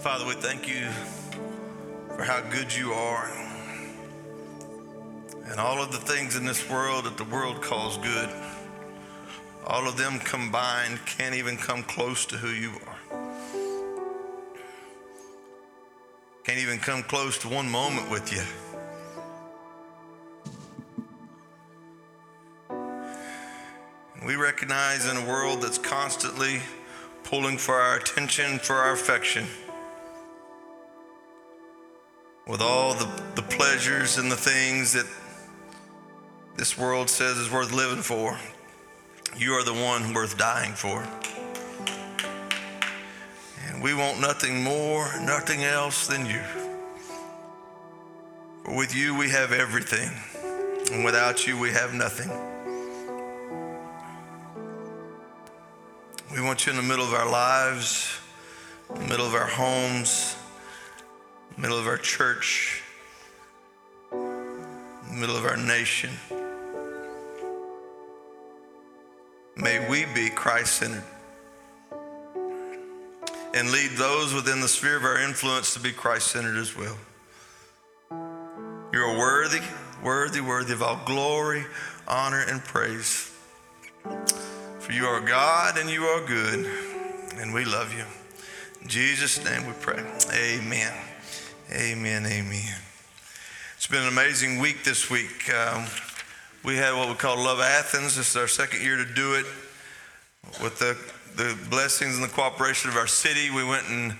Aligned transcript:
Father, 0.00 0.24
we 0.24 0.32
thank 0.32 0.66
you 0.66 0.88
for 2.16 2.24
how 2.24 2.40
good 2.40 2.74
you 2.74 2.90
are. 2.94 3.30
And 5.44 5.60
all 5.60 5.82
of 5.82 5.92
the 5.92 5.98
things 5.98 6.36
in 6.36 6.46
this 6.46 6.70
world 6.70 7.04
that 7.04 7.18
the 7.18 7.24
world 7.24 7.60
calls 7.60 7.98
good, 7.98 8.30
all 9.66 9.86
of 9.86 9.98
them 9.98 10.18
combined 10.20 11.00
can't 11.04 11.34
even 11.34 11.58
come 11.58 11.82
close 11.82 12.24
to 12.26 12.38
who 12.38 12.48
you 12.48 12.70
are. 12.86 12.96
Can't 16.44 16.60
even 16.60 16.78
come 16.78 17.02
close 17.02 17.36
to 17.40 17.50
one 17.50 17.68
moment 17.68 18.10
with 18.10 18.32
you. 18.32 18.42
We 24.26 24.36
recognize 24.36 25.06
in 25.06 25.18
a 25.18 25.26
world 25.26 25.60
that's 25.60 25.76
constantly 25.76 26.62
pulling 27.22 27.58
for 27.58 27.74
our 27.74 27.98
attention, 27.98 28.60
for 28.60 28.76
our 28.76 28.94
affection, 28.94 29.46
with 32.50 32.60
all 32.60 32.94
the, 32.94 33.08
the 33.36 33.42
pleasures 33.42 34.18
and 34.18 34.28
the 34.30 34.36
things 34.36 34.92
that 34.92 35.06
this 36.56 36.76
world 36.76 37.08
says 37.08 37.38
is 37.38 37.48
worth 37.48 37.72
living 37.72 38.02
for, 38.02 38.36
you 39.36 39.52
are 39.52 39.62
the 39.62 39.72
one 39.72 40.12
worth 40.12 40.36
dying 40.36 40.72
for. 40.72 41.06
And 43.68 43.80
we 43.80 43.94
want 43.94 44.20
nothing 44.20 44.64
more, 44.64 45.08
nothing 45.20 45.62
else 45.62 46.08
than 46.08 46.26
you. 46.26 46.42
For 48.64 48.76
with 48.76 48.96
you 48.96 49.16
we 49.16 49.30
have 49.30 49.52
everything, 49.52 50.10
and 50.92 51.04
without 51.04 51.46
you 51.46 51.56
we 51.56 51.70
have 51.70 51.94
nothing. 51.94 52.30
We 56.34 56.42
want 56.42 56.66
you 56.66 56.72
in 56.72 56.76
the 56.76 56.82
middle 56.82 57.04
of 57.04 57.14
our 57.14 57.30
lives, 57.30 58.18
in 58.92 59.02
the 59.02 59.08
middle 59.08 59.26
of 59.26 59.34
our 59.34 59.46
homes, 59.46 60.34
middle 61.60 61.78
of 61.78 61.86
our 61.86 61.98
church, 61.98 62.82
middle 65.12 65.36
of 65.36 65.44
our 65.44 65.58
nation. 65.58 66.10
May 69.56 69.86
we 69.90 70.06
be 70.14 70.30
Christ 70.30 70.76
centered 70.76 71.04
and 73.52 73.70
lead 73.70 73.90
those 73.92 74.32
within 74.32 74.60
the 74.60 74.68
sphere 74.68 74.96
of 74.96 75.04
our 75.04 75.20
influence 75.20 75.74
to 75.74 75.80
be 75.80 75.92
Christ 75.92 76.28
centered 76.28 76.56
as 76.56 76.74
well. 76.74 76.96
You're 78.90 79.18
worthy, 79.18 79.60
worthy, 80.02 80.40
worthy 80.40 80.72
of 80.72 80.82
all 80.82 81.00
glory, 81.04 81.64
honor, 82.08 82.42
and 82.48 82.64
praise. 82.64 83.30
For 84.78 84.92
you 84.92 85.04
are 85.04 85.20
God 85.20 85.76
and 85.76 85.90
you 85.90 86.04
are 86.04 86.26
good, 86.26 86.70
and 87.36 87.52
we 87.52 87.66
love 87.66 87.92
you. 87.92 88.04
In 88.80 88.88
Jesus' 88.88 89.44
name 89.44 89.66
we 89.66 89.74
pray. 89.74 90.02
Amen. 90.32 91.09
Amen. 91.72 92.26
Amen. 92.26 92.74
It's 93.76 93.86
been 93.86 94.02
an 94.02 94.08
amazing 94.08 94.58
week 94.58 94.82
this 94.82 95.08
week. 95.08 95.54
Um, 95.54 95.86
we 96.64 96.74
had 96.74 96.96
what 96.96 97.08
we 97.08 97.14
call 97.14 97.36
Love 97.36 97.60
Athens. 97.60 98.16
This 98.16 98.30
is 98.30 98.36
our 98.36 98.48
second 98.48 98.82
year 98.82 98.96
to 98.96 99.04
do 99.04 99.34
it. 99.34 99.46
With 100.60 100.80
the, 100.80 100.98
the 101.36 101.56
blessings 101.70 102.16
and 102.16 102.24
the 102.24 102.32
cooperation 102.32 102.90
of 102.90 102.96
our 102.96 103.06
city, 103.06 103.50
we 103.50 103.62
went 103.62 103.88
and 103.88 104.16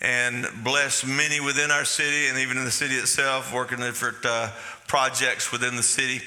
and 0.00 0.46
blessed 0.64 1.06
many 1.06 1.38
within 1.38 1.70
our 1.70 1.84
city 1.84 2.28
and 2.28 2.38
even 2.38 2.56
in 2.56 2.64
the 2.64 2.70
city 2.70 2.94
itself, 2.94 3.52
working 3.52 3.78
different 3.78 4.24
uh, 4.24 4.50
projects 4.86 5.52
within 5.52 5.76
the 5.76 5.82
city, 5.82 6.24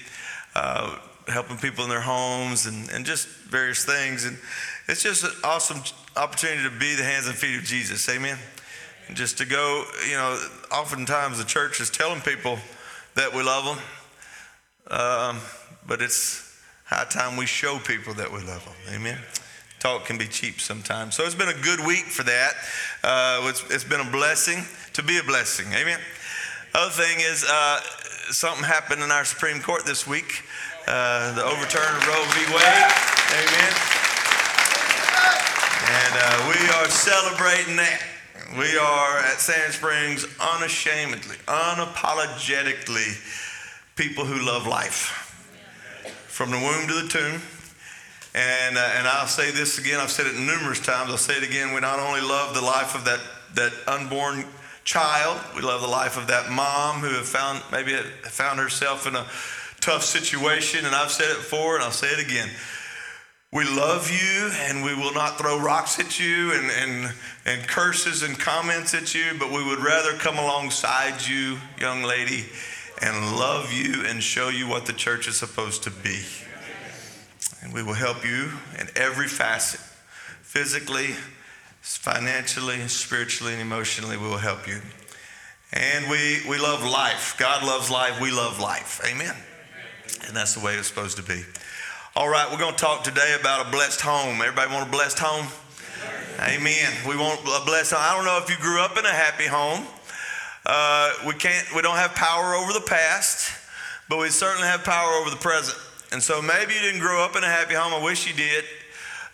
uh, 0.56 1.00
helping 1.28 1.58
people 1.58 1.84
in 1.84 1.90
their 1.90 2.02
homes 2.02 2.68
and, 2.68 2.92
and 2.92 3.08
just 3.08 3.28
various 3.28 3.86
things. 3.86 4.26
And 4.26 4.38
it's 4.88 5.02
just 5.02 5.24
an 5.24 5.32
awesome 5.44 5.82
opportunity 6.16 6.64
to 6.64 6.80
be 6.80 6.94
the 6.94 7.04
hands 7.04 7.26
and 7.26 7.36
feet 7.36 7.58
of 7.58 7.64
Jesus. 7.64 8.08
Amen 8.08 8.38
just 9.14 9.38
to 9.40 9.46
go, 9.46 9.86
you 10.08 10.16
know, 10.16 10.40
oftentimes 10.72 11.38
the 11.38 11.44
church 11.44 11.80
is 11.80 11.90
telling 11.90 12.22
people 12.22 12.60
that 13.16 13.34
we 13.34 13.44
love 13.44 13.66
them, 13.66 15.00
um, 15.00 15.40
but 15.88 16.02
it's 16.02 16.60
high 16.86 17.06
time 17.06 17.38
we 17.38 17.46
show 17.46 17.80
people 17.80 18.14
that 18.16 18.32
we 18.32 18.40
love 18.40 18.64
them. 18.66 18.96
Amen. 18.96 19.18
Talk 19.80 20.06
can 20.06 20.18
be 20.18 20.28
cheap 20.28 20.60
sometimes. 20.60 21.16
So 21.16 21.24
it's 21.24 21.36
been 21.36 21.50
a 21.50 21.62
good 21.62 21.80
week 21.80 22.06
for 22.06 22.24
that. 22.24 22.54
Uh, 23.04 23.48
it's, 23.50 23.64
it's 23.72 23.84
been 23.84 24.02
a 24.02 24.12
blessing 24.12 24.64
to 24.94 25.04
be 25.04 25.18
a 25.18 25.24
blessing. 25.24 25.68
Amen. 25.74 26.00
Other 26.74 26.92
thing 26.92 27.20
is, 27.20 27.46
uh, 27.50 27.80
something 28.32 28.64
happened 28.64 29.02
in 29.02 29.12
our 29.12 29.26
Supreme 29.26 29.62
Court 29.62 29.86
this 29.86 30.06
week. 30.06 30.44
Uh, 30.88 31.34
the 31.36 31.44
overturn 31.44 31.96
of 31.96 32.08
Roe 32.08 32.26
v. 32.34 32.46
Wade. 32.54 32.92
Amen. 33.34 33.74
And 35.90 36.14
uh, 36.18 36.50
we 36.50 36.60
are 36.78 36.90
celebrating 36.90 37.76
that. 37.78 38.09
We 38.58 38.78
are 38.78 39.20
at 39.20 39.40
Sand 39.40 39.74
Springs 39.74 40.26
unashamedly, 40.40 41.36
unapologetically 41.46 43.16
people 43.96 44.26
who 44.26 44.44
love 44.44 44.66
life. 44.66 45.28
From 46.28 46.50
the 46.50 46.58
womb 46.58 46.88
to 46.88 46.94
the 46.96 47.08
tomb. 47.08 47.42
And, 48.34 48.76
uh, 48.76 48.94
and 48.98 49.08
I'll 49.08 49.28
say 49.28 49.52
this 49.52 49.78
again, 49.78 50.00
I've 50.00 50.10
said 50.10 50.26
it 50.26 50.36
numerous 50.36 50.80
times, 50.80 51.12
I'll 51.12 51.18
say 51.18 51.36
it 51.38 51.44
again. 51.44 51.76
We 51.76 51.82
not 51.82 52.00
only 52.00 52.22
love 52.22 52.56
the 52.56 52.62
life 52.62 52.96
of 52.96 53.06
that, 53.06 53.20
that 53.54 53.72
unborn 53.88 54.46
child, 54.84 55.40
we 55.56 55.62
love 55.62 55.82
the 55.82 55.88
life 55.88 56.18
of 56.18 56.26
that 56.28 56.50
mom 56.50 57.02
who 57.02 57.10
have 57.10 57.28
found, 57.28 57.62
maybe 57.72 57.94
found 58.24 58.60
herself 58.60 59.06
in 59.06 59.16
a 59.16 59.28
tough 59.80 60.04
situation. 60.04 60.88
And 60.88 60.96
I've 60.96 61.12
said 61.12 61.30
it 61.30 61.38
before 61.38 61.76
and 61.76 61.84
I'll 61.84 61.92
say 61.92 62.08
it 62.08 62.20
again. 62.20 62.50
We 63.52 63.66
love 63.66 64.12
you 64.12 64.52
and 64.54 64.84
we 64.84 64.94
will 64.94 65.14
not 65.14 65.40
throw 65.40 65.60
rocks 65.60 66.00
at 66.00 66.20
you 66.20 66.54
and, 66.54 66.70
and, 66.70 67.14
and 67.48 67.68
curses 67.68 68.22
and 68.22 68.38
comments 68.38 68.94
at 68.94 69.16
you, 69.16 69.32
but 69.40 69.50
we 69.52 69.64
would 69.64 69.80
rather 69.80 70.14
come 70.14 70.38
alongside 70.38 71.26
you, 71.28 71.58
young 71.80 72.04
lady, 72.04 72.46
and 73.02 73.36
love 73.38 73.74
you 73.74 74.06
and 74.06 74.22
show 74.22 74.50
you 74.50 74.68
what 74.68 74.86
the 74.86 74.94
church 74.94 75.28
is 75.28 75.36
supposed 75.36 75.82
to 75.84 75.90
be. 75.90 76.22
And 77.64 77.74
we 77.74 77.82
will 77.82 77.96
help 77.96 78.24
you 78.24 78.52
in 78.78 78.88
every 78.96 79.28
facet 79.28 79.80
physically, 80.42 81.16
financially, 81.82 82.88
spiritually, 82.88 83.54
and 83.54 83.62
emotionally. 83.64 84.18
We 84.18 84.28
will 84.28 84.38
help 84.38 84.68
you. 84.68 84.80
And 85.74 86.08
we, 86.08 86.42
we 86.48 86.60
love 86.60 86.84
life. 86.84 87.36
God 87.40 87.64
loves 87.64 87.90
life. 87.90 88.22
We 88.22 88.32
love 88.32 88.60
life. 88.60 89.02
Amen. 89.12 89.36
And 90.28 90.36
that's 90.36 90.54
the 90.54 90.64
way 90.64 90.76
it's 90.76 90.88
supposed 90.88 91.18
to 91.18 91.24
be. 91.24 91.42
All 92.20 92.28
right, 92.28 92.52
we're 92.52 92.58
going 92.58 92.76
to 92.76 92.78
talk 92.78 93.06
today 93.06 93.38
about 93.40 93.66
a 93.66 93.72
blessed 93.72 94.02
home. 94.02 94.42
Everybody 94.42 94.74
want 94.74 94.86
a 94.86 94.92
blessed 94.92 95.20
home? 95.20 95.48
Amen. 96.42 96.92
We 97.08 97.16
want 97.16 97.40
a 97.40 97.66
blessed 97.66 97.94
home. 97.94 98.02
I 98.04 98.14
don't 98.14 98.26
know 98.26 98.38
if 98.44 98.50
you 98.50 98.58
grew 98.62 98.82
up 98.82 98.98
in 98.98 99.06
a 99.06 99.10
happy 99.10 99.46
home. 99.46 99.88
Uh, 100.66 101.14
we 101.26 101.34
can't. 101.36 101.66
We 101.74 101.82
don't 101.82 101.96
have 101.96 102.14
power 102.16 102.56
over 102.56 102.74
the 102.74 102.84
past, 102.86 103.54
but 104.10 104.20
we 104.20 104.28
certainly 104.32 104.68
have 104.68 104.84
power 104.84 105.14
over 105.14 105.30
the 105.30 105.38
present. 105.38 105.80
And 106.12 106.22
so 106.22 106.42
maybe 106.42 106.74
you 106.74 106.82
didn't 106.82 107.00
grow 107.00 107.24
up 107.24 107.38
in 107.38 107.44
a 107.46 107.48
happy 107.48 107.76
home. 107.76 107.94
I 107.94 108.04
wish 108.04 108.28
you 108.28 108.34
did. 108.34 108.66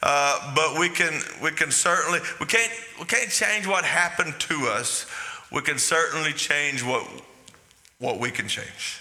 Uh, 0.03 0.53
but 0.53 0.77
we 0.77 0.89
can. 0.89 1.23
We 1.41 1.49
can 1.53 1.71
certainly. 1.71 2.19
We 2.39 2.45
can't. 2.45 2.71
We 2.99 3.05
can't 3.05 3.31
change 3.31 3.65
what 3.65 3.83
happened 3.83 4.35
to 4.41 4.67
us. 4.67 5.07
We 5.51 5.61
can 5.61 5.79
certainly 5.79 6.33
change 6.33 6.83
what 6.83 7.03
what 7.97 8.19
we 8.19 8.29
can 8.29 8.47
change 8.47 8.99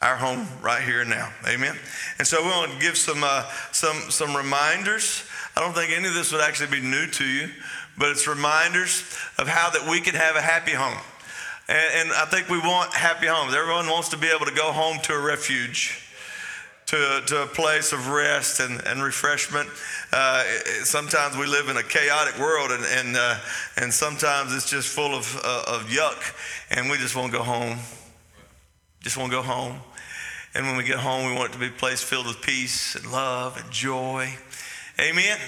our 0.00 0.16
home 0.16 0.46
right 0.62 0.82
here 0.82 1.02
and 1.02 1.10
now. 1.10 1.30
Amen. 1.46 1.76
And 2.18 2.26
so 2.26 2.42
we 2.42 2.48
want 2.48 2.72
to 2.72 2.78
give 2.78 2.96
some 2.96 3.22
uh, 3.22 3.44
some 3.72 3.96
some 4.10 4.36
reminders. 4.36 5.24
I 5.56 5.60
don't 5.60 5.74
think 5.74 5.92
any 5.92 6.08
of 6.08 6.14
this 6.14 6.32
would 6.32 6.40
actually 6.40 6.80
be 6.80 6.86
new 6.86 7.06
to 7.06 7.24
you, 7.24 7.50
but 7.98 8.10
it's 8.10 8.26
reminders 8.26 9.02
of 9.38 9.48
how 9.48 9.70
that 9.70 9.88
we 9.90 10.00
can 10.00 10.14
have 10.14 10.36
a 10.36 10.40
happy 10.40 10.72
home. 10.72 10.98
And, 11.68 12.08
and 12.08 12.12
I 12.12 12.24
think 12.24 12.48
we 12.48 12.58
want 12.58 12.94
happy 12.94 13.26
homes. 13.26 13.54
Everyone 13.54 13.86
wants 13.88 14.08
to 14.10 14.16
be 14.16 14.28
able 14.28 14.46
to 14.46 14.54
go 14.54 14.72
home 14.72 14.98
to 15.02 15.12
a 15.12 15.20
refuge. 15.20 16.06
To, 16.86 17.22
to 17.26 17.42
a 17.44 17.46
place 17.46 17.92
of 17.92 18.08
rest 18.08 18.58
and, 18.58 18.84
and 18.84 19.00
refreshment. 19.00 19.68
Uh, 20.12 20.42
sometimes 20.82 21.36
we 21.36 21.46
live 21.46 21.68
in 21.68 21.76
a 21.76 21.84
chaotic 21.84 22.36
world, 22.40 22.72
and, 22.72 22.84
and, 22.84 23.16
uh, 23.16 23.36
and 23.76 23.94
sometimes 23.94 24.52
it's 24.52 24.68
just 24.68 24.88
full 24.88 25.14
of, 25.14 25.40
uh, 25.44 25.62
of 25.68 25.82
yuck, 25.86 26.34
and 26.72 26.90
we 26.90 26.96
just 26.96 27.14
want 27.14 27.30
to 27.30 27.38
go 27.38 27.44
home. 27.44 27.78
Just 29.04 29.16
want 29.16 29.30
to 29.30 29.36
go 29.36 29.42
home. 29.42 29.78
And 30.54 30.66
when 30.66 30.76
we 30.76 30.84
get 30.84 30.98
home, 30.98 31.26
we 31.26 31.36
want 31.36 31.50
it 31.50 31.52
to 31.52 31.58
be 31.58 31.68
a 31.68 31.70
place 31.70 32.02
filled 32.02 32.26
with 32.26 32.42
peace 32.42 32.96
and 32.96 33.10
love 33.12 33.56
and 33.56 33.70
joy. 33.70 34.34
Amen. 34.98 35.38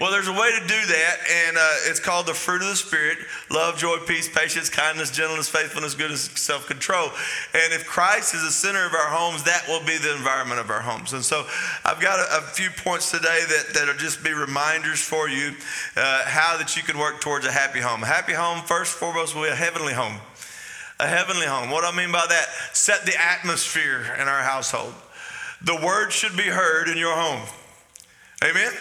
Well, 0.00 0.10
there's 0.10 0.28
a 0.28 0.32
way 0.32 0.50
to 0.50 0.60
do 0.60 0.86
that, 0.86 1.16
and 1.30 1.58
uh, 1.58 1.90
it's 1.90 2.00
called 2.00 2.24
the 2.24 2.32
fruit 2.32 2.62
of 2.62 2.68
the 2.68 2.76
Spirit 2.76 3.18
love, 3.50 3.76
joy, 3.76 3.98
peace, 4.06 4.30
patience, 4.34 4.70
kindness, 4.70 5.10
gentleness, 5.10 5.46
faithfulness, 5.46 5.94
goodness, 5.94 6.22
self 6.22 6.66
control. 6.66 7.10
And 7.52 7.74
if 7.74 7.86
Christ 7.86 8.34
is 8.34 8.42
the 8.42 8.50
center 8.50 8.86
of 8.86 8.94
our 8.94 9.08
homes, 9.08 9.42
that 9.44 9.62
will 9.68 9.84
be 9.84 9.98
the 9.98 10.16
environment 10.16 10.58
of 10.58 10.70
our 10.70 10.80
homes. 10.80 11.12
And 11.12 11.22
so 11.22 11.46
I've 11.84 12.00
got 12.00 12.18
a, 12.18 12.38
a 12.38 12.40
few 12.40 12.70
points 12.70 13.10
today 13.10 13.40
that, 13.46 13.74
that'll 13.74 13.94
just 13.94 14.24
be 14.24 14.32
reminders 14.32 15.00
for 15.00 15.28
you 15.28 15.52
uh, 15.96 16.22
how 16.24 16.56
that 16.56 16.78
you 16.78 16.82
can 16.82 16.96
work 16.96 17.20
towards 17.20 17.44
a 17.44 17.52
happy 17.52 17.80
home. 17.80 18.02
A 18.02 18.06
happy 18.06 18.32
home, 18.32 18.62
first 18.64 18.94
and 18.94 19.00
foremost, 19.00 19.34
will 19.34 19.42
be 19.42 19.48
a 19.50 19.54
heavenly 19.54 19.92
home 19.92 20.16
a 21.00 21.06
heavenly 21.06 21.46
home. 21.46 21.70
What 21.70 21.80
do 21.82 21.88
I 21.88 21.96
mean 21.96 22.12
by 22.12 22.24
that? 22.28 22.46
Set 22.72 23.06
the 23.06 23.20
atmosphere 23.20 24.16
in 24.20 24.28
our 24.28 24.42
household. 24.42 24.94
The 25.62 25.76
word 25.76 26.12
should 26.12 26.36
be 26.36 26.44
heard 26.44 26.88
in 26.88 26.98
your 26.98 27.16
home. 27.16 27.46
Amen? 28.44 28.68
Amen. 28.68 28.74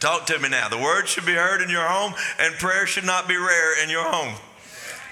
Talk 0.00 0.26
to 0.26 0.38
me 0.38 0.48
now. 0.48 0.68
The 0.68 0.78
word 0.78 1.08
should 1.08 1.26
be 1.26 1.34
heard 1.34 1.62
in 1.62 1.70
your 1.70 1.86
home, 1.86 2.14
and 2.38 2.54
prayer 2.54 2.86
should 2.86 3.04
not 3.04 3.28
be 3.28 3.36
rare 3.36 3.82
in 3.82 3.90
your 3.90 4.04
home. 4.04 4.34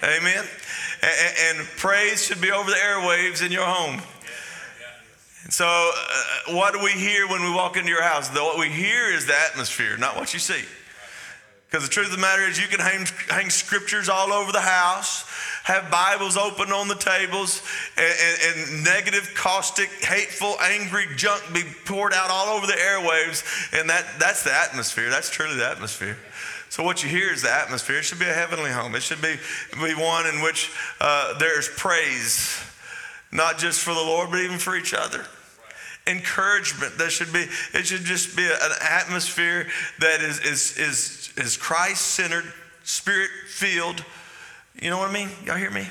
Amen. 0.03 0.45
And, 1.03 1.59
and 1.59 1.69
praise 1.77 2.25
should 2.25 2.41
be 2.41 2.51
over 2.51 2.71
the 2.71 2.77
airwaves 2.77 3.45
in 3.45 3.53
your 3.53 3.65
home. 3.65 4.01
So, 5.51 5.67
uh, 5.67 6.55
what 6.55 6.75
do 6.75 6.81
we 6.83 6.91
hear 6.91 7.27
when 7.27 7.43
we 7.43 7.51
walk 7.51 7.77
into 7.77 7.89
your 7.89 8.03
house? 8.03 8.29
What 8.35 8.59
we 8.59 8.69
hear 8.69 9.11
is 9.11 9.27
the 9.27 9.39
atmosphere, 9.51 9.97
not 9.97 10.17
what 10.17 10.35
you 10.35 10.41
see. 10.41 10.63
Because 11.69 11.85
the 11.85 11.91
truth 11.91 12.07
of 12.07 12.13
the 12.13 12.21
matter 12.21 12.43
is, 12.43 12.61
you 12.61 12.67
can 12.67 12.81
hang, 12.81 13.07
hang 13.29 13.51
scriptures 13.51 14.09
all 14.09 14.33
over 14.33 14.53
the 14.53 14.61
house, 14.61 15.25
have 15.69 15.91
Bibles 15.91 16.39
open 16.39 16.73
on 16.73 16.89
the 16.89 16.95
tables, 16.95 17.63
and, 17.99 18.07
and, 18.07 18.73
and, 18.73 18.85
negative, 18.85 19.31
caustic, 19.37 19.91
hateful, 20.03 20.57
angry 20.63 21.05
junk 21.15 21.43
be 21.53 21.63
poured 21.85 22.15
out 22.15 22.31
all 22.31 22.57
over 22.57 22.67
the 22.67 22.73
airwaves. 22.73 23.45
And 23.79 23.91
that, 23.91 24.07
that's 24.19 24.45
the 24.45 24.53
atmosphere. 24.53 25.11
That's 25.11 25.29
truly 25.29 25.57
the 25.57 25.69
atmosphere. 25.69 26.17
So, 26.71 26.83
what 26.83 27.03
you 27.03 27.11
hear 27.11 27.31
is 27.31 27.43
the 27.43 27.53
atmosphere. 27.53 27.99
It 27.99 28.05
should 28.05 28.19
be 28.19 28.25
a 28.25 28.33
heavenly 28.33 28.71
home, 28.71 28.95
it 28.95 29.03
should 29.03 29.21
be, 29.21 29.37
be 29.75 29.93
one 29.93 30.27
in 30.27 30.41
which 30.41 30.73
uh, 31.03 31.37
there's 31.39 31.69
praise, 31.69 32.59
not 33.31 33.59
just 33.59 33.81
for 33.81 33.93
the 33.93 34.01
Lord, 34.01 34.31
but 34.31 34.41
even 34.41 34.57
for 34.57 34.75
each 34.75 34.95
other 34.95 35.27
encouragement. 36.07 36.97
There 36.97 37.11
should 37.11 37.31
be, 37.31 37.45
it 37.75 37.85
should 37.85 38.05
just 38.05 38.35
be 38.35 38.47
an 38.47 38.73
atmosphere 38.81 39.67
that 39.99 40.23
is, 40.23 40.41
is, 40.41 40.79
is, 40.79 41.33
is 41.37 41.57
Christ 41.59 42.01
centered, 42.01 42.51
spirit 42.85 43.29
filled. 43.49 44.03
You 44.81 44.91
know 44.91 44.99
what 44.99 45.11
I 45.11 45.13
mean? 45.13 45.29
Y'all 45.45 45.57
hear 45.57 45.71
me? 45.71 45.89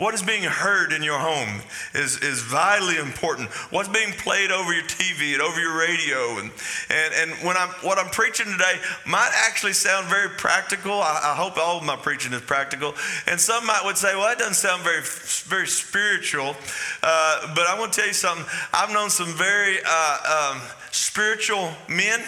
What 0.00 0.14
is 0.14 0.22
being 0.22 0.44
heard 0.44 0.92
in 0.92 1.02
your 1.02 1.18
home 1.18 1.60
is, 1.94 2.16
is 2.22 2.40
vitally 2.40 2.96
important. 2.96 3.50
What's 3.70 3.90
being 3.90 4.12
played 4.12 4.50
over 4.50 4.72
your 4.72 4.84
TV 4.84 5.34
and 5.34 5.42
over 5.42 5.60
your 5.60 5.78
radio. 5.78 6.38
And, 6.38 6.50
and, 6.88 7.14
and 7.14 7.46
when 7.46 7.58
I'm, 7.58 7.68
what 7.82 7.98
I'm 7.98 8.08
preaching 8.10 8.46
today 8.46 8.80
might 9.06 9.30
actually 9.46 9.74
sound 9.74 10.06
very 10.06 10.30
practical. 10.30 10.92
I, 10.92 11.20
I 11.22 11.34
hope 11.36 11.58
all 11.58 11.76
of 11.76 11.84
my 11.84 11.96
preaching 11.96 12.32
is 12.32 12.40
practical. 12.40 12.94
And 13.26 13.38
some 13.38 13.66
might 13.66 13.82
would 13.84 13.98
say, 13.98 14.14
well, 14.14 14.26
that 14.26 14.38
doesn't 14.38 14.54
sound 14.54 14.82
very, 14.82 15.02
very 15.02 15.68
spiritual. 15.68 16.56
Uh, 17.02 17.54
but 17.54 17.66
I 17.66 17.78
want 17.78 17.92
to 17.92 18.00
tell 18.00 18.08
you 18.08 18.14
something. 18.14 18.46
I've 18.72 18.90
known 18.90 19.10
some 19.10 19.28
very 19.34 19.80
uh, 19.86 20.54
um, 20.54 20.62
spiritual 20.92 21.72
men 21.90 22.20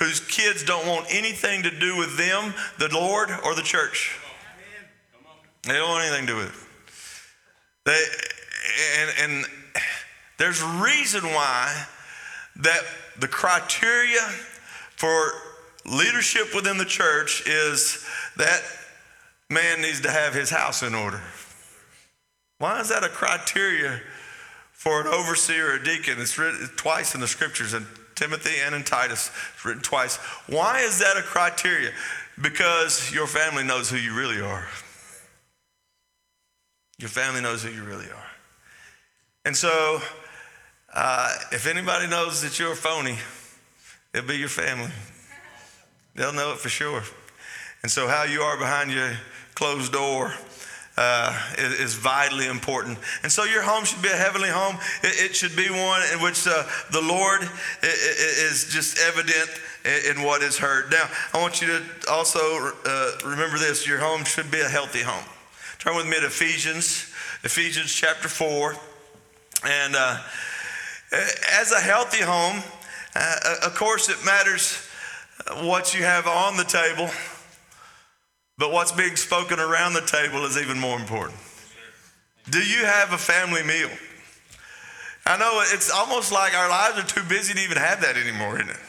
whose 0.00 0.18
kids 0.18 0.64
don't 0.64 0.88
want 0.88 1.06
anything 1.08 1.62
to 1.62 1.70
do 1.70 1.96
with 1.96 2.18
them, 2.18 2.52
the 2.78 2.92
Lord, 2.92 3.30
or 3.44 3.54
the 3.54 3.62
church. 3.62 4.18
They 5.64 5.74
don't 5.74 5.88
want 5.88 6.04
anything 6.04 6.26
to 6.26 6.32
do 6.32 6.38
with 6.38 6.48
it. 6.48 6.68
They, 7.84 8.04
and, 9.00 9.32
and 9.32 9.46
there's 10.38 10.60
a 10.60 10.82
reason 10.82 11.24
why 11.24 11.86
that 12.56 12.82
the 13.18 13.28
criteria 13.28 14.20
for 14.96 15.32
leadership 15.84 16.54
within 16.54 16.78
the 16.78 16.84
church 16.84 17.42
is 17.46 18.04
that 18.36 18.62
man 19.50 19.82
needs 19.82 20.00
to 20.00 20.10
have 20.10 20.34
his 20.34 20.50
house 20.50 20.82
in 20.82 20.94
order. 20.94 21.20
Why 22.58 22.80
is 22.80 22.88
that 22.88 23.04
a 23.04 23.08
criteria 23.08 24.00
for 24.72 25.00
an 25.00 25.06
overseer 25.06 25.72
or 25.72 25.74
a 25.74 25.84
deacon? 25.84 26.20
It's 26.20 26.38
written 26.38 26.68
twice 26.76 27.14
in 27.14 27.20
the 27.20 27.28
scriptures 27.28 27.74
in 27.74 27.86
Timothy 28.14 28.60
and 28.64 28.74
in 28.74 28.84
Titus. 28.84 29.30
It's 29.54 29.64
written 29.64 29.82
twice. 29.82 30.16
Why 30.46 30.80
is 30.80 30.98
that 31.00 31.16
a 31.16 31.22
criteria? 31.22 31.90
Because 32.40 33.12
your 33.12 33.26
family 33.26 33.64
knows 33.64 33.90
who 33.90 33.96
you 33.96 34.14
really 34.14 34.40
are. 34.40 34.66
Your 36.98 37.08
family 37.08 37.40
knows 37.40 37.62
who 37.62 37.70
you 37.70 37.82
really 37.82 38.06
are. 38.06 38.30
And 39.44 39.56
so, 39.56 40.00
uh, 40.94 41.34
if 41.50 41.66
anybody 41.66 42.06
knows 42.06 42.42
that 42.42 42.58
you're 42.58 42.72
a 42.72 42.76
phony, 42.76 43.16
it'll 44.14 44.28
be 44.28 44.36
your 44.36 44.48
family. 44.48 44.90
They'll 46.14 46.32
know 46.32 46.52
it 46.52 46.58
for 46.58 46.68
sure. 46.68 47.02
And 47.82 47.90
so, 47.90 48.06
how 48.06 48.24
you 48.24 48.42
are 48.42 48.56
behind 48.56 48.92
your 48.92 49.10
closed 49.54 49.92
door 49.92 50.32
uh, 50.96 51.36
is, 51.58 51.80
is, 51.80 51.94
vitally 51.94 52.46
important. 52.46 52.98
And 53.22 53.32
so, 53.32 53.44
your 53.44 53.62
home 53.62 53.84
should 53.84 54.02
be 54.02 54.10
a 54.10 54.16
heavenly 54.16 54.50
home. 54.50 54.76
It, 55.02 55.30
it 55.30 55.36
should 55.36 55.56
be 55.56 55.68
one 55.70 56.02
in 56.12 56.22
which 56.22 56.46
uh, 56.46 56.64
the 56.92 57.00
Lord 57.00 57.42
is 57.82 58.68
just 58.70 58.98
evident 58.98 59.50
in 60.10 60.22
what 60.22 60.42
is 60.42 60.58
heard. 60.58 60.92
Now, 60.92 61.08
I 61.32 61.40
want 61.40 61.60
you 61.60 61.68
to 61.68 61.82
also 62.10 62.72
uh, 62.84 63.12
remember 63.24 63.58
this 63.58 63.88
your 63.88 63.98
home 63.98 64.24
should 64.24 64.50
be 64.50 64.60
a 64.60 64.68
healthy 64.68 65.02
home. 65.02 65.24
Turn 65.82 65.96
with 65.96 66.06
me 66.06 66.14
to 66.20 66.26
Ephesians, 66.26 67.12
Ephesians 67.42 67.92
chapter 67.92 68.28
4. 68.28 68.76
And 69.66 69.96
uh, 69.96 70.16
as 71.58 71.72
a 71.72 71.80
healthy 71.80 72.22
home, 72.22 72.62
uh, 73.16 73.66
of 73.66 73.74
course, 73.74 74.08
it 74.08 74.24
matters 74.24 74.76
what 75.62 75.92
you 75.92 76.04
have 76.04 76.28
on 76.28 76.56
the 76.56 76.62
table, 76.62 77.10
but 78.58 78.70
what's 78.70 78.92
being 78.92 79.16
spoken 79.16 79.58
around 79.58 79.94
the 79.94 80.02
table 80.02 80.44
is 80.44 80.56
even 80.56 80.78
more 80.78 80.96
important. 81.00 81.40
Do 82.48 82.60
you 82.60 82.84
have 82.84 83.12
a 83.12 83.18
family 83.18 83.64
meal? 83.64 83.90
I 85.26 85.36
know 85.36 85.64
it's 85.64 85.90
almost 85.90 86.30
like 86.30 86.54
our 86.54 86.68
lives 86.68 86.96
are 86.96 87.08
too 87.08 87.28
busy 87.28 87.54
to 87.54 87.60
even 87.60 87.76
have 87.76 88.02
that 88.02 88.16
anymore, 88.16 88.54
isn't 88.60 88.70
it? 88.70 88.80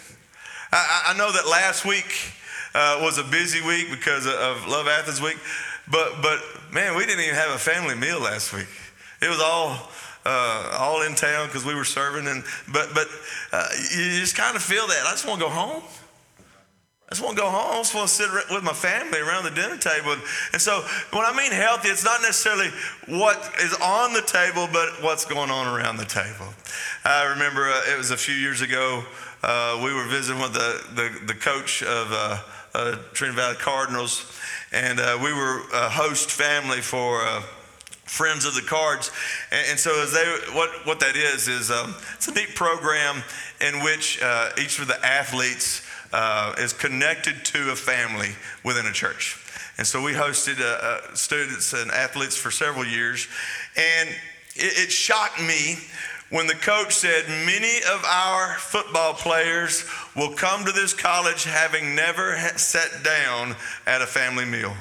I, 0.71 1.05
I 1.07 1.17
know 1.17 1.31
that 1.31 1.47
last 1.47 1.85
week 1.85 2.33
uh, 2.75 2.99
was 3.01 3.17
a 3.17 3.23
busy 3.23 3.65
week 3.65 3.89
because 3.89 4.27
of 4.27 4.67
Love 4.67 4.87
Athens 4.87 5.19
Week, 5.19 5.37
but 5.91 6.21
but 6.21 6.39
man, 6.71 6.95
we 6.95 7.05
didn't 7.05 7.23
even 7.23 7.35
have 7.35 7.51
a 7.51 7.59
family 7.59 7.95
meal 7.95 8.19
last 8.19 8.53
week. 8.53 8.67
It 9.21 9.29
was 9.29 9.39
all 9.41 9.89
uh, 10.25 10.77
all 10.79 11.01
in 11.03 11.15
town 11.15 11.47
because 11.47 11.65
we 11.65 11.75
were 11.75 11.83
serving, 11.83 12.27
and 12.27 12.43
but 12.71 12.89
but 12.93 13.07
uh, 13.51 13.67
you 13.95 14.19
just 14.19 14.35
kind 14.35 14.55
of 14.55 14.61
feel 14.61 14.87
that. 14.87 15.03
I 15.05 15.11
just 15.11 15.27
want 15.27 15.39
to 15.39 15.45
go 15.45 15.51
home. 15.51 15.83
I 17.07 17.15
just 17.15 17.21
want 17.23 17.35
to 17.37 17.43
go 17.43 17.49
home. 17.49 17.75
I 17.75 17.77
just 17.77 17.93
want 17.93 18.07
to 18.07 18.13
sit 18.13 18.29
with 18.49 18.63
my 18.63 18.73
family 18.73 19.19
around 19.19 19.43
the 19.43 19.51
dinner 19.51 19.77
table. 19.77 20.15
And 20.53 20.61
so, 20.61 20.81
when 21.11 21.25
I 21.25 21.35
mean 21.35 21.51
healthy, 21.51 21.89
it's 21.89 22.03
not 22.03 22.21
necessarily 22.21 22.69
what 23.07 23.37
is 23.61 23.75
on 23.75 24.13
the 24.13 24.21
table, 24.21 24.67
but 24.71 25.03
what's 25.03 25.25
going 25.25 25.51
on 25.51 25.67
around 25.67 25.97
the 25.97 26.05
table. 26.05 26.47
I 27.05 27.25
remember 27.25 27.69
uh, 27.69 27.93
it 27.93 27.97
was 27.97 28.11
a 28.11 28.17
few 28.17 28.33
years 28.33 28.61
ago. 28.61 29.03
Uh, 29.43 29.79
we 29.83 29.93
were 29.93 30.05
visiting 30.05 30.41
with 30.41 30.53
the, 30.53 30.81
the, 30.95 31.33
the 31.33 31.33
coach 31.33 31.83
of 31.83 32.11
uh, 32.73 32.97
Trinity 33.13 33.37
Valley 33.37 33.55
Cardinals, 33.55 34.39
and 34.71 34.99
uh, 34.99 35.19
we 35.21 35.33
were 35.33 35.61
a 35.73 35.89
host 35.89 36.31
family 36.31 36.81
for 36.81 37.21
uh, 37.21 37.41
friends 38.05 38.45
of 38.45 38.55
the 38.55 38.61
cards. 38.61 39.11
And, 39.51 39.65
and, 39.71 39.79
so 39.79 40.01
as 40.01 40.11
they 40.11 40.25
what, 40.55 40.69
what 40.85 40.99
that 40.99 41.15
is 41.15 41.47
is 41.47 41.71
um, 41.71 41.95
it's 42.15 42.27
a 42.27 42.33
neat 42.33 42.55
program 42.55 43.23
in 43.61 43.83
which 43.83 44.21
uh, 44.21 44.49
each 44.61 44.79
of 44.79 44.87
the 44.87 45.05
athletes 45.05 45.81
uh, 46.11 46.53
is 46.57 46.73
connected 46.73 47.43
to 47.45 47.71
a 47.71 47.75
family 47.75 48.29
within 48.63 48.85
a 48.85 48.91
church. 48.91 49.39
And 49.77 49.87
so 49.87 50.03
we 50.03 50.13
hosted 50.13 50.61
uh, 50.61 51.15
students 51.15 51.73
and 51.73 51.89
athletes 51.91 52.37
for 52.37 52.51
several 52.51 52.85
years. 52.85 53.27
And 53.75 54.09
it, 54.55 54.85
it 54.85 54.91
shocked 54.91 55.41
me 55.41 55.77
when 56.33 56.47
the 56.47 56.55
coach 56.55 56.95
said, 56.95 57.27
Many 57.27 57.77
of 57.93 58.03
our 58.05 58.55
football 58.55 59.13
players 59.13 59.85
will 60.15 60.33
come 60.33 60.65
to 60.65 60.71
this 60.71 60.91
college 60.91 61.43
having 61.43 61.93
never 61.93 62.35
sat 62.55 63.03
down 63.03 63.55
at 63.85 64.01
a 64.01 64.07
family 64.07 64.43
meal. 64.43 64.73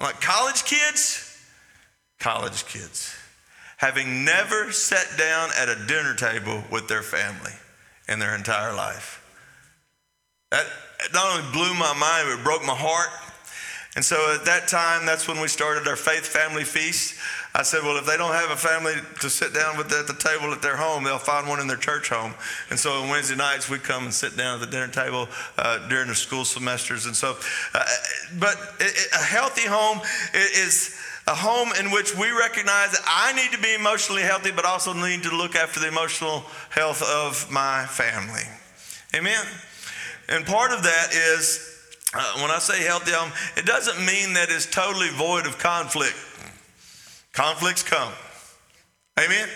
Like 0.00 0.18
college 0.22 0.64
kids, 0.64 1.38
college 2.18 2.64
kids, 2.64 3.14
having 3.76 4.24
never 4.24 4.72
sat 4.72 5.18
down 5.18 5.50
at 5.58 5.68
a 5.68 5.86
dinner 5.86 6.14
table 6.14 6.64
with 6.72 6.88
their 6.88 7.02
family 7.02 7.52
in 8.08 8.18
their 8.18 8.34
entire 8.34 8.74
life. 8.74 9.22
That 10.52 10.64
not 11.12 11.38
only 11.38 11.52
blew 11.52 11.74
my 11.74 11.92
mind, 11.92 12.34
but 12.34 12.42
broke 12.42 12.64
my 12.64 12.74
heart. 12.74 13.10
And 13.94 14.04
so 14.04 14.34
at 14.34 14.46
that 14.46 14.68
time, 14.68 15.04
that's 15.04 15.28
when 15.28 15.38
we 15.38 15.48
started 15.48 15.86
our 15.86 15.96
faith 15.96 16.26
family 16.26 16.64
feast. 16.64 17.14
I 17.54 17.62
said, 17.62 17.82
well, 17.82 17.98
if 17.98 18.06
they 18.06 18.16
don't 18.16 18.32
have 18.32 18.50
a 18.50 18.56
family 18.56 18.94
to 19.20 19.28
sit 19.28 19.52
down 19.52 19.76
with 19.76 19.92
at 19.92 20.06
the 20.06 20.14
table 20.14 20.50
at 20.54 20.62
their 20.62 20.76
home, 20.76 21.04
they'll 21.04 21.18
find 21.18 21.46
one 21.46 21.60
in 21.60 21.66
their 21.66 21.76
church 21.76 22.08
home. 22.08 22.32
And 22.70 22.78
so 22.78 23.02
on 23.02 23.10
Wednesday 23.10 23.36
nights, 23.36 23.68
we 23.68 23.78
come 23.78 24.04
and 24.04 24.14
sit 24.14 24.34
down 24.34 24.54
at 24.54 24.60
the 24.60 24.66
dinner 24.66 24.88
table 24.88 25.28
uh, 25.58 25.86
during 25.88 26.08
the 26.08 26.14
school 26.14 26.46
semesters. 26.46 27.04
And 27.04 27.14
so, 27.14 27.36
uh, 27.74 27.84
but 28.40 28.56
a 28.80 29.18
healthy 29.18 29.68
home 29.68 30.00
is 30.32 30.98
a 31.26 31.34
home 31.34 31.68
in 31.78 31.90
which 31.90 32.16
we 32.16 32.30
recognize 32.30 32.92
that 32.92 33.04
I 33.06 33.34
need 33.34 33.52
to 33.52 33.62
be 33.62 33.74
emotionally 33.74 34.22
healthy, 34.22 34.52
but 34.52 34.64
also 34.64 34.94
need 34.94 35.22
to 35.24 35.36
look 35.36 35.54
after 35.54 35.80
the 35.80 35.88
emotional 35.88 36.44
health 36.70 37.02
of 37.02 37.50
my 37.50 37.84
family. 37.84 38.48
Amen. 39.14 39.44
And 40.30 40.46
part 40.46 40.72
of 40.72 40.82
that 40.84 41.08
is 41.12 41.71
uh, 42.14 42.40
when 42.40 42.50
I 42.50 42.58
say 42.58 42.82
healthy 42.84 43.12
home, 43.12 43.32
it 43.56 43.64
doesn't 43.64 43.98
mean 44.04 44.34
that 44.34 44.50
it's 44.50 44.66
totally 44.66 45.08
void 45.10 45.46
of 45.46 45.58
conflict. 45.58 46.16
Conflicts 47.32 47.82
come. 47.82 48.12
Amen? 49.18 49.48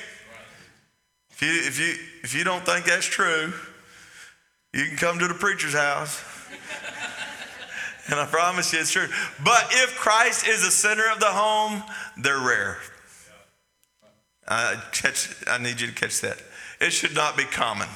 If 1.30 1.42
you, 1.42 1.48
if, 1.48 1.78
you, 1.78 1.94
if 2.22 2.34
you 2.34 2.44
don't 2.44 2.64
think 2.64 2.86
that's 2.86 3.04
true, 3.04 3.52
you 4.72 4.86
can 4.86 4.96
come 4.96 5.18
to 5.18 5.28
the 5.28 5.34
preacher's 5.34 5.75
house. 5.75 6.22
and 8.08 8.18
I 8.18 8.25
promise 8.25 8.72
you 8.72 8.80
it's 8.80 8.92
true. 8.92 9.08
But 9.44 9.66
if 9.70 9.94
Christ 9.96 10.46
is 10.46 10.64
the 10.64 10.70
center 10.70 11.04
of 11.12 11.20
the 11.20 11.26
home, 11.26 11.82
they're 12.16 12.40
rare. 12.40 12.78
I, 14.48 14.80
catch, 14.92 15.34
I 15.46 15.58
need 15.58 15.80
you 15.80 15.88
to 15.88 15.92
catch 15.92 16.20
that. 16.22 16.38
It 16.80 16.90
should 16.90 17.14
not 17.14 17.36
be 17.36 17.44
common. 17.44 17.88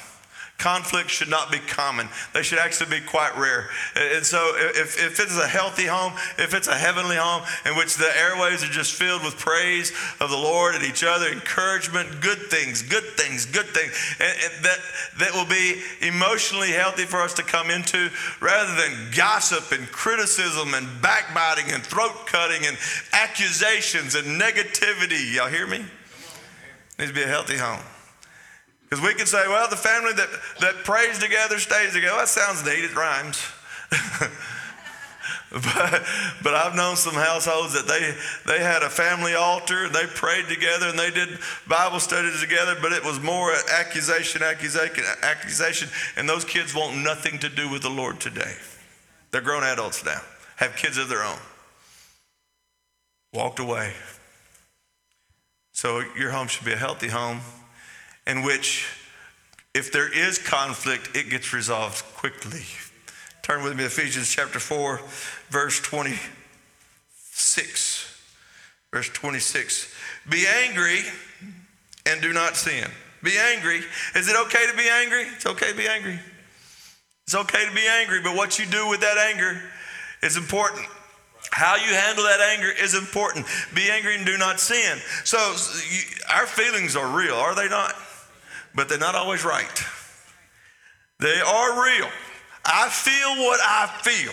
Conflict 0.60 1.08
should 1.08 1.30
not 1.30 1.50
be 1.50 1.58
common. 1.58 2.06
They 2.34 2.42
should 2.42 2.58
actually 2.58 3.00
be 3.00 3.06
quite 3.06 3.34
rare. 3.38 3.70
And 3.96 4.24
so, 4.24 4.52
if, 4.54 5.02
if 5.02 5.18
it's 5.18 5.38
a 5.38 5.48
healthy 5.48 5.86
home, 5.86 6.12
if 6.36 6.52
it's 6.52 6.68
a 6.68 6.74
heavenly 6.74 7.16
home 7.16 7.42
in 7.64 7.76
which 7.78 7.96
the 7.96 8.10
airways 8.14 8.62
are 8.62 8.66
just 8.66 8.92
filled 8.92 9.24
with 9.24 9.38
praise 9.38 9.90
of 10.20 10.28
the 10.28 10.36
Lord 10.36 10.74
and 10.74 10.84
each 10.84 11.02
other, 11.02 11.28
encouragement, 11.28 12.20
good 12.20 12.36
things, 12.50 12.82
good 12.82 13.04
things, 13.16 13.46
good 13.46 13.68
things, 13.68 13.90
and, 14.20 14.36
and 14.44 14.64
that, 14.64 14.78
that 15.18 15.32
will 15.32 15.48
be 15.48 15.80
emotionally 16.06 16.72
healthy 16.72 17.04
for 17.04 17.22
us 17.22 17.32
to 17.34 17.42
come 17.42 17.70
into 17.70 18.10
rather 18.42 18.74
than 18.74 19.10
gossip 19.16 19.72
and 19.72 19.90
criticism 19.90 20.74
and 20.74 20.86
backbiting 21.00 21.72
and 21.72 21.82
throat 21.82 22.26
cutting 22.26 22.66
and 22.66 22.76
accusations 23.14 24.14
and 24.14 24.38
negativity. 24.38 25.34
Y'all 25.34 25.48
hear 25.48 25.66
me? 25.66 25.86
Needs 26.98 27.12
to 27.12 27.14
be 27.14 27.22
a 27.22 27.26
healthy 27.26 27.56
home. 27.56 27.80
Because 28.90 29.04
we 29.06 29.14
can 29.14 29.26
say, 29.26 29.46
well, 29.46 29.68
the 29.68 29.76
family 29.76 30.12
that, 30.14 30.28
that 30.60 30.74
prays 30.84 31.18
together 31.18 31.60
stays 31.60 31.92
together. 31.92 32.16
That 32.16 32.28
sounds 32.28 32.64
neat, 32.64 32.84
it 32.84 32.94
rhymes. 32.96 33.40
but, 35.52 36.02
but 36.42 36.54
I've 36.54 36.74
known 36.74 36.96
some 36.96 37.14
households 37.14 37.72
that 37.74 37.86
they, 37.86 38.52
they 38.52 38.60
had 38.60 38.82
a 38.82 38.90
family 38.90 39.34
altar, 39.34 39.88
they 39.88 40.06
prayed 40.06 40.48
together, 40.48 40.88
and 40.88 40.98
they 40.98 41.12
did 41.12 41.38
Bible 41.68 42.00
studies 42.00 42.40
together, 42.40 42.76
but 42.82 42.90
it 42.90 43.04
was 43.04 43.20
more 43.20 43.52
accusation, 43.72 44.42
accusation, 44.42 45.04
accusation, 45.22 45.88
and 46.16 46.28
those 46.28 46.44
kids 46.44 46.74
want 46.74 46.96
nothing 46.96 47.38
to 47.38 47.48
do 47.48 47.70
with 47.70 47.82
the 47.82 47.90
Lord 47.90 48.18
today. 48.18 48.54
They're 49.30 49.40
grown 49.40 49.62
adults 49.62 50.04
now, 50.04 50.20
have 50.56 50.74
kids 50.74 50.98
of 50.98 51.08
their 51.08 51.22
own. 51.22 51.38
Walked 53.32 53.60
away. 53.60 53.92
So 55.72 56.02
your 56.18 56.32
home 56.32 56.48
should 56.48 56.64
be 56.66 56.72
a 56.72 56.76
healthy 56.76 57.08
home 57.08 57.40
in 58.26 58.42
which, 58.42 58.88
if 59.74 59.92
there 59.92 60.12
is 60.12 60.38
conflict, 60.38 61.16
it 61.16 61.30
gets 61.30 61.52
resolved 61.52 62.04
quickly. 62.16 62.64
Turn 63.42 63.62
with 63.62 63.72
me 63.72 63.80
to 63.80 63.86
Ephesians 63.86 64.30
chapter 64.30 64.58
4, 64.58 65.00
verse 65.50 65.80
26. 65.80 68.06
Verse 68.92 69.08
26. 69.08 69.94
Be 70.28 70.46
angry 70.64 71.00
and 72.06 72.20
do 72.20 72.32
not 72.32 72.56
sin. 72.56 72.88
Be 73.22 73.36
angry. 73.38 73.82
Is 74.14 74.28
it 74.28 74.36
okay 74.46 74.66
to 74.70 74.76
be 74.76 74.88
angry? 74.88 75.24
It's 75.34 75.46
okay 75.46 75.70
to 75.70 75.76
be 75.76 75.88
angry. 75.88 76.18
It's 77.24 77.34
okay 77.34 77.66
to 77.66 77.74
be 77.74 77.86
angry, 77.86 78.20
but 78.22 78.34
what 78.34 78.58
you 78.58 78.66
do 78.66 78.88
with 78.88 79.00
that 79.00 79.16
anger 79.16 79.62
is 80.22 80.36
important. 80.36 80.86
How 81.52 81.76
you 81.76 81.94
handle 81.94 82.24
that 82.24 82.40
anger 82.40 82.70
is 82.70 82.94
important. 82.94 83.46
Be 83.74 83.90
angry 83.90 84.16
and 84.16 84.26
do 84.26 84.36
not 84.36 84.60
sin. 84.60 84.98
So, 85.24 85.38
our 86.32 86.46
feelings 86.46 86.96
are 86.96 87.16
real, 87.16 87.34
are 87.34 87.54
they 87.54 87.68
not? 87.68 87.94
But 88.74 88.88
they're 88.88 88.98
not 88.98 89.14
always 89.14 89.44
right. 89.44 89.84
They 91.18 91.40
are 91.40 91.84
real. 91.84 92.08
I 92.64 92.88
feel 92.88 93.44
what 93.44 93.60
I 93.62 93.86
feel, 94.02 94.32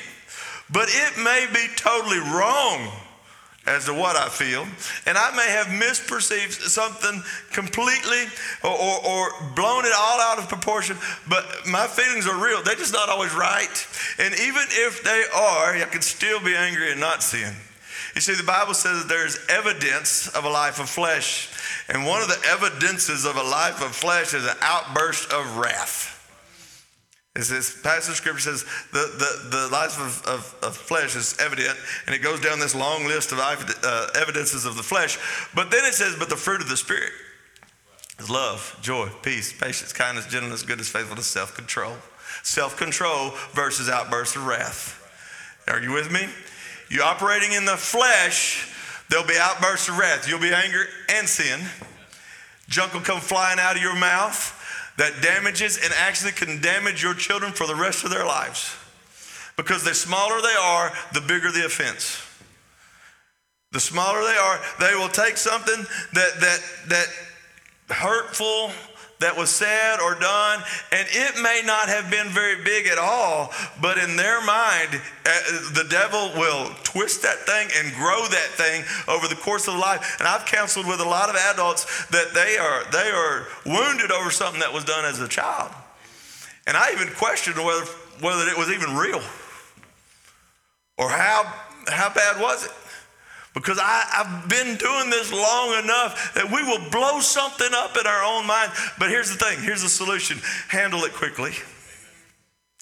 but 0.71 0.89
it 0.89 1.17
may 1.23 1.47
be 1.53 1.67
totally 1.75 2.19
wrong 2.19 2.91
as 3.67 3.85
to 3.85 3.93
what 3.93 4.15
I 4.15 4.29
feel, 4.29 4.65
and 5.05 5.17
I 5.17 5.35
may 5.35 5.49
have 5.51 5.67
misperceived 5.67 6.53
something 6.53 7.21
completely 7.51 8.23
or, 8.63 8.71
or, 8.71 9.05
or, 9.05 9.29
blown 9.55 9.85
it 9.85 9.91
all 9.95 10.21
out 10.21 10.39
of 10.39 10.47
proportion, 10.47 10.95
but 11.27 11.45
my 11.69 11.85
feelings 11.85 12.25
are 12.27 12.41
real. 12.41 12.63
They're 12.63 12.75
just 12.75 12.93
not 12.93 13.09
always 13.09 13.33
right. 13.35 13.87
And 14.19 14.33
even 14.35 14.63
if 14.69 15.03
they 15.03 15.23
are, 15.35 15.75
I 15.75 15.87
can 15.91 16.01
still 16.01 16.39
be 16.39 16.55
angry 16.55 16.91
and 16.91 17.01
not 17.01 17.21
sin. 17.21 17.53
You 18.17 18.21
see, 18.21 18.33
the 18.33 18.41
Bible 18.41 18.73
says 18.73 19.03
that 19.03 19.07
there's 19.07 19.37
evidence 19.47 20.27
of 20.29 20.43
a 20.43 20.49
life 20.49 20.79
of 20.79 20.89
flesh. 20.89 21.51
And 21.87 22.03
one 22.03 22.23
of 22.23 22.27
the 22.27 22.41
evidences 22.49 23.25
of 23.25 23.35
a 23.35 23.43
life 23.43 23.79
of 23.79 23.95
flesh 23.95 24.33
is 24.33 24.43
an 24.43 24.57
outburst 24.59 25.31
of 25.31 25.57
wrath. 25.57 26.15
As 27.35 27.47
this 27.47 27.79
passage 27.79 28.09
of 28.09 28.15
scripture 28.15 28.39
says, 28.39 28.65
the, 28.91 29.05
the, 29.51 29.57
the 29.57 29.69
life 29.71 29.99
of, 29.99 30.25
of, 30.25 30.55
of, 30.63 30.75
flesh 30.75 31.15
is 31.15 31.37
evident, 31.39 31.77
and 32.07 32.15
it 32.15 32.23
goes 32.23 32.41
down 32.41 32.57
this 32.57 32.73
long 32.73 33.05
list 33.05 33.33
of 33.33 33.37
uh, 33.37 34.07
evidences 34.19 34.65
of 34.65 34.75
the 34.77 34.81
flesh. 34.81 35.19
But 35.53 35.69
then 35.69 35.85
it 35.85 35.93
says, 35.93 36.15
but 36.17 36.29
the 36.29 36.35
fruit 36.35 36.61
of 36.61 36.69
the 36.69 36.77
Spirit 36.77 37.11
is 38.17 38.31
love, 38.31 38.79
joy, 38.81 39.09
peace, 39.21 39.53
patience, 39.53 39.93
kindness, 39.93 40.25
gentleness, 40.25 40.63
goodness, 40.63 40.89
faithfulness, 40.89 41.27
self 41.27 41.55
control. 41.55 41.93
Self 42.41 42.77
control 42.77 43.33
versus 43.53 43.89
outbursts 43.89 44.35
of 44.35 44.47
wrath. 44.47 45.03
Are 45.67 45.79
you 45.79 45.91
with 45.91 46.11
me? 46.11 46.27
You 46.89 47.03
operating 47.03 47.53
in 47.53 47.65
the 47.65 47.77
flesh 47.77 48.73
There'll 49.09 49.25
be 49.25 49.37
outbursts 49.39 49.87
of 49.87 49.97
wrath. 49.97 50.27
You'll 50.27 50.39
be 50.39 50.53
angry 50.53 50.85
and 51.09 51.27
sin. 51.27 51.61
Junk 52.67 52.93
will 52.93 53.01
come 53.01 53.21
flying 53.21 53.59
out 53.59 53.77
of 53.77 53.81
your 53.81 53.95
mouth 53.95 54.53
that 54.97 55.21
damages 55.21 55.77
and 55.81 55.93
actually 55.93 56.33
can 56.33 56.61
damage 56.61 57.01
your 57.01 57.13
children 57.13 57.53
for 57.53 57.67
the 57.67 57.75
rest 57.75 58.03
of 58.03 58.09
their 58.09 58.25
lives. 58.25 58.75
Because 59.55 59.83
the 59.83 59.93
smaller 59.93 60.41
they 60.41 60.55
are, 60.61 60.91
the 61.13 61.21
bigger 61.21 61.51
the 61.51 61.65
offense. 61.65 62.21
The 63.71 63.79
smaller 63.79 64.21
they 64.21 64.37
are, 64.37 64.59
they 64.79 64.95
will 64.95 65.09
take 65.09 65.37
something 65.37 65.85
that 66.13 66.39
that 66.39 66.59
that 66.87 67.07
hurtful 67.89 68.71
that 69.19 69.35
was 69.35 69.49
said 69.49 69.99
or 69.99 70.13
done, 70.15 70.61
and 70.91 71.07
it 71.09 71.41
may 71.41 71.61
not 71.65 71.89
have 71.89 72.11
been 72.11 72.27
very 72.27 72.63
big 72.63 72.87
at 72.87 72.97
all, 72.97 73.51
but 73.81 73.97
in 73.97 74.15
their 74.15 74.43
mind, 74.45 75.01
uh, 75.25 75.39
the 75.73 75.85
devil 75.89 76.31
will 76.35 76.69
twist 76.83 77.23
that 77.23 77.39
thing 77.39 77.69
and 77.77 77.95
grow 77.95 78.21
that 78.27 78.49
thing 78.53 78.83
over 79.07 79.27
the 79.27 79.35
course 79.35 79.67
of 79.67 79.75
life. 79.75 80.17
And 80.19 80.27
I've 80.27 80.45
counseled 80.45 80.85
with 80.85 80.99
a 80.99 81.07
lot 81.07 81.29
of 81.29 81.35
adults 81.35 82.05
that 82.07 82.33
they 82.33 82.57
are 82.57 82.83
they 82.91 83.09
are 83.09 83.47
wounded 83.65 84.11
over 84.11 84.29
something 84.29 84.59
that 84.59 84.73
was 84.73 84.85
done 84.85 85.05
as 85.05 85.19
a 85.19 85.27
child, 85.27 85.71
and 86.67 86.77
I 86.77 86.91
even 86.93 87.09
questioned 87.15 87.57
whether 87.57 87.85
whether 88.21 88.49
it 88.49 88.57
was 88.57 88.69
even 88.69 88.95
real 88.95 89.21
or 90.97 91.09
how 91.09 91.53
how 91.87 92.13
bad 92.13 92.41
was 92.41 92.65
it 92.65 92.71
because 93.59 93.79
I, 93.81 94.05
have 94.11 94.49
been 94.49 94.75
doing 94.77 95.09
this 95.09 95.31
long 95.31 95.83
enough 95.83 96.33
that 96.35 96.45
we 96.45 96.63
will 96.63 96.89
blow 96.89 97.19
something 97.19 97.69
up 97.73 97.97
in 97.97 98.07
our 98.07 98.23
own 98.23 98.45
mind. 98.45 98.71
But 98.99 99.09
here's 99.09 99.29
the 99.29 99.37
thing 99.37 99.61
here's 99.61 99.83
the 99.83 99.89
solution 99.89 100.39
handle 100.67 101.03
it 101.03 101.13
quickly. 101.13 101.51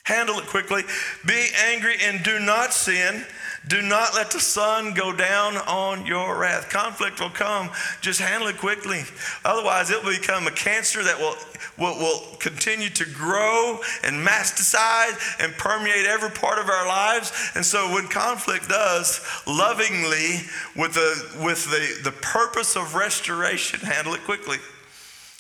Handle 0.03 0.38
it 0.38 0.46
quickly. 0.46 0.84
Be 1.25 1.48
angry 1.72 1.96
and 2.01 2.24
do 2.24 2.39
not 2.39 2.74
sin. 2.74 3.25
Do 3.68 3.82
not 3.82 4.14
let 4.14 4.30
the 4.30 4.40
sun 4.40 4.94
go 4.94 5.12
down 5.12 5.58
on 5.58 6.06
your 6.06 6.38
wrath. 6.38 6.70
Conflict 6.70 7.20
will 7.20 7.32
come. 7.32 7.72
Just 8.00 8.20
handle 8.20 8.48
it 8.48 8.58
quickly. 8.58 9.04
Otherwise, 9.44 9.90
it 9.90 10.04
will 10.04 10.12
become 10.12 10.46
a 10.46 10.52
cancer 10.52 11.04
that 11.04 11.18
will, 11.18 11.36
will, 11.78 11.98
will 11.98 12.38
continue 12.38 12.90
to 12.90 13.06
grow 13.06 13.80
and 14.04 14.26
masticize 14.26 15.44
and 15.44 15.54
permeate 15.54 16.06
every 16.06 16.30
part 16.30 16.60
of 16.60 16.70
our 16.70 16.88
lives. 16.88 17.52
And 17.56 17.66
so, 17.66 17.92
when 17.92 18.08
conflict 18.08 18.70
does, 18.70 19.26
lovingly, 19.48 20.42
with 20.76 20.94
the, 20.94 21.44
with 21.44 21.66
the, 21.66 22.10
the 22.10 22.16
purpose 22.18 22.76
of 22.76 22.94
restoration, 22.94 23.80
handle 23.80 24.14
it 24.14 24.24
quickly. 24.26 24.58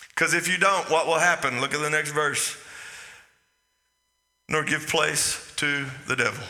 Because 0.09 0.33
if 0.33 0.47
you 0.47 0.57
don't, 0.57 0.89
what 0.89 1.05
will 1.05 1.19
happen? 1.19 1.61
Look 1.61 1.75
at 1.75 1.81
the 1.81 1.89
next 1.89 2.11
verse. 2.11 2.57
Nor 4.49 4.63
give 4.63 4.87
place 4.87 5.53
to 5.57 5.85
the 6.07 6.15
devil. 6.15 6.43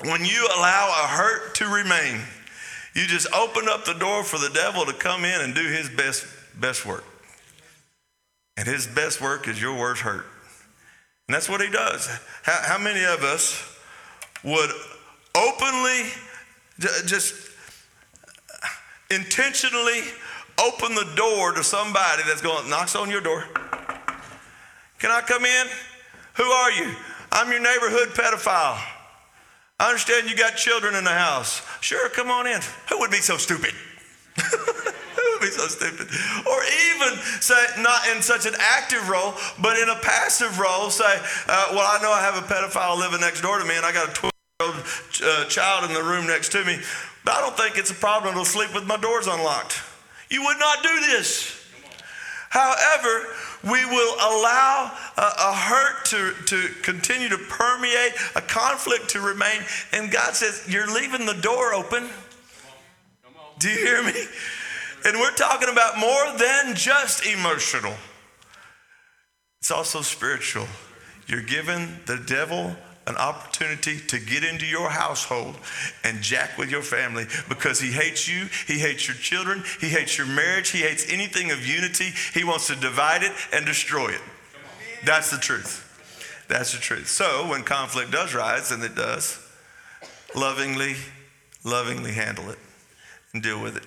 When 0.00 0.24
you 0.24 0.48
allow 0.56 1.04
a 1.04 1.06
hurt 1.06 1.54
to 1.56 1.66
remain, 1.66 2.20
you 2.94 3.06
just 3.06 3.32
open 3.32 3.68
up 3.68 3.84
the 3.84 3.94
door 3.94 4.24
for 4.24 4.38
the 4.38 4.50
devil 4.50 4.84
to 4.86 4.92
come 4.92 5.24
in 5.24 5.40
and 5.40 5.54
do 5.54 5.62
his 5.62 5.88
best, 5.88 6.26
best 6.60 6.84
work. 6.84 7.04
And 8.56 8.66
his 8.68 8.86
best 8.86 9.20
work 9.20 9.48
is 9.48 9.60
your 9.60 9.76
worst 9.76 10.02
hurt. 10.02 10.26
And 11.26 11.34
that's 11.34 11.48
what 11.48 11.60
he 11.60 11.70
does. 11.70 12.06
How, 12.42 12.60
how 12.62 12.78
many 12.78 13.04
of 13.04 13.22
us 13.22 13.60
would 14.44 14.70
openly, 15.34 16.02
just 16.78 17.34
intentionally 19.10 20.02
open 20.62 20.94
the 20.94 21.10
door 21.16 21.52
to 21.52 21.64
somebody 21.64 22.22
that's 22.26 22.42
going, 22.42 22.68
knocks 22.68 22.94
on 22.94 23.10
your 23.10 23.20
door? 23.20 23.44
Can 24.98 25.10
I 25.10 25.20
come 25.22 25.44
in? 25.44 25.66
Who 26.34 26.44
are 26.44 26.72
you? 26.72 26.94
I'm 27.32 27.50
your 27.50 27.60
neighborhood 27.60 28.08
pedophile. 28.10 28.80
I 29.80 29.88
understand 29.88 30.30
you 30.30 30.36
got 30.36 30.56
children 30.56 30.94
in 30.94 31.04
the 31.04 31.10
house. 31.10 31.62
Sure, 31.80 32.08
come 32.08 32.30
on 32.30 32.46
in. 32.46 32.60
Who 32.88 32.98
would 33.00 33.10
be 33.10 33.18
so 33.18 33.36
stupid? 33.36 33.72
Who 34.40 35.32
would 35.32 35.40
be 35.40 35.50
so 35.50 35.66
stupid? 35.66 36.06
Or 36.46 36.58
even 36.62 37.18
say, 37.40 37.66
not 37.78 38.06
in 38.14 38.22
such 38.22 38.46
an 38.46 38.54
active 38.58 39.08
role, 39.08 39.34
but 39.60 39.76
in 39.78 39.88
a 39.88 39.96
passive 39.96 40.58
role, 40.58 40.90
say, 40.90 41.18
uh, 41.48 41.68
well, 41.72 41.86
I 41.90 41.98
know 42.02 42.12
I 42.12 42.20
have 42.20 42.36
a 42.36 42.46
pedophile 42.46 42.98
living 42.98 43.20
next 43.20 43.40
door 43.40 43.58
to 43.58 43.64
me 43.64 43.76
and 43.76 43.84
I 43.84 43.92
got 43.92 44.10
a 44.10 44.12
12 44.12 44.32
year 44.60 44.68
old 44.68 44.84
uh, 45.24 45.48
child 45.48 45.90
in 45.90 45.94
the 45.94 46.02
room 46.02 46.26
next 46.26 46.52
to 46.52 46.64
me, 46.64 46.78
but 47.24 47.34
I 47.34 47.40
don't 47.40 47.56
think 47.56 47.76
it's 47.76 47.90
a 47.90 47.94
problem 47.94 48.34
to 48.36 48.44
sleep 48.44 48.72
with 48.74 48.86
my 48.86 48.96
doors 48.96 49.26
unlocked. 49.26 49.82
You 50.30 50.44
would 50.44 50.58
not 50.58 50.82
do 50.82 51.00
this. 51.00 51.60
However, 52.50 53.26
we 53.64 53.84
will 53.86 54.14
allow 54.14 54.92
a, 55.16 55.22
a, 55.22 55.54
hurt 55.54 56.04
to, 56.06 56.32
to 56.46 56.68
continue 56.82 57.28
to 57.28 57.38
permeate, 57.38 58.12
a 58.36 58.40
conflict 58.42 59.08
to 59.10 59.20
remain. 59.20 59.62
And 59.92 60.10
God 60.10 60.34
says, 60.34 60.66
You're 60.68 60.92
leaving 60.92 61.26
the 61.26 61.40
door 61.40 61.74
open. 61.74 62.08
Do 63.58 63.70
you 63.70 63.78
hear 63.78 64.02
me? 64.02 64.12
And 65.06 65.18
we're 65.18 65.32
talking 65.32 65.68
about 65.70 65.98
more 65.98 66.38
than 66.38 66.74
just 66.74 67.26
emotional. 67.26 67.94
it's 69.60 69.70
also 69.70 70.02
spiritual. 70.02 70.66
You're 71.26 71.42
giving 71.42 71.98
the 72.06 72.16
devil 72.26 72.76
an 73.06 73.16
opportunity 73.16 73.98
to 73.98 74.18
get 74.18 74.44
into 74.44 74.66
your 74.66 74.88
household 74.88 75.56
and 76.04 76.22
jack 76.22 76.56
with 76.56 76.70
your 76.70 76.82
family 76.82 77.26
because 77.48 77.80
he 77.80 77.92
hates 77.92 78.28
you, 78.28 78.46
he 78.66 78.78
hates 78.78 79.06
your 79.06 79.16
children, 79.16 79.62
he 79.80 79.88
hates 79.88 80.16
your 80.16 80.26
marriage, 80.26 80.70
he 80.70 80.78
hates 80.78 81.10
anything 81.12 81.50
of 81.50 81.66
unity. 81.66 82.12
He 82.32 82.44
wants 82.44 82.66
to 82.68 82.76
divide 82.76 83.22
it 83.22 83.32
and 83.52 83.66
destroy 83.66 84.08
it. 84.08 84.22
That's 85.04 85.30
the 85.30 85.36
truth. 85.36 85.82
That's 86.48 86.72
the 86.72 86.78
truth. 86.78 87.08
So 87.08 87.48
when 87.48 87.62
conflict 87.62 88.10
does 88.10 88.34
rise, 88.34 88.70
and 88.70 88.82
it 88.82 88.94
does, 88.94 89.38
lovingly, 90.34 90.96
lovingly 91.62 92.12
handle 92.12 92.50
it 92.50 92.58
and 93.32 93.42
deal 93.42 93.60
with 93.60 93.76
it. 93.76 93.84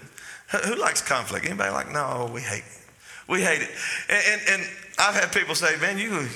Who 0.65 0.75
likes 0.75 1.01
conflict? 1.01 1.45
Anybody 1.45 1.71
like, 1.71 1.91
no, 1.91 2.29
we 2.33 2.41
hate 2.41 2.63
it. 2.63 2.85
We 3.27 3.41
hate 3.41 3.61
it. 3.61 3.69
And, 4.09 4.23
and, 4.27 4.41
and 4.49 4.69
I've 4.97 5.15
had 5.15 5.31
people 5.33 5.55
say, 5.55 5.75
man, 5.77 5.97
you, 5.97 6.27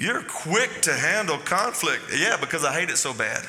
you're 0.00 0.22
quick 0.22 0.80
to 0.80 0.94
handle 0.94 1.36
conflict. 1.36 2.04
Yeah, 2.16 2.38
because 2.40 2.64
I 2.64 2.72
hate 2.72 2.88
it 2.88 2.96
so 2.96 3.12
bad. 3.12 3.44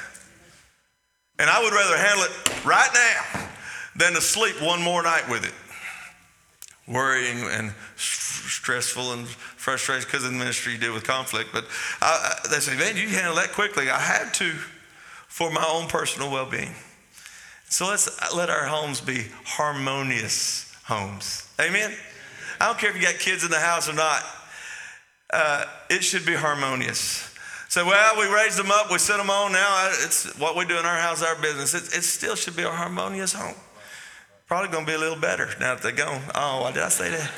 And 1.40 1.50
I 1.50 1.64
would 1.64 1.72
rather 1.72 1.98
handle 1.98 2.26
it 2.26 2.66
right 2.66 2.90
now 2.94 3.50
than 3.96 4.14
to 4.14 4.22
sleep 4.22 4.62
one 4.62 4.82
more 4.82 5.02
night 5.02 5.30
with 5.30 5.46
it. 5.46 5.54
Worrying 6.94 7.48
and 7.50 7.74
stressful 7.96 9.14
and 9.14 9.26
frustrated 9.28 10.06
because 10.06 10.26
of 10.26 10.34
the 10.34 10.38
ministry 10.38 10.74
you 10.74 10.78
deal 10.78 10.94
with 10.94 11.06
conflict. 11.06 11.52
But 11.54 11.66
I, 12.02 12.36
they 12.52 12.60
say, 12.60 12.78
man, 12.78 12.98
you 12.98 13.08
handle 13.08 13.36
that 13.36 13.54
quickly. 13.54 13.90
I 13.90 14.00
had 14.00 14.34
to 14.36 14.52
for 15.30 15.52
my 15.52 15.66
own 15.66 15.88
personal 15.88 16.30
well 16.30 16.50
being. 16.50 16.76
So 17.70 17.88
let's 17.88 18.10
uh, 18.10 18.36
let 18.36 18.50
our 18.50 18.66
homes 18.66 19.00
be 19.00 19.28
harmonious 19.46 20.76
homes. 20.84 21.48
Amen? 21.62 21.94
I 22.60 22.68
don't 22.68 22.78
care 22.78 22.90
if 22.90 22.98
you 22.98 23.02
got 23.02 23.16
kids 23.16 23.46
in 23.46 23.52
the 23.52 23.60
house 23.60 23.88
or 23.88 23.94
not 23.94 24.22
uh, 25.34 25.66
it 25.90 26.04
should 26.04 26.26
be 26.26 26.34
harmonious. 26.34 27.28
So, 27.70 27.86
well, 27.86 28.20
we 28.20 28.26
raised 28.28 28.58
them 28.58 28.70
up, 28.70 28.92
we 28.92 28.98
set 28.98 29.18
them 29.18 29.30
on. 29.30 29.54
Now 29.54 29.90
it's 30.04 30.38
what 30.38 30.58
we 30.58 30.66
do 30.66 30.78
in 30.78 30.86
our 30.86 30.98
house, 30.98 31.24
our 31.24 31.36
business. 31.42 31.74
It, 31.74 31.98
it 31.98 32.04
still 32.04 32.36
should 32.36 32.56
be 32.56 32.64
a 32.64 32.70
harmonious 32.70 33.34
home. 33.34 33.56
Probably 34.48 34.78
to 34.78 34.86
be 34.86 34.92
a 34.92 34.98
little 34.98 35.20
better 35.20 35.48
now 35.62 35.76
that 35.76 35.82
they're 35.82 35.94
gone. 35.94 36.22
Oh, 36.36 36.64
why 36.64 36.74
did 36.74 36.84
I 36.84 36.90
say 36.90 37.10
that? 37.12 37.32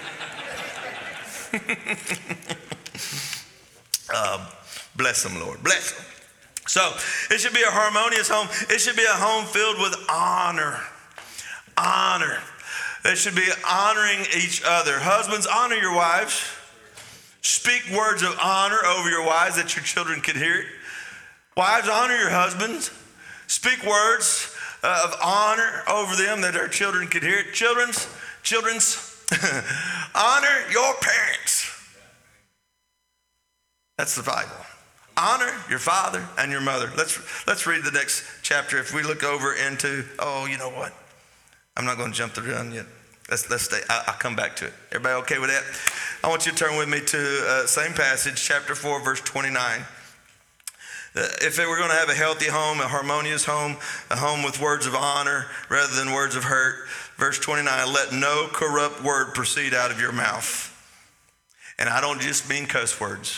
um, 4.15 4.41
bless 4.95 5.21
them, 5.21 5.39
Lord. 5.39 5.63
Bless 5.63 5.91
them. 5.91 6.05
So 6.65 6.81
it 7.29 7.39
should 7.39 7.53
be 7.53 7.61
a 7.61 7.69
harmonious 7.69 8.29
home. 8.29 8.47
It 8.73 8.79
should 8.79 8.95
be 8.95 9.05
a 9.05 9.13
home 9.13 9.45
filled 9.45 9.77
with 9.77 9.95
honor. 10.09 10.79
Honor. 11.77 12.39
It 13.05 13.17
should 13.17 13.35
be 13.35 13.47
honoring 13.69 14.21
each 14.35 14.63
other. 14.65 14.97
Husbands, 14.97 15.45
honor 15.45 15.75
your 15.75 15.93
wives. 15.93 16.49
Speak 17.43 17.83
words 17.95 18.23
of 18.23 18.37
honor 18.41 18.79
over 18.85 19.09
your 19.09 19.25
wives 19.25 19.57
that 19.57 19.75
your 19.75 19.83
children 19.83 20.21
can 20.21 20.35
hear 20.35 20.61
it. 20.61 20.65
Wives, 21.55 21.89
honor 21.89 22.15
your 22.15 22.29
husbands. 22.29 22.89
Speak 23.47 23.83
words 23.85 24.55
uh, 24.81 25.01
of 25.05 25.15
honor 25.21 25.83
over 25.89 26.15
them 26.15 26.41
that 26.41 26.55
our 26.55 26.69
children 26.69 27.07
can 27.07 27.21
hear 27.21 27.39
it. 27.39 27.53
Children's, 27.53 28.07
children's, 28.43 29.25
honor 30.15 30.71
your 30.71 30.93
parents. 31.01 31.69
That's 33.97 34.15
the 34.15 34.23
Bible. 34.23 34.51
Honor 35.15 35.51
your 35.69 35.79
father 35.79 36.27
and 36.39 36.51
your 36.51 36.61
mother. 36.61 36.91
Let's 36.97 37.19
let's 37.45 37.67
read 37.67 37.83
the 37.83 37.91
next 37.91 38.23
chapter. 38.41 38.79
If 38.79 38.95
we 38.95 39.03
look 39.03 39.23
over 39.23 39.53
into, 39.53 40.05
oh, 40.17 40.47
you 40.47 40.57
know 40.57 40.69
what? 40.69 40.91
I'm 41.77 41.85
not 41.85 41.97
going 41.97 42.11
to 42.11 42.17
jump 42.17 42.33
the 42.33 42.41
gun 42.41 42.73
yet. 42.73 42.85
Let's 43.29 43.49
let's 43.49 43.63
stay. 43.63 43.79
I, 43.89 44.03
will 44.07 44.13
come 44.13 44.35
back 44.35 44.55
to 44.57 44.67
it. 44.67 44.73
Everybody 44.91 45.15
okay 45.21 45.39
with 45.39 45.49
that? 45.49 45.63
I 46.23 46.29
want 46.29 46.45
you 46.45 46.51
to 46.51 46.57
turn 46.57 46.77
with 46.77 46.89
me 46.89 46.99
to 46.99 47.45
uh, 47.47 47.65
same 47.67 47.93
passage, 47.93 48.41
chapter 48.41 48.75
4, 48.75 49.01
verse 49.01 49.21
29. 49.21 49.81
Uh, 51.15 51.27
if 51.41 51.57
we're 51.57 51.77
going 51.77 51.89
to 51.89 51.95
have 51.95 52.09
a 52.09 52.13
healthy 52.13 52.47
home, 52.47 52.79
a 52.79 52.87
harmonious 52.87 53.45
home, 53.45 53.77
a 54.09 54.15
home 54.15 54.43
with 54.43 54.59
words 54.59 54.87
of 54.87 54.95
honor 54.95 55.45
rather 55.69 55.93
than 55.93 56.11
words 56.11 56.35
of 56.35 56.43
hurt, 56.45 56.87
verse 57.17 57.39
29, 57.39 57.93
let 57.93 58.13
no 58.13 58.47
corrupt 58.51 59.03
word 59.03 59.33
proceed 59.33 59.73
out 59.73 59.91
of 59.91 59.99
your 59.99 60.11
mouth. 60.11 60.69
And 61.77 61.87
I 61.87 62.01
don't 62.01 62.19
just 62.19 62.49
mean 62.49 62.65
cuss 62.65 62.99
words. 62.99 63.37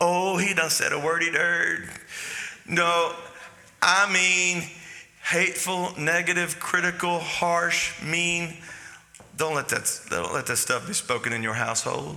Oh, 0.00 0.38
he 0.38 0.54
done 0.54 0.70
said 0.70 0.92
a 0.92 0.98
word. 0.98 1.22
No, 2.66 3.14
I 3.82 4.10
mean 4.12 4.62
hateful, 5.30 5.92
negative, 5.96 6.58
critical, 6.58 7.20
harsh, 7.20 8.02
mean, 8.02 8.56
don't 9.36 9.54
let 9.54 9.68
that, 9.68 10.00
don't 10.10 10.34
let 10.34 10.46
that 10.46 10.56
stuff 10.56 10.86
be 10.86 10.92
spoken 10.92 11.32
in 11.32 11.42
your 11.42 11.54
household. 11.54 12.16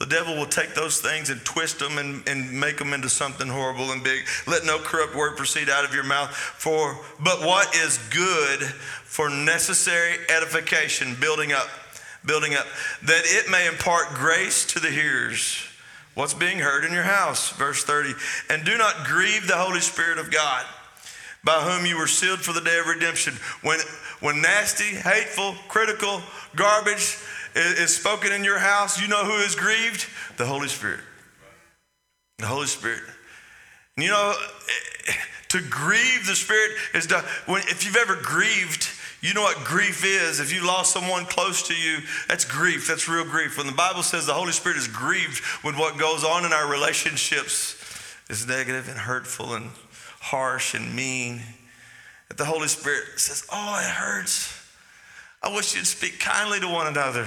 The 0.00 0.06
devil 0.06 0.34
will 0.34 0.46
take 0.46 0.74
those 0.74 1.00
things 1.00 1.30
and 1.30 1.42
twist 1.44 1.78
them 1.78 1.98
and, 1.98 2.28
and 2.28 2.58
make 2.58 2.78
them 2.78 2.92
into 2.92 3.08
something 3.08 3.46
horrible 3.46 3.92
and 3.92 4.02
big. 4.02 4.24
Let 4.48 4.64
no 4.64 4.78
corrupt 4.78 5.14
word 5.14 5.36
proceed 5.36 5.70
out 5.70 5.84
of 5.84 5.94
your 5.94 6.02
mouth. 6.02 6.34
For 6.34 6.98
but 7.20 7.40
what 7.40 7.74
is 7.76 7.98
good 8.10 8.60
for 9.04 9.30
necessary 9.30 10.16
edification, 10.28 11.16
building 11.20 11.52
up, 11.52 11.68
building 12.26 12.54
up, 12.54 12.66
that 13.04 13.22
it 13.24 13.48
may 13.48 13.68
impart 13.68 14.08
grace 14.14 14.66
to 14.66 14.80
the 14.80 14.90
hearers. 14.90 15.64
What's 16.14 16.34
being 16.34 16.58
heard 16.58 16.84
in 16.84 16.92
your 16.92 17.04
house? 17.04 17.50
Verse 17.52 17.84
30. 17.84 18.14
And 18.50 18.64
do 18.64 18.76
not 18.76 19.06
grieve 19.06 19.46
the 19.46 19.56
Holy 19.56 19.80
Spirit 19.80 20.18
of 20.18 20.30
God, 20.32 20.64
by 21.44 21.60
whom 21.60 21.86
you 21.86 21.98
were 21.98 22.06
sealed 22.06 22.40
for 22.40 22.52
the 22.52 22.60
day 22.60 22.78
of 22.78 22.86
redemption. 22.86 23.34
When 23.62 23.78
when 24.20 24.40
nasty, 24.40 24.96
hateful, 24.96 25.54
critical, 25.68 26.22
garbage 26.56 27.18
is, 27.54 27.78
is 27.78 27.96
spoken 27.96 28.32
in 28.32 28.44
your 28.44 28.58
house, 28.58 29.00
you 29.00 29.08
know 29.08 29.24
who 29.24 29.36
is 29.44 29.54
grieved? 29.54 30.06
The 30.38 30.46
Holy 30.46 30.68
Spirit. 30.68 31.00
The 32.38 32.46
Holy 32.46 32.66
Spirit. 32.66 33.02
And 33.96 34.04
you 34.04 34.10
know, 34.10 34.34
to 35.50 35.60
grieve 35.68 36.26
the 36.26 36.34
Spirit 36.34 36.72
is 36.94 37.06
to, 37.08 37.18
when, 37.46 37.62
if 37.68 37.84
you've 37.84 37.96
ever 37.96 38.16
grieved, 38.16 38.88
you 39.20 39.34
know 39.34 39.42
what 39.42 39.64
grief 39.64 40.04
is. 40.04 40.40
If 40.40 40.52
you 40.52 40.66
lost 40.66 40.92
someone 40.92 41.24
close 41.26 41.68
to 41.68 41.74
you, 41.74 41.98
that's 42.28 42.44
grief. 42.44 42.88
That's 42.88 43.08
real 43.08 43.24
grief. 43.24 43.56
When 43.56 43.66
the 43.66 43.72
Bible 43.72 44.02
says 44.02 44.26
the 44.26 44.34
Holy 44.34 44.52
Spirit 44.52 44.78
is 44.78 44.88
grieved 44.88 45.42
when 45.62 45.78
what 45.78 45.98
goes 45.98 46.24
on 46.24 46.44
in 46.44 46.52
our 46.52 46.70
relationships 46.70 47.80
is 48.28 48.46
negative 48.46 48.88
and 48.88 48.98
hurtful 48.98 49.54
and 49.54 49.70
harsh 50.24 50.72
and 50.72 50.96
mean 50.96 51.42
that 52.28 52.38
the 52.38 52.46
Holy 52.46 52.68
Spirit 52.68 53.04
says, 53.20 53.46
Oh, 53.52 53.78
it 53.78 53.90
hurts. 53.90 54.58
I 55.42 55.54
wish 55.54 55.76
you'd 55.76 55.86
speak 55.86 56.18
kindly 56.18 56.60
to 56.60 56.68
one 56.68 56.86
another. 56.86 57.26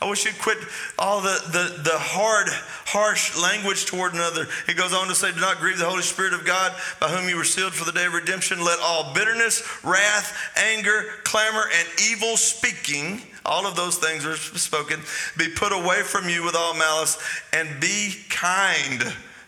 I 0.00 0.08
wish 0.08 0.24
you'd 0.24 0.38
quit 0.38 0.58
all 0.96 1.20
the, 1.20 1.42
the, 1.50 1.82
the 1.82 1.98
hard, 1.98 2.46
harsh 2.86 3.36
language 3.36 3.86
toward 3.86 4.14
another. 4.14 4.46
He 4.68 4.74
goes 4.74 4.94
on 4.94 5.08
to 5.08 5.14
say, 5.16 5.32
Do 5.32 5.40
not 5.40 5.58
grieve 5.58 5.78
the 5.78 5.90
Holy 5.90 6.02
Spirit 6.02 6.32
of 6.32 6.44
God, 6.44 6.72
by 7.00 7.08
whom 7.08 7.28
you 7.28 7.36
were 7.36 7.42
sealed 7.42 7.74
for 7.74 7.84
the 7.84 7.90
day 7.90 8.06
of 8.06 8.12
redemption. 8.12 8.64
Let 8.64 8.78
all 8.78 9.12
bitterness, 9.12 9.66
wrath, 9.82 10.32
anger, 10.56 11.06
clamor, 11.24 11.64
and 11.76 11.88
evil 12.08 12.36
speaking, 12.36 13.22
all 13.44 13.66
of 13.66 13.74
those 13.74 13.96
things 13.96 14.24
are 14.24 14.36
spoken, 14.36 15.00
be 15.36 15.48
put 15.48 15.72
away 15.72 16.02
from 16.02 16.28
you 16.28 16.44
with 16.44 16.54
all 16.54 16.74
malice, 16.74 17.18
and 17.52 17.80
be 17.80 18.14
kind 18.28 19.02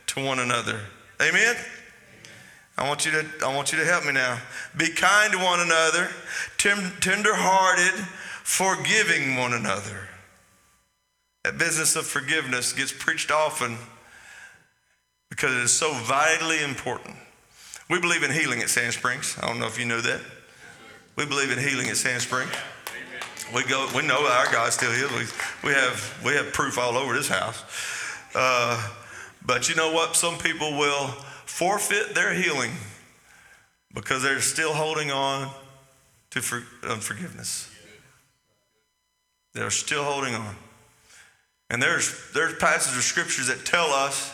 to 0.08 0.24
one 0.24 0.40
another. 0.40 0.80
Amen? 1.22 1.54
I 2.80 2.88
want 2.88 3.04
you 3.04 3.12
to, 3.12 3.26
I 3.44 3.54
want 3.54 3.72
you 3.72 3.78
to 3.78 3.84
help 3.84 4.06
me 4.06 4.12
now. 4.12 4.40
Be 4.74 4.88
kind 4.88 5.32
to 5.32 5.38
one 5.38 5.60
another, 5.60 6.08
tenderhearted, 6.56 7.92
forgiving 8.42 9.36
one 9.36 9.52
another. 9.52 10.08
That 11.44 11.58
business 11.58 11.94
of 11.94 12.06
forgiveness 12.06 12.72
gets 12.72 12.90
preached 12.90 13.30
often 13.30 13.76
because 15.28 15.52
it 15.52 15.60
is 15.60 15.72
so 15.72 15.92
vitally 15.92 16.62
important. 16.64 17.16
We 17.90 18.00
believe 18.00 18.22
in 18.22 18.30
healing 18.30 18.62
at 18.62 18.70
Sand 18.70 18.94
Springs. 18.94 19.36
I 19.42 19.46
don't 19.46 19.58
know 19.58 19.66
if 19.66 19.78
you 19.78 19.84
know 19.84 20.00
that. 20.00 20.22
We 21.16 21.26
believe 21.26 21.52
in 21.52 21.58
healing 21.58 21.88
at 21.88 21.98
Sand 21.98 22.22
Springs. 22.22 22.50
We 23.54 23.62
go. 23.64 23.88
We 23.94 24.06
know 24.06 24.26
our 24.26 24.50
God 24.50 24.72
still 24.72 24.92
heals. 24.92 25.12
We, 25.12 25.68
we 25.68 25.74
have 25.74 26.22
we 26.24 26.32
have 26.32 26.52
proof 26.54 26.78
all 26.78 26.96
over 26.96 27.12
this 27.14 27.28
house. 27.28 27.62
Uh, 28.34 28.90
but 29.44 29.68
you 29.68 29.74
know 29.74 29.92
what? 29.92 30.16
Some 30.16 30.38
people 30.38 30.78
will 30.78 31.14
forfeit 31.50 32.14
their 32.14 32.32
healing 32.32 32.70
because 33.92 34.22
they're 34.22 34.40
still 34.40 34.72
holding 34.72 35.10
on 35.10 35.50
to 36.30 36.40
for, 36.40 36.62
unforgiveness. 36.88 37.68
They're 39.52 39.70
still 39.70 40.04
holding 40.04 40.34
on. 40.34 40.54
And 41.68 41.82
there's, 41.82 42.14
there's 42.32 42.54
passages 42.54 42.96
of 42.96 43.02
scriptures 43.02 43.48
that 43.48 43.64
tell 43.64 43.90
us 43.90 44.32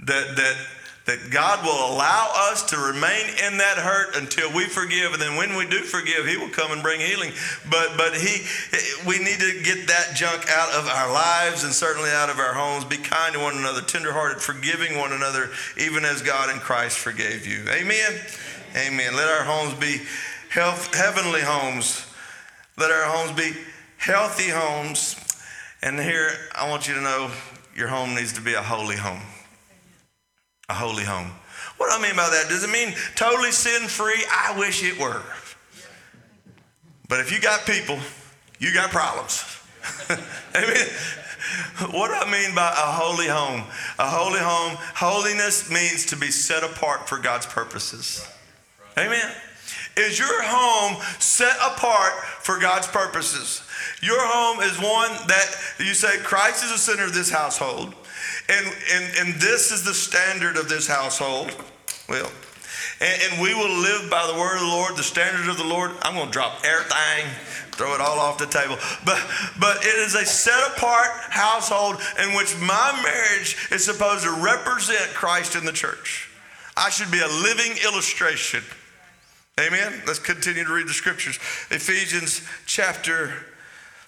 that, 0.00 0.36
that 0.36 0.56
that 1.06 1.30
God 1.30 1.64
will 1.64 1.94
allow 1.94 2.30
us 2.50 2.62
to 2.70 2.76
remain 2.76 3.26
in 3.46 3.58
that 3.58 3.78
hurt 3.78 4.16
until 4.16 4.52
we 4.54 4.64
forgive, 4.66 5.12
and 5.12 5.20
then 5.20 5.36
when 5.36 5.56
we 5.56 5.66
do 5.66 5.80
forgive, 5.80 6.26
He 6.26 6.36
will 6.36 6.50
come 6.50 6.72
and 6.72 6.82
bring 6.82 7.00
healing. 7.00 7.32
But 7.70 7.96
but 7.96 8.14
He, 8.14 8.44
we 9.06 9.18
need 9.18 9.40
to 9.40 9.62
get 9.64 9.88
that 9.88 10.12
junk 10.14 10.46
out 10.50 10.72
of 10.74 10.86
our 10.86 11.10
lives 11.10 11.64
and 11.64 11.72
certainly 11.72 12.10
out 12.10 12.28
of 12.28 12.38
our 12.38 12.52
homes. 12.52 12.84
Be 12.84 12.96
kind 12.96 13.34
to 13.34 13.40
one 13.40 13.56
another, 13.56 13.80
tenderhearted, 13.80 14.42
forgiving 14.42 14.98
one 14.98 15.12
another, 15.12 15.50
even 15.78 16.04
as 16.04 16.22
God 16.22 16.50
in 16.50 16.60
Christ 16.60 16.98
forgave 16.98 17.46
you. 17.46 17.64
Amen. 17.70 18.20
Amen. 18.76 19.16
Let 19.16 19.28
our 19.28 19.44
homes 19.44 19.74
be 19.74 20.02
health, 20.50 20.94
heavenly 20.94 21.40
homes. 21.40 22.06
Let 22.76 22.90
our 22.90 23.04
homes 23.04 23.32
be 23.36 23.52
healthy 23.96 24.50
homes. 24.50 25.16
And 25.82 25.98
here, 25.98 26.30
I 26.54 26.68
want 26.68 26.86
you 26.86 26.94
to 26.94 27.00
know 27.00 27.30
your 27.74 27.88
home 27.88 28.14
needs 28.14 28.34
to 28.34 28.40
be 28.40 28.54
a 28.54 28.62
holy 28.62 28.96
home. 28.96 29.22
A 30.70 30.72
holy 30.72 31.02
home. 31.04 31.32
What 31.78 31.90
do 31.90 31.98
I 31.98 32.00
mean 32.00 32.14
by 32.14 32.30
that? 32.30 32.46
Does 32.48 32.62
it 32.62 32.70
mean 32.70 32.94
totally 33.16 33.50
sin 33.50 33.88
free? 33.88 34.24
I 34.30 34.56
wish 34.56 34.84
it 34.84 34.98
were. 35.00 35.22
But 37.08 37.18
if 37.18 37.32
you 37.32 37.40
got 37.40 37.66
people, 37.66 37.98
you 38.60 38.72
got 38.72 38.90
problems. 38.90 39.44
Amen. 40.54 40.86
What 41.90 42.08
do 42.08 42.14
I 42.14 42.30
mean 42.30 42.54
by 42.54 42.68
a 42.68 42.92
holy 42.92 43.26
home? 43.26 43.64
A 43.98 44.08
holy 44.08 44.38
home, 44.38 44.76
holiness 44.94 45.68
means 45.68 46.06
to 46.06 46.16
be 46.16 46.30
set 46.30 46.62
apart 46.62 47.08
for 47.08 47.18
God's 47.18 47.46
purposes. 47.46 48.24
Amen. 48.96 49.32
Is 49.96 50.18
your 50.18 50.42
home 50.42 51.02
set 51.18 51.56
apart 51.56 52.12
for 52.40 52.58
God's 52.58 52.86
purposes? 52.86 53.62
Your 54.02 54.20
home 54.20 54.60
is 54.60 54.76
one 54.78 55.10
that 55.28 55.56
you 55.78 55.94
say, 55.94 56.18
Christ 56.18 56.64
is 56.64 56.72
the 56.72 56.78
center 56.78 57.04
of 57.04 57.14
this 57.14 57.30
household, 57.30 57.94
and, 58.48 58.66
and, 58.92 59.16
and 59.18 59.40
this 59.40 59.70
is 59.70 59.84
the 59.84 59.94
standard 59.94 60.56
of 60.56 60.68
this 60.68 60.86
household. 60.86 61.54
Well, 62.08 62.30
and, 63.00 63.22
and 63.22 63.42
we 63.42 63.54
will 63.54 63.80
live 63.80 64.10
by 64.10 64.26
the 64.26 64.38
word 64.38 64.54
of 64.54 64.60
the 64.60 64.66
Lord, 64.66 64.96
the 64.96 65.02
standard 65.02 65.48
of 65.48 65.56
the 65.56 65.64
Lord. 65.64 65.92
I'm 66.02 66.14
going 66.14 66.26
to 66.26 66.32
drop 66.32 66.60
everything 66.64 67.30
throw 67.80 67.94
it 67.94 68.00
all 68.02 68.18
off 68.18 68.36
the 68.36 68.44
table. 68.44 68.76
But 69.06 69.18
but 69.58 69.78
it 69.78 69.96
is 70.00 70.14
a 70.14 70.26
set 70.26 70.76
apart 70.76 71.08
household 71.30 71.96
in 72.22 72.36
which 72.36 72.54
my 72.60 73.00
marriage 73.02 73.56
is 73.70 73.82
supposed 73.82 74.24
to 74.24 74.32
represent 74.32 75.14
Christ 75.14 75.56
in 75.56 75.64
the 75.64 75.72
church. 75.72 76.28
I 76.76 76.90
should 76.90 77.10
be 77.10 77.20
a 77.20 77.26
living 77.26 77.78
illustration. 77.82 78.62
Amen. 79.60 80.02
Let's 80.06 80.18
continue 80.18 80.64
to 80.64 80.72
read 80.72 80.88
the 80.88 80.94
scriptures. 80.94 81.36
Ephesians 81.70 82.40
chapter 82.64 83.28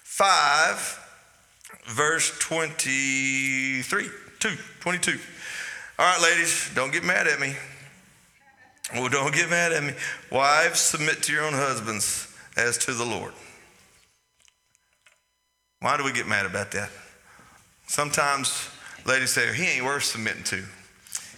5 0.01 0.99
verse 1.85 2.35
23 2.39 4.07
2 4.39 4.49
22. 4.79 5.19
All 5.99 6.05
right, 6.05 6.21
ladies, 6.21 6.71
don't 6.73 6.91
get 6.91 7.03
mad 7.03 7.27
at 7.27 7.39
me. 7.39 7.55
Well, 8.95 9.09
don't 9.09 9.33
get 9.33 9.49
mad 9.49 9.71
at 9.71 9.83
me. 9.83 9.93
Wives, 10.31 10.79
submit 10.79 11.21
to 11.23 11.31
your 11.31 11.43
own 11.43 11.53
husbands 11.53 12.35
as 12.57 12.77
to 12.79 12.93
the 12.93 13.05
Lord. 13.05 13.33
Why 15.81 15.97
do 15.97 16.03
we 16.03 16.11
get 16.11 16.27
mad 16.27 16.47
about 16.47 16.71
that? 16.71 16.89
Sometimes 17.85 18.69
ladies 19.05 19.29
say, 19.29 19.53
he 19.53 19.65
ain't 19.65 19.85
worth 19.85 20.03
submitting 20.03 20.43
to. 20.45 20.63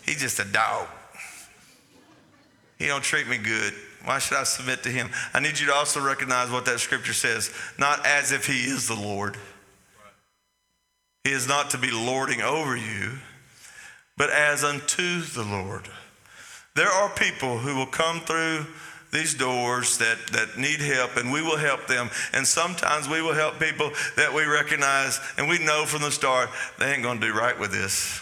He's 0.06 0.22
just 0.22 0.40
a 0.40 0.46
dog. 0.46 0.88
He 2.78 2.88
don't 2.88 3.04
treat 3.04 3.28
me 3.28 3.38
good. 3.38 3.74
Why 4.06 4.20
should 4.20 4.38
I 4.38 4.44
submit 4.44 4.84
to 4.84 4.90
him? 4.90 5.10
I 5.34 5.40
need 5.40 5.60
you 5.60 5.68
to 5.68 5.74
also 5.74 6.00
recognize 6.00 6.50
what 6.50 6.66
that 6.66 6.80
scripture 6.80 7.14
says. 7.14 7.52
Not 7.78 8.06
as 8.06 8.32
if 8.32 8.48
he 8.48 8.64
is 8.64 8.88
the 8.88 8.96
Lord. 8.96 9.38
He 11.24 11.32
is 11.32 11.48
not 11.48 11.72
to 11.72 11.78
be 11.78 11.92
lording 11.92 12.42
over 12.42 12.78
you, 12.78 13.14
but 14.16 14.30
as 14.30 14.64
unto 14.64 15.22
the 15.22 15.44
Lord. 15.44 15.90
There 16.76 16.88
are 16.88 17.10
people 17.10 17.58
who 17.58 17.76
will 17.76 17.88
come 17.88 18.20
through 18.22 18.68
these 19.12 19.34
doors 19.34 19.98
that, 19.98 20.18
that 20.34 20.58
need 20.58 20.82
help, 20.82 21.16
and 21.18 21.32
we 21.32 21.42
will 21.42 21.58
help 21.58 21.88
them. 21.88 22.10
And 22.34 22.46
sometimes 22.46 23.08
we 23.08 23.22
will 23.22 23.34
help 23.34 23.60
people 23.60 23.92
that 24.18 24.34
we 24.34 24.44
recognize 24.44 25.20
and 25.38 25.48
we 25.48 25.58
know 25.58 25.86
from 25.86 26.02
the 26.02 26.12
start 26.12 26.50
they 26.78 26.92
ain't 26.92 27.04
going 27.04 27.20
to 27.22 27.28
do 27.28 27.34
right 27.34 27.58
with 27.58 27.72
this. 27.72 28.22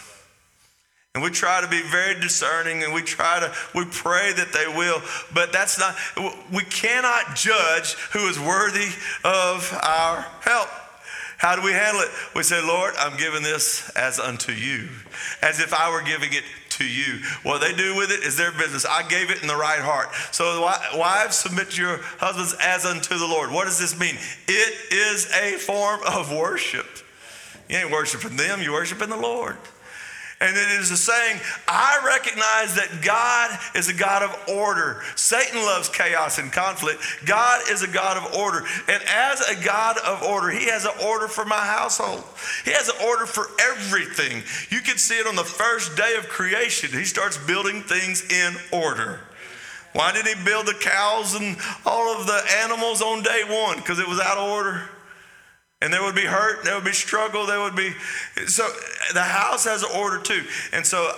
And 1.14 1.22
we 1.22 1.30
try 1.30 1.60
to 1.60 1.68
be 1.68 1.80
very 1.80 2.18
discerning 2.18 2.82
and 2.82 2.92
we 2.92 3.00
try 3.00 3.38
to, 3.38 3.54
we 3.72 3.84
pray 3.84 4.32
that 4.32 4.52
they 4.52 4.66
will, 4.66 5.00
but 5.32 5.52
that's 5.52 5.78
not, 5.78 5.94
we 6.52 6.64
cannot 6.64 7.36
judge 7.36 7.92
who 8.12 8.26
is 8.26 8.38
worthy 8.40 8.88
of 9.22 9.72
our 9.84 10.22
help. 10.40 10.68
How 11.38 11.54
do 11.54 11.62
we 11.62 11.70
handle 11.70 12.02
it? 12.02 12.08
We 12.34 12.42
say, 12.42 12.60
Lord, 12.60 12.94
I'm 12.98 13.16
giving 13.16 13.44
this 13.44 13.90
as 13.90 14.18
unto 14.18 14.50
you, 14.50 14.88
as 15.40 15.60
if 15.60 15.72
I 15.72 15.88
were 15.92 16.02
giving 16.02 16.32
it 16.32 16.42
to 16.70 16.84
you. 16.84 17.20
What 17.44 17.60
they 17.60 17.72
do 17.72 17.94
with 17.94 18.10
it 18.10 18.24
is 18.24 18.36
their 18.36 18.50
business. 18.50 18.84
I 18.84 19.06
gave 19.06 19.30
it 19.30 19.40
in 19.40 19.46
the 19.46 19.54
right 19.54 19.80
heart. 19.80 20.08
So, 20.32 20.62
wives, 20.98 21.36
submit 21.36 21.78
your 21.78 21.98
husbands 22.18 22.56
as 22.60 22.84
unto 22.84 23.16
the 23.16 23.26
Lord. 23.26 23.52
What 23.52 23.66
does 23.66 23.78
this 23.78 23.98
mean? 23.98 24.16
It 24.48 24.92
is 24.92 25.30
a 25.32 25.58
form 25.58 26.00
of 26.08 26.32
worship. 26.32 26.86
You 27.68 27.76
ain't 27.76 27.92
worshiping 27.92 28.36
them, 28.36 28.62
you're 28.62 28.72
worshiping 28.72 29.10
the 29.10 29.16
Lord. 29.16 29.56
And 30.40 30.56
it 30.56 30.80
is 30.80 30.90
a 30.90 30.96
saying, 30.96 31.40
I 31.68 32.02
recognize 32.04 32.74
that 32.74 33.02
God 33.02 33.56
is 33.76 33.88
a 33.88 33.94
God 33.94 34.22
of 34.22 34.48
order. 34.48 35.00
Satan 35.14 35.60
loves 35.60 35.88
chaos 35.88 36.38
and 36.38 36.52
conflict. 36.52 37.00
God 37.24 37.62
is 37.70 37.82
a 37.82 37.88
God 37.88 38.16
of 38.16 38.34
order. 38.34 38.64
And 38.88 39.02
as 39.04 39.40
a 39.48 39.64
God 39.64 39.96
of 39.98 40.22
order, 40.22 40.50
He 40.50 40.66
has 40.66 40.84
an 40.84 40.92
order 41.04 41.28
for 41.28 41.44
my 41.44 41.64
household. 41.64 42.24
He 42.64 42.72
has 42.72 42.88
an 42.88 42.96
order 43.06 43.26
for 43.26 43.46
everything. 43.60 44.42
You 44.70 44.80
can 44.80 44.98
see 44.98 45.14
it 45.14 45.26
on 45.26 45.36
the 45.36 45.44
first 45.44 45.96
day 45.96 46.16
of 46.18 46.28
creation. 46.28 46.90
He 46.90 47.04
starts 47.04 47.38
building 47.38 47.82
things 47.82 48.28
in 48.28 48.54
order. 48.72 49.20
Why 49.92 50.12
did 50.12 50.26
He 50.26 50.34
build 50.44 50.66
the 50.66 50.74
cows 50.74 51.36
and 51.36 51.56
all 51.86 52.20
of 52.20 52.26
the 52.26 52.42
animals 52.64 53.00
on 53.00 53.22
day 53.22 53.44
one? 53.46 53.76
Because 53.76 54.00
it 54.00 54.08
was 54.08 54.18
out 54.18 54.36
of 54.36 54.50
order 54.50 54.82
and 55.84 55.92
there 55.92 56.02
would 56.02 56.14
be 56.14 56.22
hurt, 56.22 56.64
there 56.64 56.74
would 56.74 56.84
be 56.84 56.92
struggle, 56.92 57.44
there 57.44 57.60
would 57.60 57.76
be. 57.76 57.92
So 58.46 58.66
the 59.12 59.20
house 59.20 59.66
has 59.66 59.82
an 59.82 59.90
order 59.94 60.18
too. 60.18 60.42
And 60.72 60.86
so 60.86 61.12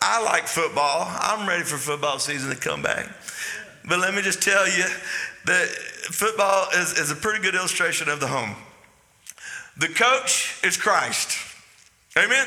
I 0.00 0.22
like 0.22 0.46
football. 0.46 1.08
I'm 1.08 1.48
ready 1.48 1.64
for 1.64 1.76
football 1.76 2.20
season 2.20 2.48
to 2.50 2.56
come 2.56 2.82
back. 2.82 3.08
But 3.84 3.98
let 3.98 4.14
me 4.14 4.22
just 4.22 4.40
tell 4.40 4.64
you 4.68 4.84
that 5.46 5.66
football 5.66 6.68
is, 6.72 6.96
is 7.00 7.10
a 7.10 7.16
pretty 7.16 7.42
good 7.42 7.56
illustration 7.56 8.08
of 8.08 8.20
the 8.20 8.28
home. 8.28 8.54
The 9.76 9.88
coach 9.88 10.56
is 10.62 10.76
Christ. 10.76 11.36
Amen? 12.16 12.46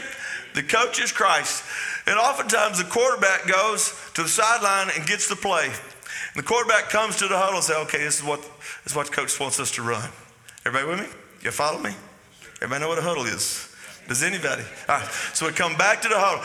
The 0.53 0.63
coach 0.63 1.01
is 1.01 1.11
Christ. 1.11 1.61
And 2.07 2.17
oftentimes 2.17 2.77
the 2.77 2.89
quarterback 2.89 3.47
goes 3.47 3.93
to 4.13 4.23
the 4.23 4.29
sideline 4.29 4.95
and 4.95 5.05
gets 5.05 5.27
the 5.27 5.35
play. 5.35 5.65
And 5.65 6.38
the 6.38 6.43
quarterback 6.43 6.88
comes 6.88 7.17
to 7.17 7.27
the 7.27 7.38
huddle 7.38 7.55
and 7.55 7.63
says, 7.65 7.75
okay, 7.88 7.97
this 7.97 8.19
is 8.19 8.23
what, 8.23 8.41
this 8.41 8.93
is 8.93 8.95
what 8.95 9.11
coach 9.11 9.38
wants 9.41 9.59
us 9.59 9.71
to 9.71 9.81
run. 9.81 10.09
Everybody 10.65 10.89
with 10.89 10.99
me? 11.11 11.24
You 11.45 11.51
follow 11.51 11.79
me? 11.79 11.91
Everybody 12.55 12.81
know 12.81 12.89
what 12.89 12.97
a 12.97 13.03
huddle 13.03 13.25
is? 13.25 13.69
Does 14.08 14.23
anybody? 14.23 14.63
All 14.89 14.97
right, 14.97 15.08
so 15.34 15.45
we 15.45 15.51
come 15.51 15.77
back 15.77 16.01
to 16.01 16.08
the 16.08 16.17
huddle. 16.17 16.43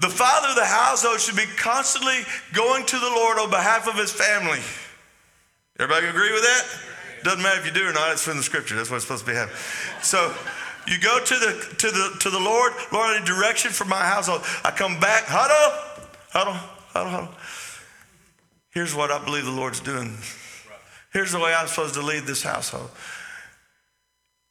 The 0.00 0.14
father 0.14 0.48
of 0.48 0.56
the 0.56 0.66
household 0.66 1.20
should 1.20 1.36
be 1.36 1.48
constantly 1.56 2.20
going 2.52 2.84
to 2.84 2.98
the 2.98 3.08
Lord 3.08 3.38
on 3.38 3.48
behalf 3.48 3.88
of 3.88 3.96
his 3.96 4.12
family. 4.12 4.60
Everybody 5.78 6.06
agree 6.06 6.32
with 6.32 6.42
that? 6.42 6.64
Doesn't 7.24 7.42
matter 7.42 7.60
if 7.60 7.66
you 7.66 7.72
do 7.72 7.88
or 7.88 7.94
not, 7.94 8.12
it's 8.12 8.22
from 8.22 8.36
the 8.36 8.42
scripture. 8.42 8.76
That's 8.76 8.90
what 8.90 8.96
it's 8.96 9.06
supposed 9.06 9.24
to 9.24 9.30
be 9.30 9.36
happening. 9.36 9.56
So 10.02 10.34
you 10.86 11.00
go 11.00 11.24
to 11.24 11.34
the 11.34 11.74
to 11.78 11.90
the 11.90 12.16
to 12.20 12.28
the 12.28 12.40
Lord, 12.40 12.74
Lord, 12.92 13.16
I 13.16 13.18
need 13.20 13.26
direction 13.26 13.70
for 13.70 13.86
my 13.86 14.04
household. 14.04 14.42
I 14.64 14.70
come 14.70 15.00
back, 15.00 15.24
huddle, 15.24 15.80
huddle, 16.28 16.60
huddle, 16.92 17.10
huddle. 17.10 17.34
Here's 18.68 18.94
what 18.94 19.10
I 19.10 19.22
believe 19.24 19.46
the 19.46 19.50
Lord's 19.50 19.80
doing. 19.80 20.18
Here's 21.10 21.32
the 21.32 21.38
way 21.38 21.54
I'm 21.54 21.68
supposed 21.68 21.94
to 21.94 22.02
lead 22.02 22.24
this 22.24 22.42
household. 22.42 22.90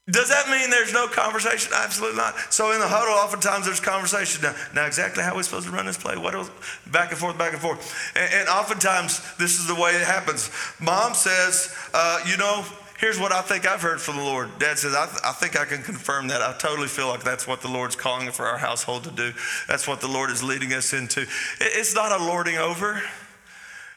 Does 0.10 0.30
that 0.30 0.50
mean 0.50 0.70
there's 0.70 0.94
no 0.94 1.08
conversation? 1.08 1.72
Absolutely 1.76 2.18
not. 2.18 2.36
So 2.52 2.72
in 2.72 2.80
the 2.80 2.88
huddle, 2.88 3.14
oftentimes 3.14 3.66
there's 3.66 3.80
conversation. 3.80 4.42
Now, 4.42 4.56
now 4.74 4.86
exactly 4.86 5.24
how 5.24 5.34
are 5.34 5.38
we 5.38 5.44
supposed 5.44 5.68
to 5.68 5.72
run 5.74 5.86
this 5.86 5.98
play? 5.98 6.18
What 6.18 6.34
else? 6.34 6.50
Back 6.92 7.12
and 7.12 7.20
forth, 7.20 7.38
back 7.38 7.54
and 7.54 7.62
forth. 7.62 8.12
And, 8.16 8.34
and 8.34 8.50
oftentimes 8.50 9.22
this 9.38 9.60
is 9.60 9.68
the 9.68 9.76
way 9.76 9.92
it 9.92 10.06
happens. 10.06 10.50
Mom 10.80 11.14
says, 11.14 11.76
uh, 11.94 12.22
you 12.26 12.38
know, 12.38 12.66
here's 13.00 13.20
what 13.20 13.32
I 13.32 13.42
think 13.42 13.68
I've 13.68 13.82
heard 13.82 14.02
from 14.02 14.18
the 14.18 14.24
Lord. 14.24 14.50
Dad 14.58 14.80
says, 14.80 14.96
I, 14.96 15.06
th- 15.06 15.20
I, 15.24 15.32
think 15.34 15.60
I 15.60 15.66
can 15.66 15.84
confirm 15.84 16.28
that. 16.30 16.42
I 16.42 16.54
totally 16.58 16.88
feel 16.88 17.08
like 17.08 17.24
that's 17.24 17.46
what 17.46 17.62
the 17.62 17.70
Lord's 17.70 17.96
calling 17.96 18.32
for 18.32 18.46
our 18.46 18.58
household 18.58 19.04
to 19.04 19.12
do. 19.12 19.34
That's 19.68 19.88
what 19.88 20.02
the 20.02 20.08
Lord 20.08 20.32
is 20.32 20.42
leading 20.42 20.74
us 20.74 20.94
into. 20.94 21.22
It, 21.22 21.30
it's 21.60 21.94
not 21.94 22.12
a 22.12 22.24
lording 22.24 22.58
over. 22.58 23.02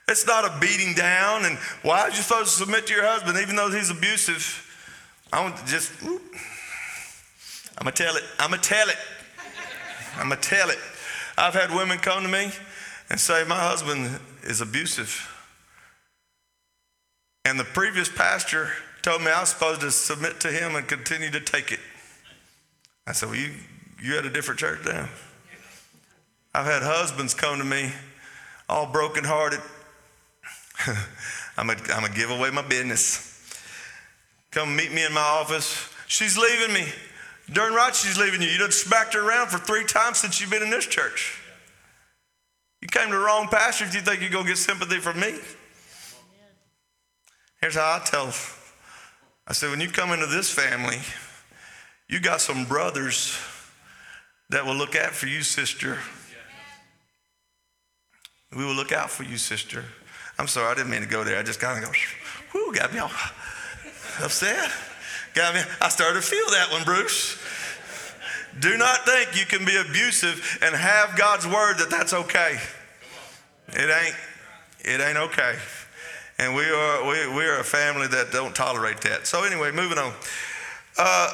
It's 0.09 0.27
not 0.27 0.45
a 0.45 0.59
beating 0.61 0.95
down. 0.95 1.47
And 1.47 1.57
why 1.83 2.01
are 2.01 2.11
you 2.11 2.17
supposed 2.17 2.51
to 2.51 2.57
submit 2.65 2.87
to 2.89 2.95
your 2.95 3.07
husband 3.07 3.39
even 3.39 3.57
though 3.57 3.71
he's 3.71 3.89
abusive? 3.89 4.69
I 5.33 5.41
want 5.41 5.57
to 5.57 5.67
just, 5.67 5.91
I'm 6.03 7.85
going 7.85 7.93
to 7.95 8.03
tell 8.03 8.17
it. 8.17 8.23
I'm 8.39 8.51
going 8.51 8.61
to 8.61 8.69
tell 8.69 8.89
it. 8.89 8.97
I'm 10.17 10.29
going 10.29 10.41
to 10.41 10.49
tell 10.49 10.69
it. 10.69 10.79
I've 11.39 11.55
had 11.55 11.71
women 11.71 11.99
come 11.99 12.23
to 12.23 12.29
me 12.29 12.51
and 13.09 13.19
say, 13.19 13.43
My 13.49 13.59
husband 13.59 14.21
is 14.43 14.61
abusive. 14.61 15.29
And 17.47 17.59
the 17.59 17.65
previous 17.65 18.11
pastor 18.11 18.71
told 19.01 19.23
me 19.23 19.31
I 19.31 19.41
was 19.41 19.49
supposed 19.49 19.81
to 19.81 19.91
submit 19.91 20.39
to 20.41 20.49
him 20.49 20.77
and 20.77 20.87
continue 20.87 21.31
to 21.31 21.41
take 21.41 21.73
it. 21.73 21.81
I 23.07 23.13
said, 23.13 23.31
Well, 23.31 23.39
you, 23.39 23.55
you 24.03 24.15
had 24.15 24.27
a 24.27 24.31
different 24.31 24.61
church 24.61 24.81
then. 24.85 25.09
I've 26.55 26.67
had 26.67 26.83
husbands 26.83 27.33
come 27.33 27.59
to 27.59 27.65
me 27.65 27.91
all 28.69 28.87
brokenhearted. 28.87 29.61
I'm 31.57 31.67
going 31.67 31.79
to 31.79 32.13
give 32.15 32.31
away 32.31 32.51
my 32.51 32.63
business. 32.63 33.32
Come 34.53 34.77
meet 34.77 34.93
me 34.93 35.05
in 35.05 35.13
my 35.13 35.21
office. 35.21 35.89
She's 36.07 36.39
leaving 36.39 36.75
me. 36.75 36.87
Darn 37.53 37.75
right 37.75 37.95
she's 37.95 38.19
leaving 38.19 38.41
you. 38.41 38.49
You 38.49 38.59
done 38.59 38.71
smacked 38.71 39.15
her 39.15 39.29
around 39.29 39.49
for 39.49 39.59
three 39.59 39.85
times 39.85 40.19
since 40.19 40.41
you've 40.41 40.51
been 40.51 40.63
in 40.63 40.71
this 40.71 40.87
church. 40.87 41.41
You 42.81 42.89
came 42.89 43.09
to 43.09 43.15
the 43.15 43.21
wrong 43.21 43.49
pastor 43.49 43.85
if 43.85 43.95
you 43.95 44.01
think 44.01 44.21
you're 44.21 44.31
going 44.31 44.45
to 44.45 44.51
get 44.51 44.59
sympathy 44.59 44.99
from 44.99 45.21
me. 45.21 45.39
Here's 47.61 47.75
how 47.75 47.99
I 48.01 48.05
tell 48.05 48.27
I 49.47 49.53
said, 49.53 49.71
when 49.71 49.81
you 49.81 49.89
come 49.89 50.11
into 50.11 50.27
this 50.27 50.51
family, 50.51 50.99
you 52.09 52.21
got 52.21 52.41
some 52.41 52.65
brothers 52.65 53.37
that 54.51 54.67
will 54.67 54.75
look 54.75 54.95
out 54.95 55.13
for 55.13 55.27
you, 55.27 55.43
sister. 55.43 55.99
We 58.55 58.65
will 58.65 58.75
look 58.75 58.93
out 58.93 59.11
for 59.11 59.25
you, 59.25 59.39
sister. 59.39 59.85
I'm 60.39 60.47
sorry, 60.47 60.71
I 60.71 60.75
didn't 60.75 60.91
mean 60.91 61.01
to 61.01 61.09
go 61.09 61.25
there. 61.25 61.39
I 61.39 61.43
just 61.43 61.61
kind 61.61 61.83
of 61.83 61.91
go, 61.91 61.97
whoo, 62.53 62.75
got 62.75 62.93
me 62.93 62.99
all 62.99 63.11
upset. 64.21 64.71
Got 65.35 65.55
me. 65.55 65.61
I 65.81 65.89
started 65.89 66.21
to 66.21 66.27
feel 66.27 66.47
that 66.51 66.71
one, 66.71 66.85
Bruce. 66.85 67.39
Do 68.61 68.77
not 68.77 69.07
think 69.07 69.39
you 69.39 69.47
can 69.47 69.65
be 69.65 69.77
abusive 69.77 70.59
and 70.63 70.75
have 70.75 71.17
God's 71.17 71.47
word 71.47 71.79
that 71.79 71.89
that's 71.89 72.13
okay. 72.13 72.59
It 73.69 73.91
ain't. 73.91 74.15
It 74.81 75.01
ain't 75.01 75.17
okay. 75.17 75.57
And 76.39 76.55
we 76.55 76.65
are 76.65 77.07
we, 77.07 77.37
we 77.37 77.45
are 77.45 77.61
a 77.61 77.65
family 77.65 78.09
that 78.09 78.31
don't 78.33 78.55
tolerate 78.55 79.01
that. 79.03 79.27
So 79.27 79.45
anyway, 79.45 79.71
moving 79.73 79.99
on. 79.99 80.13
Uh, 80.99 81.33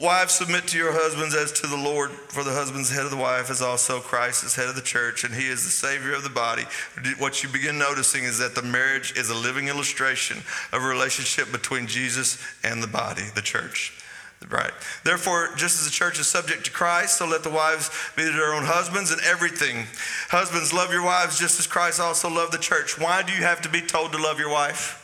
Wives, 0.00 0.34
submit 0.34 0.68
to 0.68 0.78
your 0.78 0.92
husbands 0.92 1.34
as 1.34 1.50
to 1.50 1.66
the 1.66 1.76
Lord, 1.76 2.12
for 2.12 2.44
the 2.44 2.52
husband's 2.52 2.88
head 2.88 3.04
of 3.04 3.10
the 3.10 3.16
wife 3.16 3.50
is 3.50 3.60
also 3.60 3.98
Christ 3.98 4.44
is 4.44 4.54
head 4.54 4.68
of 4.68 4.76
the 4.76 4.80
church, 4.80 5.24
and 5.24 5.34
he 5.34 5.48
is 5.48 5.64
the 5.64 5.70
Savior 5.70 6.14
of 6.14 6.22
the 6.22 6.30
body. 6.30 6.62
What 7.18 7.42
you 7.42 7.48
begin 7.48 7.78
noticing 7.78 8.22
is 8.22 8.38
that 8.38 8.54
the 8.54 8.62
marriage 8.62 9.12
is 9.16 9.28
a 9.28 9.34
living 9.34 9.66
illustration 9.66 10.38
of 10.72 10.84
a 10.84 10.86
relationship 10.86 11.50
between 11.50 11.88
Jesus 11.88 12.38
and 12.62 12.80
the 12.80 12.86
body, 12.86 13.24
the 13.34 13.42
church. 13.42 14.00
Right. 14.48 14.70
Therefore, 15.02 15.50
just 15.56 15.80
as 15.80 15.84
the 15.84 15.90
church 15.90 16.20
is 16.20 16.28
subject 16.28 16.66
to 16.66 16.70
Christ, 16.70 17.18
so 17.18 17.26
let 17.26 17.42
the 17.42 17.50
wives 17.50 17.90
be 18.14 18.22
to 18.22 18.30
their 18.30 18.54
own 18.54 18.66
husbands 18.66 19.10
in 19.10 19.18
everything. 19.24 19.84
Husbands, 20.28 20.72
love 20.72 20.92
your 20.92 21.02
wives 21.02 21.40
just 21.40 21.58
as 21.58 21.66
Christ 21.66 21.98
also 21.98 22.30
loved 22.30 22.52
the 22.52 22.58
church. 22.58 23.00
Why 23.00 23.24
do 23.24 23.32
you 23.32 23.42
have 23.42 23.62
to 23.62 23.68
be 23.68 23.80
told 23.80 24.12
to 24.12 24.18
love 24.22 24.38
your 24.38 24.50
wife? 24.50 24.94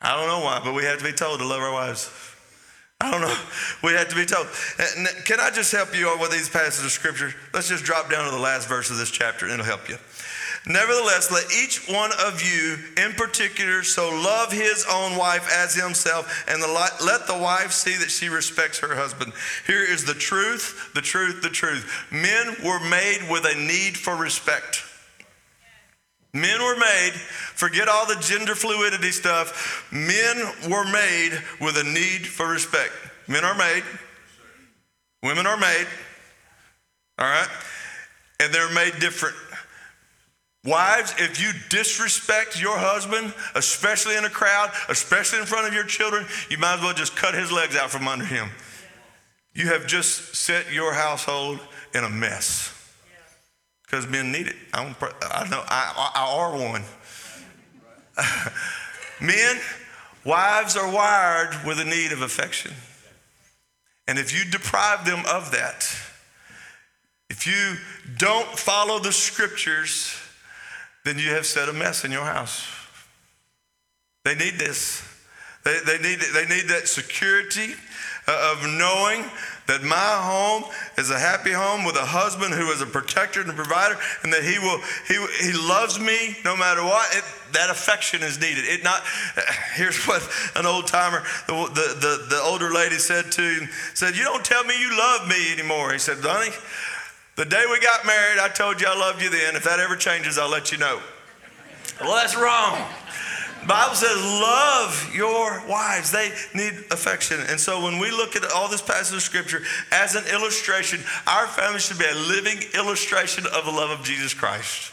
I 0.00 0.16
don't 0.16 0.28
know 0.28 0.40
why, 0.40 0.62
but 0.64 0.72
we 0.72 0.84
have 0.84 0.96
to 0.96 1.04
be 1.04 1.12
told 1.12 1.40
to 1.40 1.46
love 1.46 1.60
our 1.60 1.72
wives. 1.72 2.33
I 3.04 3.10
don't 3.10 3.20
know. 3.20 3.36
We 3.82 3.92
have 3.92 4.08
to 4.08 4.16
be 4.16 4.24
told. 4.24 4.46
Uh, 4.78 4.84
can 5.24 5.38
I 5.40 5.50
just 5.50 5.70
help 5.70 5.94
you 5.94 6.16
with 6.18 6.30
these 6.30 6.48
passages 6.48 6.84
of 6.84 6.90
scripture? 6.90 7.34
Let's 7.52 7.68
just 7.68 7.84
drop 7.84 8.10
down 8.10 8.24
to 8.24 8.30
the 8.30 8.40
last 8.40 8.66
verse 8.66 8.90
of 8.90 8.96
this 8.96 9.10
chapter 9.10 9.44
and 9.44 9.54
it'll 9.54 9.66
help 9.66 9.88
you. 9.88 9.98
Nevertheless, 10.66 11.30
let 11.30 11.44
each 11.52 11.86
one 11.88 12.10
of 12.26 12.42
you 12.42 12.78
in 12.96 13.12
particular 13.12 13.82
so 13.82 14.08
love 14.08 14.50
his 14.50 14.86
own 14.90 15.18
wife 15.18 15.46
as 15.52 15.74
himself, 15.74 16.46
and 16.48 16.62
the, 16.62 16.68
let 16.68 17.26
the 17.26 17.36
wife 17.36 17.70
see 17.70 17.94
that 17.98 18.10
she 18.10 18.30
respects 18.30 18.78
her 18.78 18.94
husband. 18.94 19.34
Here 19.66 19.82
is 19.82 20.06
the 20.06 20.14
truth, 20.14 20.90
the 20.94 21.02
truth, 21.02 21.42
the 21.42 21.50
truth. 21.50 22.06
Men 22.10 22.56
were 22.64 22.80
made 22.80 23.28
with 23.30 23.44
a 23.44 23.54
need 23.54 23.98
for 23.98 24.16
respect. 24.16 24.82
Men 26.34 26.60
were 26.60 26.76
made, 26.76 27.12
forget 27.12 27.88
all 27.88 28.06
the 28.06 28.16
gender 28.16 28.56
fluidity 28.56 29.12
stuff, 29.12 29.86
men 29.92 30.36
were 30.68 30.84
made 30.90 31.40
with 31.60 31.78
a 31.78 31.84
need 31.84 32.26
for 32.26 32.48
respect. 32.48 32.92
Men 33.28 33.44
are 33.44 33.54
made, 33.54 33.84
women 35.22 35.46
are 35.46 35.56
made, 35.56 35.86
all 37.20 37.26
right? 37.26 37.48
And 38.40 38.52
they're 38.52 38.72
made 38.74 38.98
different. 38.98 39.36
Wives, 40.64 41.14
if 41.18 41.40
you 41.40 41.52
disrespect 41.68 42.60
your 42.60 42.78
husband, 42.78 43.32
especially 43.54 44.16
in 44.16 44.24
a 44.24 44.30
crowd, 44.30 44.72
especially 44.88 45.38
in 45.38 45.46
front 45.46 45.68
of 45.68 45.72
your 45.72 45.84
children, 45.84 46.26
you 46.50 46.58
might 46.58 46.74
as 46.74 46.80
well 46.80 46.94
just 46.94 47.14
cut 47.14 47.34
his 47.34 47.52
legs 47.52 47.76
out 47.76 47.90
from 47.90 48.08
under 48.08 48.24
him. 48.24 48.50
You 49.52 49.68
have 49.68 49.86
just 49.86 50.34
set 50.34 50.72
your 50.72 50.94
household 50.94 51.60
in 51.94 52.02
a 52.02 52.10
mess 52.10 52.73
because 53.84 54.08
men 54.08 54.32
need 54.32 54.48
it. 54.48 54.56
I'm, 54.72 54.94
I 55.30 55.48
know 55.48 55.62
I, 55.68 56.12
I 56.14 56.34
are 56.36 56.52
one. 56.52 56.82
men, 59.20 59.56
wives 60.24 60.76
are 60.76 60.90
wired 60.90 61.54
with 61.66 61.80
a 61.80 61.84
need 61.84 62.12
of 62.12 62.22
affection. 62.22 62.72
And 64.06 64.18
if 64.18 64.32
you 64.32 64.50
deprive 64.50 65.04
them 65.04 65.24
of 65.26 65.50
that, 65.52 65.86
if 67.30 67.46
you 67.46 67.76
don't 68.18 68.46
follow 68.58 68.98
the 68.98 69.12
scriptures, 69.12 70.14
then 71.04 71.18
you 71.18 71.30
have 71.30 71.46
set 71.46 71.68
a 71.68 71.72
mess 71.72 72.04
in 72.04 72.12
your 72.12 72.24
house. 72.24 72.66
They 74.24 74.34
need 74.34 74.54
this. 74.54 75.02
They, 75.64 75.78
they, 75.86 75.98
need, 75.98 76.20
they 76.20 76.46
need 76.46 76.68
that 76.68 76.88
security 76.88 77.74
Uh, 78.26 78.56
of 78.56 78.66
knowing 78.78 79.22
that 79.66 79.82
my 79.82 79.96
home 79.96 80.64
is 80.96 81.10
a 81.10 81.18
happy 81.18 81.52
home 81.52 81.84
with 81.84 81.96
a 81.96 82.04
husband 82.04 82.54
who 82.54 82.70
is 82.70 82.80
a 82.80 82.86
protector 82.86 83.42
and 83.42 83.50
a 83.50 83.52
provider, 83.52 83.96
and 84.22 84.32
that 84.32 84.42
he 84.42 84.58
will 84.58 84.80
he, 85.08 85.20
he 85.44 85.52
loves 85.52 86.00
me 86.00 86.36
no 86.42 86.56
matter 86.56 86.82
what. 86.82 87.04
It, 87.14 87.24
that 87.52 87.68
affection 87.68 88.22
is 88.22 88.40
needed. 88.40 88.64
It 88.64 88.82
not. 88.82 89.02
Here's 89.74 90.02
what 90.06 90.26
an 90.56 90.64
old 90.64 90.86
timer, 90.86 91.22
the, 91.48 91.52
the, 91.52 91.86
the, 92.00 92.26
the 92.36 92.40
older 92.42 92.72
lady 92.72 92.96
said 92.96 93.30
to 93.32 93.42
him, 93.42 93.68
said, 93.92 94.16
"You 94.16 94.24
don't 94.24 94.44
tell 94.44 94.64
me 94.64 94.74
you 94.80 94.96
love 94.96 95.28
me 95.28 95.52
anymore." 95.52 95.92
He 95.92 95.98
said, 95.98 96.18
"Honey, 96.20 96.54
the 97.36 97.44
day 97.44 97.64
we 97.70 97.78
got 97.80 98.06
married, 98.06 98.38
I 98.38 98.48
told 98.48 98.80
you 98.80 98.86
I 98.88 98.98
loved 98.98 99.22
you 99.22 99.28
then. 99.28 99.54
If 99.54 99.64
that 99.64 99.80
ever 99.80 99.96
changes, 99.96 100.38
I'll 100.38 100.50
let 100.50 100.72
you 100.72 100.78
know." 100.78 101.00
Well, 102.00 102.16
that's 102.16 102.36
wrong. 102.36 102.84
Bible 103.66 103.94
says, 103.94 104.16
love 104.16 105.10
your 105.14 105.62
wives. 105.68 106.10
They 106.10 106.30
need 106.54 106.72
affection. 106.90 107.38
And 107.48 107.58
so 107.58 107.82
when 107.82 107.98
we 107.98 108.10
look 108.10 108.36
at 108.36 108.50
all 108.52 108.68
this 108.68 108.82
passage 108.82 109.16
of 109.16 109.22
scripture 109.22 109.62
as 109.90 110.14
an 110.14 110.24
illustration, 110.32 111.00
our 111.26 111.46
family 111.46 111.78
should 111.78 111.98
be 111.98 112.04
a 112.04 112.14
living 112.14 112.58
illustration 112.74 113.44
of 113.46 113.64
the 113.64 113.70
love 113.70 113.90
of 113.90 114.04
Jesus 114.04 114.34
Christ 114.34 114.92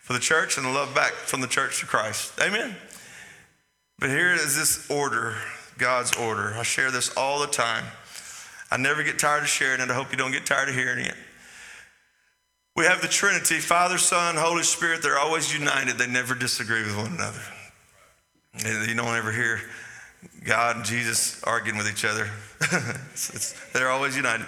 for 0.00 0.12
the 0.12 0.20
church 0.20 0.56
and 0.56 0.66
the 0.66 0.70
love 0.70 0.94
back 0.94 1.12
from 1.12 1.40
the 1.40 1.48
church 1.48 1.80
to 1.80 1.86
Christ. 1.86 2.32
Amen. 2.40 2.76
But 3.98 4.10
here 4.10 4.32
is 4.32 4.56
this 4.56 4.88
order, 4.90 5.34
God's 5.78 6.16
order. 6.16 6.54
I 6.54 6.62
share 6.62 6.90
this 6.90 7.16
all 7.16 7.40
the 7.40 7.46
time. 7.46 7.84
I 8.70 8.76
never 8.76 9.02
get 9.02 9.18
tired 9.18 9.42
of 9.42 9.48
sharing 9.48 9.80
it. 9.80 9.90
I 9.90 9.94
hope 9.94 10.10
you 10.10 10.18
don't 10.18 10.32
get 10.32 10.46
tired 10.46 10.68
of 10.68 10.74
hearing 10.74 11.06
it. 11.06 11.14
We 12.76 12.84
have 12.84 13.00
the 13.00 13.08
Trinity, 13.08 13.58
Father, 13.58 13.96
Son, 13.96 14.36
Holy 14.36 14.62
Spirit. 14.62 15.02
They're 15.02 15.18
always 15.18 15.52
united. 15.52 15.96
They 15.96 16.06
never 16.06 16.34
disagree 16.34 16.82
with 16.82 16.96
one 16.96 17.14
another. 17.14 17.40
You 18.64 18.94
don't 18.94 19.14
ever 19.16 19.32
hear 19.32 19.60
God 20.44 20.76
and 20.76 20.84
Jesus 20.84 21.42
arguing 21.44 21.76
with 21.76 21.90
each 21.90 22.04
other. 22.04 22.30
it's, 23.12 23.34
it's, 23.34 23.72
they're 23.72 23.90
always 23.90 24.16
united. 24.16 24.46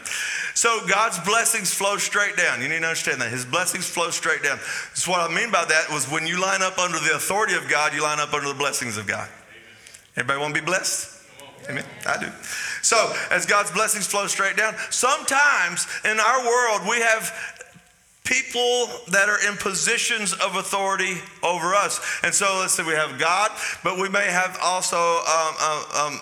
So 0.54 0.80
God's 0.88 1.18
blessings 1.20 1.72
flow 1.74 1.96
straight 1.96 2.36
down. 2.36 2.62
You 2.62 2.68
need 2.68 2.80
to 2.80 2.86
understand 2.86 3.20
that. 3.20 3.30
His 3.30 3.44
blessings 3.44 3.88
flow 3.88 4.10
straight 4.10 4.42
down. 4.42 4.58
So 4.94 5.10
what 5.10 5.28
I 5.28 5.34
mean 5.34 5.50
by 5.50 5.64
that 5.64 5.90
was 5.90 6.10
when 6.10 6.26
you 6.26 6.40
line 6.40 6.62
up 6.62 6.78
under 6.78 6.98
the 6.98 7.14
authority 7.14 7.54
of 7.54 7.68
God, 7.68 7.92
you 7.92 8.02
line 8.02 8.20
up 8.20 8.32
under 8.32 8.48
the 8.48 8.54
blessings 8.54 8.96
of 8.96 9.06
God. 9.06 9.28
Everybody 10.16 10.40
want 10.40 10.54
to 10.54 10.60
be 10.60 10.64
blessed? 10.64 11.16
Amen. 11.68 11.84
I 12.06 12.18
do. 12.18 12.30
So, 12.82 13.14
as 13.30 13.44
God's 13.44 13.70
blessings 13.70 14.06
flow 14.06 14.26
straight 14.26 14.56
down, 14.56 14.74
sometimes 14.90 15.86
in 16.04 16.18
our 16.18 16.46
world 16.46 16.88
we 16.88 16.96
have 17.00 17.30
people 18.28 18.88
that 19.08 19.28
are 19.28 19.48
in 19.48 19.56
positions 19.56 20.34
of 20.34 20.56
authority 20.56 21.16
over 21.42 21.74
us. 21.74 22.00
And 22.22 22.34
so 22.34 22.58
let's 22.60 22.74
say 22.74 22.82
we 22.82 22.92
have 22.92 23.18
God, 23.18 23.50
but 23.82 23.98
we 23.98 24.08
may 24.10 24.26
have 24.26 24.58
also 24.62 24.96
um, 24.96 25.54
um, 25.62 25.84
um 25.94 26.20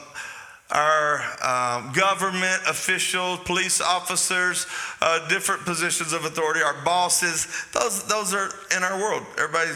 our 0.71 1.23
um, 1.45 1.93
government 1.93 2.61
officials, 2.69 3.39
police 3.45 3.81
officers, 3.81 4.67
uh, 5.01 5.27
different 5.29 5.63
positions 5.63 6.13
of 6.13 6.25
authority, 6.25 6.61
our 6.61 6.85
bosses. 6.85 7.47
Those, 7.73 8.03
those 8.09 8.35
are 8.35 8.51
in 8.77 8.83
our 8.83 8.99
world. 8.99 9.25
Everybody, 9.39 9.71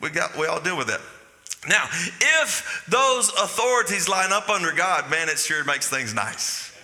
we, 0.00 0.08
got, 0.08 0.36
we 0.38 0.46
all 0.46 0.60
deal 0.60 0.78
with 0.78 0.86
that. 0.86 1.02
Now, 1.68 1.84
if 2.40 2.86
those 2.88 3.28
authorities 3.34 4.08
line 4.08 4.32
up 4.32 4.48
under 4.48 4.72
God, 4.72 5.10
man, 5.10 5.28
it 5.28 5.38
sure 5.38 5.62
makes 5.64 5.90
things 5.90 6.14
nice. 6.14 6.74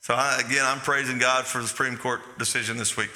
So, 0.00 0.14
I, 0.14 0.40
again, 0.46 0.64
I'm 0.64 0.80
praising 0.80 1.18
God 1.18 1.46
for 1.46 1.60
the 1.60 1.68
Supreme 1.68 1.96
Court 1.96 2.20
decision 2.38 2.78
this 2.78 2.96
week. 2.96 3.10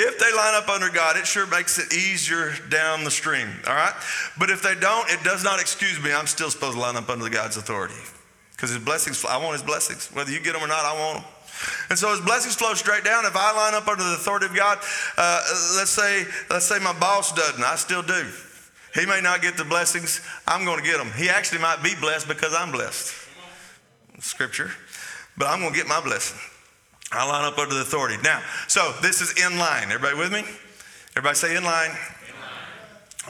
If 0.00 0.16
they 0.20 0.32
line 0.32 0.54
up 0.54 0.68
under 0.68 0.88
God, 0.90 1.16
it 1.16 1.26
sure 1.26 1.44
makes 1.48 1.76
it 1.76 1.92
easier 1.92 2.52
down 2.68 3.02
the 3.02 3.10
stream, 3.10 3.48
all 3.66 3.74
right? 3.74 3.94
But 4.38 4.48
if 4.48 4.62
they 4.62 4.76
don't, 4.76 5.10
it 5.10 5.24
does 5.24 5.42
not 5.42 5.60
excuse 5.60 6.00
me. 6.00 6.12
I'm 6.12 6.28
still 6.28 6.50
supposed 6.50 6.74
to 6.74 6.80
line 6.80 6.94
up 6.94 7.08
under 7.08 7.28
God's 7.28 7.56
authority 7.56 7.98
because 8.52 8.70
his 8.70 8.78
blessings, 8.78 9.24
I 9.24 9.38
want 9.38 9.54
his 9.54 9.62
blessings. 9.64 10.08
Whether 10.12 10.30
you 10.30 10.38
get 10.38 10.52
them 10.52 10.62
or 10.62 10.68
not, 10.68 10.84
I 10.84 10.96
want 10.96 11.18
them. 11.18 11.32
And 11.90 11.98
so 11.98 12.10
his 12.10 12.20
blessings 12.20 12.54
flow 12.54 12.74
straight 12.74 13.02
down. 13.02 13.24
If 13.24 13.34
I 13.34 13.52
line 13.56 13.74
up 13.74 13.88
under 13.88 14.04
the 14.04 14.14
authority 14.14 14.46
of 14.46 14.54
God, 14.54 14.78
uh, 15.16 15.42
let's 15.74 15.90
say, 15.90 16.24
let's 16.48 16.66
say 16.66 16.78
my 16.78 16.96
boss 17.00 17.32
doesn't, 17.32 17.64
I 17.64 17.74
still 17.74 18.02
do. 18.02 18.24
He 18.94 19.04
may 19.04 19.20
not 19.20 19.42
get 19.42 19.56
the 19.56 19.64
blessings, 19.64 20.20
I'm 20.46 20.64
going 20.64 20.78
to 20.78 20.84
get 20.84 20.98
them. 20.98 21.10
He 21.16 21.28
actually 21.28 21.60
might 21.60 21.82
be 21.82 21.94
blessed 22.00 22.28
because 22.28 22.54
I'm 22.54 22.70
blessed. 22.70 23.14
Scripture. 24.20 24.70
But 25.36 25.48
I'm 25.48 25.58
going 25.58 25.72
to 25.72 25.76
get 25.76 25.88
my 25.88 26.00
blessing. 26.00 26.38
I 27.10 27.26
line 27.26 27.44
up 27.44 27.58
under 27.58 27.74
the 27.74 27.80
authority. 27.80 28.16
Now, 28.22 28.42
so 28.66 28.94
this 29.02 29.20
is 29.20 29.32
in 29.42 29.58
line. 29.58 29.84
Everybody 29.90 30.18
with 30.18 30.32
me? 30.32 30.44
Everybody 31.16 31.36
say 31.36 31.56
in 31.56 31.64
line. 31.64 31.90
in 31.90 31.94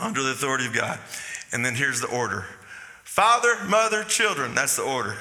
line. 0.00 0.08
Under 0.08 0.22
the 0.22 0.32
authority 0.32 0.66
of 0.66 0.72
God. 0.72 0.98
And 1.52 1.64
then 1.64 1.74
here's 1.74 2.00
the 2.00 2.08
order 2.08 2.44
Father, 3.04 3.56
mother, 3.64 4.04
children. 4.04 4.54
That's 4.54 4.76
the 4.76 4.82
order. 4.82 5.16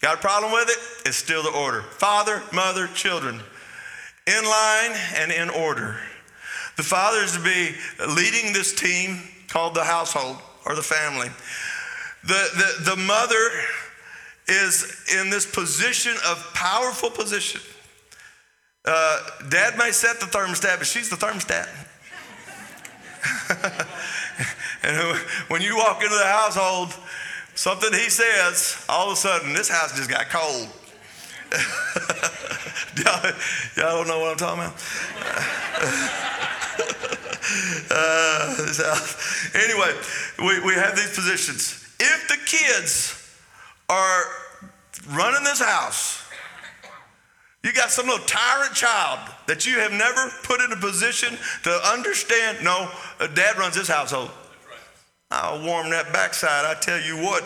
Got 0.00 0.18
a 0.18 0.20
problem 0.20 0.52
with 0.52 0.68
it? 0.68 1.08
It's 1.08 1.16
still 1.16 1.42
the 1.42 1.50
order. 1.50 1.82
Father, 1.82 2.42
mother, 2.52 2.86
children. 2.88 3.40
In 4.26 4.44
line 4.44 4.92
and 5.16 5.32
in 5.32 5.50
order. 5.50 5.98
The 6.76 6.82
father 6.82 7.18
is 7.18 7.32
to 7.32 7.40
be 7.40 7.74
leading 8.14 8.52
this 8.52 8.74
team 8.74 9.20
called 9.48 9.74
the 9.74 9.84
household 9.84 10.38
or 10.64 10.74
the 10.74 10.82
family. 10.82 11.28
The, 12.24 12.74
the, 12.84 12.90
the 12.90 12.96
mother 12.96 13.50
is 14.48 15.04
in 15.14 15.30
this 15.30 15.46
position 15.46 16.12
of 16.26 16.52
powerful 16.54 17.10
position 17.10 17.60
Uh, 18.84 19.18
Dad 19.50 19.76
may 19.76 19.92
set 19.92 20.20
the 20.20 20.26
thermostat, 20.26 20.78
but 20.78 20.86
she's 20.86 21.10
the 21.10 21.16
thermostat. 21.16 21.68
and 24.82 25.18
when 25.48 25.60
you 25.60 25.76
walk 25.76 26.02
into 26.02 26.16
the 26.16 26.24
household, 26.24 26.94
something 27.54 27.92
he 27.92 28.08
says, 28.08 28.82
all 28.88 29.08
of 29.08 29.12
a 29.12 29.16
sudden, 29.16 29.52
this 29.52 29.68
house 29.68 29.94
just 29.94 30.08
got 30.08 30.30
cold. 30.30 30.68
y'all, 33.04 33.32
y'all, 33.76 33.98
don't 33.98 34.08
know 34.08 34.20
what 34.20 34.32
I'm 34.32 34.38
talking 34.38 34.64
about? 34.64 34.80
uh, 37.90 38.56
anyway, 39.54 39.92
we, 40.38 40.60
we 40.64 40.74
have 40.74 40.96
these 40.96 41.14
positions. 41.14 41.86
If 42.00 42.28
the 42.28 42.38
kids 42.46 43.19
are 43.90 44.24
running 45.10 45.42
this 45.44 45.60
house, 45.60 46.22
you 47.62 47.72
got 47.72 47.90
some 47.90 48.06
little 48.06 48.24
tyrant 48.24 48.72
child 48.74 49.18
that 49.46 49.66
you 49.66 49.78
have 49.80 49.92
never 49.92 50.30
put 50.44 50.60
in 50.60 50.72
a 50.72 50.76
position 50.76 51.36
to 51.64 51.70
understand. 51.88 52.64
No, 52.64 52.90
uh, 53.18 53.26
dad 53.26 53.58
runs 53.58 53.74
this 53.74 53.88
household. 53.88 54.30
I'll 55.30 55.64
warm 55.64 55.90
that 55.90 56.12
backside. 56.12 56.64
I 56.64 56.78
tell 56.80 57.00
you 57.00 57.16
what, 57.16 57.44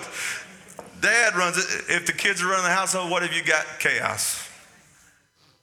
dad 1.00 1.34
runs 1.34 1.58
it. 1.58 1.84
If 1.88 2.06
the 2.06 2.12
kids 2.12 2.42
are 2.42 2.46
running 2.46 2.64
the 2.64 2.70
household, 2.70 3.10
what 3.10 3.22
have 3.22 3.32
you 3.32 3.42
got? 3.42 3.66
Chaos. 3.80 4.48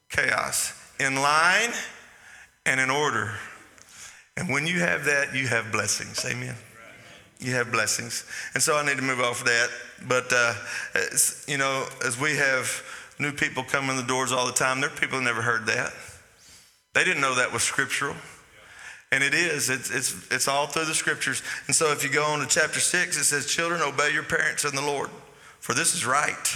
Chaos. 0.10 0.74
In 1.00 1.16
line 1.16 1.72
and 2.66 2.80
in 2.80 2.90
order. 2.90 3.32
And 4.38 4.50
when 4.50 4.68
you 4.68 4.80
have 4.80 5.06
that, 5.06 5.34
you 5.34 5.48
have 5.48 5.72
blessings. 5.72 6.26
Amen. 6.26 6.56
You 7.42 7.56
have 7.56 7.72
blessings. 7.72 8.24
And 8.54 8.62
so 8.62 8.78
I 8.78 8.86
need 8.86 8.98
to 8.98 9.04
move 9.04 9.20
off 9.20 9.42
of 9.42 9.48
that. 9.48 9.70
But, 10.08 10.32
uh, 10.32 10.54
you 11.48 11.58
know, 11.58 11.88
as 12.06 12.20
we 12.20 12.38
have 12.38 12.84
new 13.20 13.32
people 13.32 13.64
come 13.64 13.90
in 13.90 13.98
the 13.98 14.04
doors 14.04 14.32
all 14.32 14.46
the 14.46 14.54
time, 14.54 14.80
there 14.80 14.92
are 14.92 14.96
people 14.96 15.18
who 15.18 15.26
never 15.26 15.42
heard 15.42 15.66
that. 15.66 15.92
They 16.94 17.04
didn't 17.04 17.22
know 17.22 17.36
that 17.36 17.52
was 17.52 17.64
scriptural. 17.64 18.16
And 19.12 19.24
it 19.24 19.34
is. 19.34 19.70
It's, 19.70 19.90
it's, 19.90 20.32
it's 20.32 20.48
all 20.48 20.68
through 20.68 20.86
the 20.86 20.94
scriptures. 20.94 21.42
And 21.68 21.76
so 21.76 21.92
if 21.92 22.04
you 22.04 22.10
go 22.10 22.24
on 22.24 22.40
to 22.40 22.48
chapter 22.48 22.80
6, 22.80 23.18
it 23.18 23.24
says, 23.24 23.48
Children, 23.48 23.82
obey 23.82 24.14
your 24.14 24.24
parents 24.24 24.64
in 24.64 24.76
the 24.76 24.82
Lord, 24.82 25.10
for 25.60 25.74
this 25.74 25.96
is 25.96 26.06
right. 26.06 26.56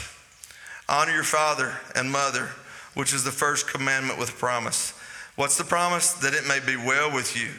Honor 0.88 1.12
your 1.12 1.24
father 1.24 1.74
and 1.96 2.12
mother, 2.12 2.50
which 2.94 3.14
is 3.14 3.24
the 3.24 3.32
first 3.32 3.68
commandment 3.68 4.20
with 4.20 4.38
promise. 4.38 4.94
What's 5.36 5.58
the 5.58 5.64
promise? 5.64 6.14
That 6.14 6.34
it 6.34 6.48
may 6.48 6.60
be 6.60 6.78
well 6.78 7.12
with 7.12 7.36
you. 7.36 7.50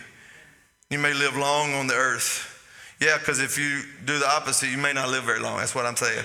You 0.89 0.99
may 0.99 1.13
live 1.13 1.37
long 1.37 1.75
on 1.75 1.89
the 1.89 1.95
earth. 1.95 2.56
Yeah, 3.01 3.19
because 3.19 3.41
if 3.41 3.59
you 3.59 3.83
do 4.05 4.19
the 4.19 4.29
opposite, 4.29 4.71
you 4.71 4.79
may 4.79 4.93
not 4.93 5.09
live 5.09 5.25
very 5.25 5.41
long. 5.41 5.59
That's 5.59 5.75
what 5.75 5.85
I'm 5.87 5.97
saying. 5.97 6.25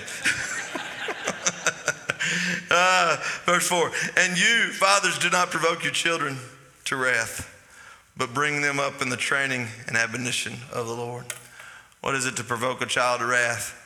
uh, 2.70 3.16
verse 3.44 3.68
4 3.68 3.90
And 4.16 4.38
you, 4.38 4.72
fathers, 4.72 5.18
do 5.18 5.28
not 5.30 5.50
provoke 5.50 5.82
your 5.82 5.92
children 5.92 6.38
to 6.84 6.96
wrath 6.96 7.52
but 8.16 8.34
bring 8.34 8.60
them 8.60 8.78
up 8.78 9.00
in 9.00 9.08
the 9.08 9.16
training 9.16 9.66
and 9.88 9.96
admonition 9.96 10.54
of 10.72 10.86
the 10.86 10.94
Lord. 10.94 11.24
What 12.00 12.14
is 12.14 12.26
it 12.26 12.36
to 12.36 12.44
provoke 12.44 12.82
a 12.82 12.86
child 12.86 13.20
to 13.20 13.26
wrath? 13.26 13.78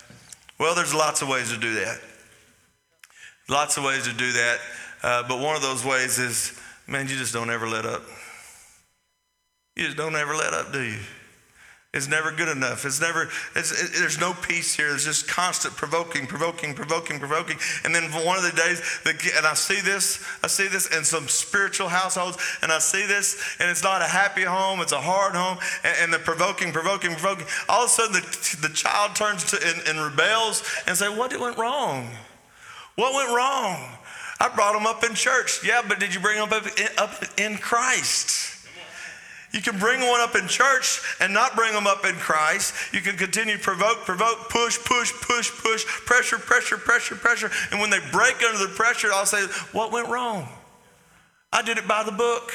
Well, 0.59 0.75
there's 0.75 0.95
lots 0.95 1.23
of 1.23 1.29
ways 1.29 1.53
to 1.53 1.59
do 1.59 1.75
that. 1.75 2.01
Lots 3.49 3.77
of 3.77 3.85
ways 3.85 4.07
to 4.09 4.13
do 4.13 4.33
that. 4.33 4.59
Uh, 5.03 5.23
but 5.29 5.39
one 5.39 5.55
of 5.55 5.63
those 5.63 5.85
ways 5.85 6.19
is, 6.19 6.59
man, 6.87 7.09
you 7.09 7.17
just 7.17 7.33
don't 7.33 7.51
ever 7.51 7.69
let 7.69 7.85
up. 7.85 8.03
You 9.77 9.85
just 9.85 9.97
don't 9.97 10.17
ever 10.17 10.35
let 10.35 10.55
up, 10.55 10.73
do 10.73 10.83
you? 10.83 10.99
It's 11.97 12.09
never 12.09 12.31
good 12.31 12.49
enough. 12.49 12.85
It's 12.85 13.01
never, 13.01 13.31
it's, 13.55 13.73
it, 13.73 13.99
there's 13.99 14.21
no 14.21 14.35
peace 14.35 14.75
here. 14.75 14.91
There's 14.91 15.07
just 15.07 15.27
constant 15.27 15.75
provoking, 15.75 16.27
provoking, 16.27 16.75
provoking, 16.75 17.19
provoking. 17.19 17.57
And 17.85 17.95
then 17.95 18.13
one 18.13 18.37
of 18.37 18.45
the 18.45 18.53
days, 18.53 18.83
and 19.07 19.47
I 19.47 19.55
see 19.55 19.81
this, 19.81 20.23
I 20.43 20.47
see 20.49 20.69
this 20.69 20.95
in 20.95 21.05
some 21.05 21.27
spiritual 21.27 21.89
households, 21.89 22.37
and 22.61 22.71
I 22.71 22.81
see 22.81 23.07
this, 23.07 23.57
and 23.59 23.71
it's 23.71 23.83
not 23.83 24.03
a 24.03 24.07
happy 24.07 24.43
home, 24.43 24.81
it's 24.81 24.93
a 24.93 25.01
hard 25.01 25.35
home, 25.35 25.59
and, 25.85 25.97
and 26.03 26.13
the 26.13 26.19
provoking, 26.19 26.71
provoking, 26.71 27.13
provoking. 27.13 27.47
All 27.69 27.85
of 27.85 27.87
a 27.87 27.93
sudden, 27.93 28.13
the, 28.13 28.69
the 28.69 28.75
child 28.75 29.17
turns 29.17 29.45
to 29.45 29.57
and, 29.67 29.89
and 29.89 30.17
rebels 30.17 30.63
and 30.87 30.97
say, 30.97 31.09
What 31.09 31.39
went 31.41 31.57
wrong? 31.57 32.11
What 32.97 33.15
went 33.15 33.35
wrong? 33.35 33.97
I 34.39 34.51
brought 34.55 34.75
them 34.75 34.87
up 34.87 35.03
in 35.03 35.15
church. 35.15 35.65
Yeah, 35.65 35.81
but 35.87 35.99
did 35.99 36.15
you 36.15 36.21
bring 36.21 36.37
them 36.37 36.53
up 36.53 36.67
up 36.99 37.25
in 37.39 37.57
Christ? 37.57 38.56
You 39.57 39.63
can 39.63 39.79
bring 39.79 40.01
one 40.01 40.21
up 40.21 40.37
in 40.37 40.47
church 40.49 41.01
and 41.19 41.33
not 41.33 41.57
bring 41.57 41.73
them 41.73 41.87
up 41.87 42.05
in 42.05 42.15
Christ. 42.17 42.75
You 42.93 43.01
can 43.01 43.17
continue 43.17 43.57
to 43.57 43.63
provoke, 43.63 44.05
provoke, 44.05 44.51
push, 44.51 44.79
push, 44.85 45.15
push, 45.15 45.51
push, 45.51 45.87
pressure, 45.87 46.37
pressure, 46.37 46.77
pressure, 46.77 47.15
pressure. 47.15 47.51
And 47.71 47.81
when 47.81 47.89
they 47.89 48.01
break 48.13 48.35
under 48.47 48.59
the 48.59 48.75
pressure, 48.75 49.09
I'll 49.15 49.25
say, 49.25 49.47
What 49.73 49.93
went 49.93 50.09
wrong? 50.09 50.47
I 51.51 51.63
did 51.63 51.79
it 51.79 51.89
by 51.89 52.03
the 52.03 52.13
book. 52.13 52.53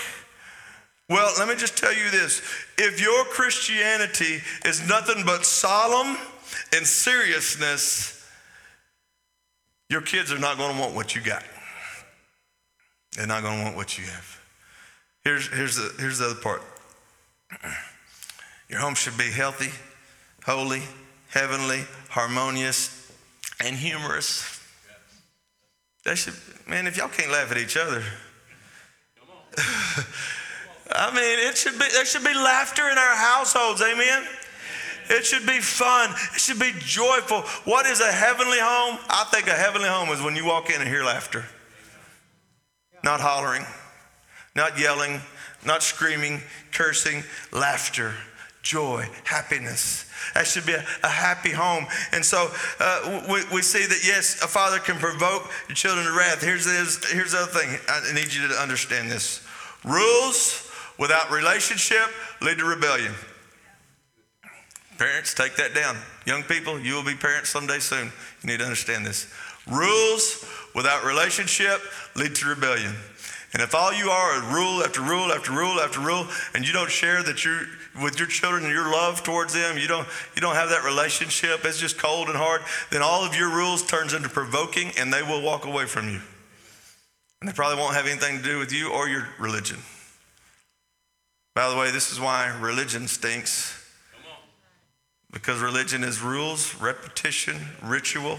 Well, 1.09 1.33
let 1.39 1.47
me 1.47 1.55
just 1.55 1.75
tell 1.75 1.91
you 1.91 2.11
this 2.11 2.43
if 2.77 3.01
your 3.01 3.25
Christianity 3.25 4.37
is 4.63 4.87
nothing 4.87 5.25
but 5.25 5.43
solemn 5.43 6.17
and 6.71 6.85
seriousness, 6.85 8.29
your 9.89 10.01
kids 10.01 10.31
are 10.31 10.37
not 10.37 10.59
going 10.59 10.75
to 10.75 10.79
want 10.79 10.93
what 10.93 11.15
you 11.15 11.21
got. 11.21 11.43
They're 13.17 13.25
not 13.25 13.41
going 13.41 13.57
to 13.57 13.63
want 13.63 13.75
what 13.75 13.97
you 13.97 14.05
have. 14.05 14.39
Here's, 15.23 15.47
here's, 15.47 15.77
the, 15.77 15.95
here's 15.97 16.19
the 16.19 16.25
other 16.25 16.39
part 16.39 16.61
your 18.69 18.79
home 18.79 18.95
should 18.95 19.17
be 19.17 19.29
healthy, 19.29 19.71
holy, 20.45 20.81
heavenly, 21.29 21.85
harmonious, 22.09 23.11
and 23.59 23.75
humorous. 23.75 24.59
That 26.03 26.17
should, 26.17 26.33
man, 26.67 26.87
if 26.87 26.97
y'all 26.97 27.09
can't 27.09 27.31
laugh 27.31 27.51
at 27.51 27.57
each 27.57 27.77
other. 27.77 28.03
I 30.93 31.13
mean, 31.13 31.49
it 31.49 31.57
should 31.57 31.77
be, 31.79 31.85
there 31.91 32.05
should 32.05 32.23
be 32.23 32.33
laughter 32.33 32.89
in 32.89 32.97
our 32.97 33.15
households, 33.15 33.81
amen? 33.81 34.23
It 35.09 35.25
should 35.25 35.45
be 35.45 35.59
fun. 35.59 36.13
It 36.33 36.39
should 36.39 36.59
be 36.59 36.71
joyful. 36.79 37.41
What 37.69 37.85
is 37.85 38.01
a 38.01 38.11
heavenly 38.11 38.59
home? 38.59 38.97
I 39.09 39.25
think 39.31 39.47
a 39.47 39.53
heavenly 39.53 39.89
home 39.89 40.09
is 40.09 40.21
when 40.21 40.35
you 40.35 40.45
walk 40.45 40.69
in 40.69 40.79
and 40.79 40.89
hear 40.89 41.03
laughter. 41.03 41.45
Not 43.03 43.19
hollering, 43.19 43.65
not 44.55 44.79
yelling, 44.79 45.21
not 45.65 45.83
screaming, 45.83 46.41
cursing, 46.71 47.23
laughter, 47.51 48.13
joy, 48.61 49.07
happiness. 49.23 50.05
That 50.33 50.47
should 50.47 50.65
be 50.65 50.73
a, 50.73 50.83
a 51.03 51.07
happy 51.07 51.51
home. 51.51 51.87
And 52.11 52.23
so 52.23 52.51
uh, 52.79 53.23
we, 53.29 53.41
we 53.53 53.61
see 53.61 53.85
that, 53.85 54.05
yes, 54.05 54.41
a 54.43 54.47
father 54.47 54.79
can 54.79 54.97
provoke 54.97 55.49
your 55.67 55.75
children 55.75 56.05
to 56.05 56.13
wrath. 56.13 56.43
Here's, 56.43 56.65
here's, 56.65 57.11
here's 57.11 57.31
the 57.31 57.39
other 57.39 57.51
thing 57.51 57.79
I 57.87 58.13
need 58.13 58.33
you 58.33 58.47
to 58.47 58.55
understand 58.55 59.11
this 59.11 59.45
rules 59.83 60.69
without 60.99 61.31
relationship 61.31 62.05
lead 62.41 62.59
to 62.59 62.65
rebellion. 62.65 63.13
Parents, 64.99 65.33
take 65.33 65.55
that 65.55 65.73
down. 65.73 65.97
Young 66.27 66.43
people, 66.43 66.79
you 66.79 66.93
will 66.93 67.03
be 67.03 67.15
parents 67.15 67.49
someday 67.49 67.79
soon. 67.79 68.11
You 68.43 68.49
need 68.51 68.59
to 68.59 68.65
understand 68.65 69.03
this. 69.03 69.33
Rules 69.67 70.45
without 70.75 71.03
relationship 71.03 71.81
lead 72.15 72.35
to 72.35 72.47
rebellion. 72.47 72.93
And 73.53 73.61
if 73.61 73.75
all 73.75 73.93
you 73.93 74.09
are 74.09 74.37
is 74.37 74.43
rule 74.43 74.81
after 74.81 75.01
rule 75.01 75.31
after 75.31 75.51
rule 75.51 75.79
after 75.81 75.99
rule, 75.99 76.25
and 76.53 76.65
you 76.65 76.71
don't 76.71 76.89
share 76.89 77.21
that 77.23 77.43
you 77.43 77.59
with 78.01 78.17
your 78.17 78.27
children 78.27 78.63
and 78.63 78.73
your 78.73 78.89
love 78.89 79.23
towards 79.23 79.53
them, 79.53 79.77
you 79.77 79.87
don't 79.87 80.07
you 80.35 80.41
don't 80.41 80.55
have 80.55 80.69
that 80.69 80.85
relationship, 80.85 81.65
it's 81.65 81.77
just 81.77 81.97
cold 81.97 82.29
and 82.29 82.37
hard, 82.37 82.61
then 82.91 83.01
all 83.01 83.25
of 83.25 83.35
your 83.35 83.49
rules 83.49 83.83
turns 83.83 84.13
into 84.13 84.29
provoking 84.29 84.91
and 84.97 85.13
they 85.13 85.21
will 85.21 85.41
walk 85.41 85.65
away 85.65 85.85
from 85.85 86.07
you. 86.07 86.21
And 87.41 87.49
they 87.49 87.53
probably 87.53 87.77
won't 87.77 87.95
have 87.95 88.07
anything 88.07 88.37
to 88.37 88.43
do 88.43 88.59
with 88.59 88.71
you 88.71 88.91
or 88.91 89.09
your 89.09 89.27
religion. 89.39 89.79
By 91.53 91.69
the 91.69 91.75
way, 91.75 91.91
this 91.91 92.11
is 92.11 92.19
why 92.19 92.55
religion 92.61 93.07
stinks. 93.07 93.77
Because 95.31 95.59
religion 95.59 96.03
is 96.03 96.21
rules, 96.21 96.75
repetition, 96.75 97.57
ritual. 97.81 98.37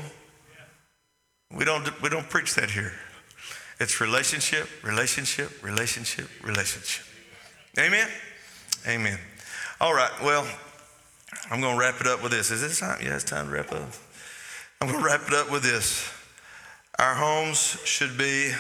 We 1.51 1.65
don't, 1.65 2.01
we 2.03 2.09
don't 2.09 2.29
preach 2.29 2.55
that 2.55 2.71
here. 2.71 2.93
It's 3.83 4.01
relationship, 4.01 4.69
relationship, 4.85 5.61
relationship, 5.61 6.29
relationship. 6.45 7.05
Amen? 7.77 8.07
Amen. 8.87 9.19
All 9.81 9.93
right, 9.93 10.13
well, 10.23 10.47
I'm 11.51 11.61
going 11.61 11.75
to 11.75 11.81
wrap 11.81 12.01
it 12.01 12.07
up 12.07 12.23
with 12.23 12.31
this. 12.31 12.53
Is 12.53 12.61
this 12.61 12.79
time? 12.79 13.01
Yeah, 13.03 13.17
it's 13.17 13.25
time 13.25 13.47
to 13.47 13.53
wrap 13.53 13.73
up. 13.73 13.91
I'm 14.81 14.87
going 14.87 15.01
to 15.01 15.05
wrap 15.05 15.23
it 15.27 15.35
up 15.35 15.51
with 15.51 15.65
this. 15.65 16.09
Our 17.01 17.17
homes 17.17 17.77
should 17.85 18.17
be 18.17 18.53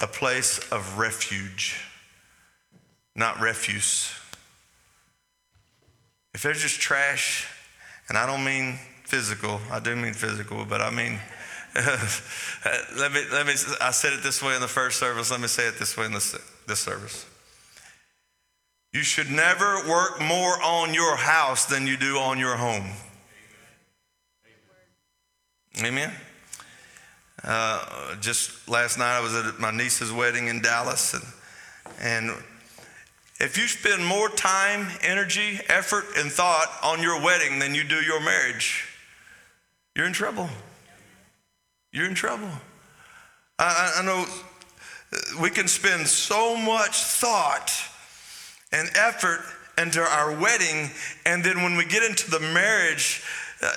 a 0.00 0.06
place 0.06 0.60
of 0.70 0.96
refuge, 0.96 1.84
not 3.16 3.40
refuse. 3.40 4.14
If 6.34 6.42
there's 6.42 6.62
just 6.62 6.80
trash, 6.80 7.48
and 8.08 8.16
I 8.16 8.26
don't 8.26 8.44
mean 8.44 8.78
physical, 9.02 9.60
I 9.72 9.80
do 9.80 9.96
mean 9.96 10.14
physical, 10.14 10.64
but 10.64 10.80
I 10.80 10.90
mean 10.90 11.18
let 12.96 13.12
me, 13.12 13.22
let 13.32 13.46
me, 13.46 13.54
I 13.80 13.92
said 13.92 14.12
it 14.12 14.22
this 14.22 14.42
way 14.42 14.54
in 14.54 14.60
the 14.60 14.68
first 14.68 14.98
service. 14.98 15.30
Let 15.30 15.40
me 15.40 15.48
say 15.48 15.66
it 15.66 15.78
this 15.78 15.96
way 15.96 16.04
in 16.04 16.12
this, 16.12 16.36
this 16.66 16.80
service. 16.80 17.26
You 18.92 19.02
should 19.02 19.30
never 19.30 19.88
work 19.88 20.20
more 20.20 20.62
on 20.62 20.92
your 20.92 21.16
house 21.16 21.64
than 21.64 21.86
you 21.86 21.96
do 21.96 22.18
on 22.18 22.38
your 22.38 22.56
home. 22.56 22.90
Amen. 25.82 26.12
Uh, 27.42 28.16
just 28.20 28.68
last 28.68 28.98
night, 28.98 29.16
I 29.16 29.20
was 29.20 29.34
at 29.34 29.58
my 29.58 29.70
niece's 29.70 30.12
wedding 30.12 30.48
in 30.48 30.60
Dallas, 30.60 31.14
and, 31.14 31.24
and 32.00 32.42
if 33.40 33.56
you 33.56 33.66
spend 33.66 34.06
more 34.06 34.28
time, 34.28 34.88
energy, 35.02 35.58
effort, 35.68 36.04
and 36.18 36.30
thought 36.30 36.68
on 36.84 37.02
your 37.02 37.20
wedding 37.20 37.58
than 37.58 37.74
you 37.74 37.82
do 37.84 37.96
your 37.96 38.20
marriage, 38.20 38.86
you're 39.96 40.06
in 40.06 40.12
trouble. 40.12 40.50
You're 41.92 42.06
in 42.06 42.14
trouble. 42.14 42.50
I, 43.58 43.96
I 43.98 44.02
know 44.02 44.24
we 45.40 45.50
can 45.50 45.68
spend 45.68 46.06
so 46.06 46.56
much 46.56 47.02
thought 47.02 47.70
and 48.72 48.88
effort 48.96 49.40
into 49.76 50.00
our 50.00 50.34
wedding, 50.38 50.90
and 51.26 51.44
then 51.44 51.62
when 51.62 51.76
we 51.76 51.84
get 51.84 52.02
into 52.02 52.30
the 52.30 52.40
marriage, 52.40 53.22
uh, 53.62 53.70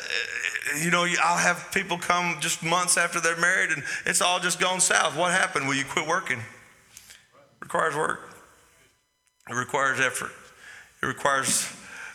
you 0.82 0.91
know, 0.91 1.05
I'll 1.24 1.38
have 1.38 1.70
people 1.74 1.97
come 1.97 2.38
just 2.39 2.63
months 2.63 2.97
after 2.97 3.20
they're 3.20 3.39
married 3.39 3.72
and 3.72 3.84
it's 4.05 4.22
all 4.22 4.39
just 4.39 4.59
gone 4.59 4.80
south. 4.80 5.16
What 5.16 5.32
happened? 5.32 5.68
Well, 5.68 5.78
you 5.78 5.86
quit 5.86 6.07
working. 6.07 6.39
It 6.39 7.61
requires 7.61 7.95
work, 7.95 8.22
it 9.49 9.55
requires 9.55 9.99
effort, 9.99 10.32
it 11.01 11.05
requires 11.05 11.68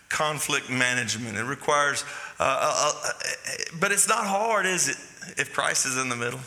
conflict 0.09 0.71
management, 0.71 1.37
it 1.37 1.45
requires, 1.45 2.05
uh, 2.39 2.43
uh, 2.43 2.93
uh, 3.05 3.13
but 3.81 3.93
it's 3.93 4.09
not 4.09 4.27
hard, 4.27 4.67
is 4.67 4.89
it, 4.89 4.97
if 5.37 5.53
Christ 5.53 5.87
is 5.87 5.97
in 5.97 6.09
the 6.09 6.17
middle? 6.17 6.41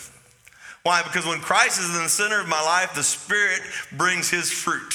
Why? 0.84 1.02
Because 1.02 1.26
when 1.26 1.40
Christ 1.40 1.80
is 1.80 1.96
in 1.96 2.04
the 2.04 2.10
center 2.10 2.42
of 2.42 2.48
my 2.48 2.62
life, 2.62 2.94
the 2.94 3.04
Spirit 3.04 3.62
brings 3.92 4.30
His 4.30 4.52
fruit 4.52 4.94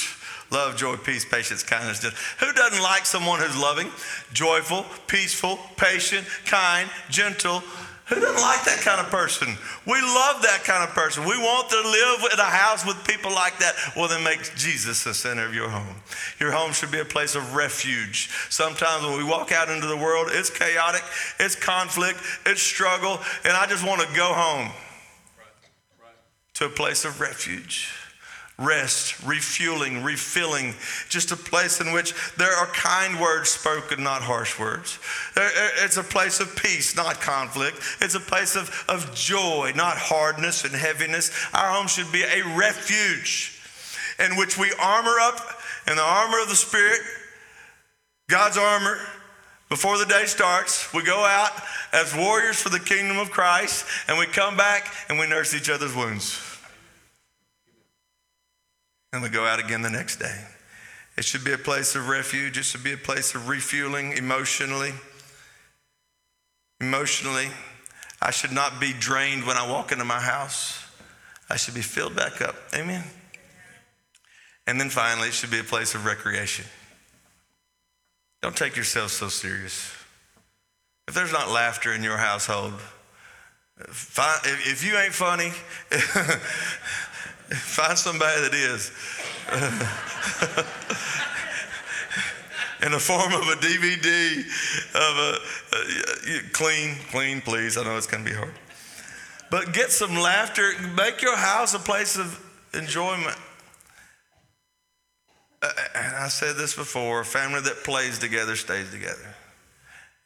love, 0.51 0.75
joy, 0.75 0.95
peace, 0.95 1.25
patience, 1.25 1.63
kindness. 1.63 2.03
Who 2.39 2.53
doesn't 2.53 2.81
like 2.81 3.05
someone 3.05 3.39
who's 3.39 3.57
loving, 3.59 3.87
joyful, 4.33 4.85
peaceful, 5.07 5.59
patient, 5.77 6.25
kind, 6.45 6.89
gentle? 7.09 7.63
Who 8.09 8.15
doesn't 8.15 8.41
like 8.41 8.65
that 8.65 8.79
kind 8.81 8.99
of 8.99 9.11
person? 9.11 9.47
We 9.85 10.01
love 10.01 10.41
that 10.41 10.63
kind 10.63 10.83
of 10.83 10.95
person. 10.95 11.25
We 11.25 11.37
want 11.37 11.69
to 11.69 11.77
live 11.77 12.33
in 12.33 12.39
a 12.39 12.43
house 12.43 12.83
with 12.83 13.07
people 13.07 13.31
like 13.31 13.59
that. 13.59 13.75
Well, 13.95 14.07
then 14.07 14.23
make 14.23 14.55
Jesus 14.55 15.03
the 15.03 15.13
center 15.13 15.45
of 15.45 15.53
your 15.53 15.69
home. 15.69 15.95
Your 16.39 16.51
home 16.51 16.71
should 16.71 16.91
be 16.91 16.99
a 16.99 17.05
place 17.05 17.35
of 17.35 17.53
refuge. 17.53 18.31
Sometimes 18.49 19.05
when 19.05 19.17
we 19.17 19.23
walk 19.23 19.51
out 19.51 19.69
into 19.69 19.85
the 19.85 19.97
world, 19.97 20.29
it's 20.31 20.49
chaotic, 20.49 21.03
it's 21.39 21.55
conflict, 21.55 22.19
it's 22.47 22.63
struggle, 22.63 23.19
and 23.43 23.53
I 23.53 23.67
just 23.67 23.85
want 23.85 24.01
to 24.01 24.07
go 24.15 24.33
home 24.33 24.71
to 26.55 26.65
a 26.65 26.69
place 26.69 27.05
of 27.05 27.21
refuge 27.21 27.93
rest, 28.59 29.23
refueling, 29.23 30.03
refilling, 30.03 30.75
just 31.07 31.31
a 31.31 31.35
place 31.35 31.79
in 31.79 31.93
which 31.93 32.13
there 32.35 32.51
are 32.51 32.67
kind 32.67 33.19
words 33.19 33.49
spoken, 33.49 34.03
not 34.03 34.21
harsh 34.21 34.59
words. 34.59 34.99
It's 35.35 35.97
a 35.97 36.03
place 36.03 36.39
of 36.39 36.55
peace, 36.55 36.95
not 36.95 37.21
conflict. 37.21 37.79
It's 38.01 38.15
a 38.15 38.19
place 38.19 38.55
of, 38.55 38.85
of 38.89 39.15
joy, 39.15 39.71
not 39.75 39.97
hardness 39.97 40.65
and 40.65 40.73
heaviness. 40.73 41.31
Our 41.53 41.71
home 41.71 41.87
should 41.87 42.11
be 42.11 42.23
a 42.23 42.43
refuge 42.57 43.59
in 44.19 44.35
which 44.35 44.57
we 44.57 44.71
armor 44.79 45.17
up 45.21 45.39
in 45.87 45.95
the 45.95 46.03
armor 46.03 46.41
of 46.41 46.49
the 46.49 46.55
Spirit, 46.55 46.99
God's 48.27 48.57
armor. 48.57 48.97
Before 49.69 49.97
the 49.99 50.05
day 50.05 50.25
starts, 50.25 50.91
we 50.93 51.03
go 51.03 51.23
out 51.23 51.51
as 51.93 52.15
warriors 52.15 52.59
for 52.59 52.69
the 52.69 52.79
kingdom 52.79 53.19
of 53.19 53.29
Christ, 53.29 53.85
and 54.07 54.17
we 54.17 54.25
come 54.25 54.57
back 54.57 54.91
and 55.09 55.19
we 55.19 55.27
nurse 55.27 55.53
each 55.53 55.69
other's 55.69 55.95
wounds 55.95 56.48
and 59.11 59.21
we 59.21 59.29
go 59.29 59.45
out 59.45 59.59
again 59.59 59.81
the 59.81 59.89
next 59.89 60.17
day. 60.17 60.45
It 61.17 61.25
should 61.25 61.43
be 61.43 61.51
a 61.51 61.57
place 61.57 61.95
of 61.95 62.07
refuge. 62.07 62.57
It 62.57 62.63
should 62.63 62.83
be 62.83 62.93
a 62.93 62.97
place 62.97 63.35
of 63.35 63.49
refueling 63.49 64.13
emotionally. 64.13 64.93
Emotionally, 66.79 67.47
I 68.21 68.31
should 68.31 68.51
not 68.51 68.79
be 68.79 68.93
drained 68.93 69.45
when 69.45 69.57
I 69.57 69.69
walk 69.69 69.91
into 69.91 70.05
my 70.05 70.19
house. 70.19 70.85
I 71.49 71.57
should 71.57 71.73
be 71.73 71.81
filled 71.81 72.15
back 72.15 72.41
up. 72.41 72.55
Amen. 72.73 73.03
And 74.67 74.79
then 74.79 74.89
finally, 74.89 75.29
it 75.29 75.33
should 75.33 75.51
be 75.51 75.59
a 75.59 75.63
place 75.63 75.95
of 75.95 76.05
recreation. 76.05 76.65
Don't 78.41 78.55
take 78.55 78.77
yourself 78.77 79.11
so 79.11 79.27
serious. 79.27 79.91
If 81.07 81.15
there's 81.15 81.33
not 81.33 81.49
laughter 81.49 81.91
in 81.91 82.03
your 82.03 82.17
household, 82.17 82.73
if 83.79 84.85
you 84.85 84.95
ain't 84.95 85.13
funny, 85.13 85.51
Find 87.55 87.97
somebody 87.97 88.41
that 88.41 88.53
is. 88.53 88.91
Uh, 89.51 90.65
in 92.85 92.91
the 92.91 92.99
form 92.99 93.33
of 93.33 93.41
a 93.41 93.55
DVD 93.55 94.39
of 94.95 95.17
a, 95.17 95.37
uh, 95.73 96.37
a, 96.37 96.49
clean, 96.51 96.95
clean, 97.09 97.41
please. 97.41 97.77
I 97.77 97.83
know 97.83 97.97
it's 97.97 98.07
going 98.07 98.23
to 98.23 98.29
be 98.29 98.35
hard. 98.35 98.53
But 99.49 99.73
get 99.73 99.91
some 99.91 100.15
laughter. 100.15 100.73
Make 100.95 101.21
your 101.21 101.35
house 101.35 101.73
a 101.73 101.79
place 101.79 102.17
of 102.17 102.39
enjoyment. 102.73 103.37
Uh, 105.61 105.71
and 105.95 106.15
I 106.15 106.27
said 106.27 106.55
this 106.55 106.75
before 106.75 107.21
a 107.21 107.25
family 107.25 107.61
that 107.61 107.83
plays 107.83 108.19
together 108.19 108.55
stays 108.55 108.91
together. 108.91 109.35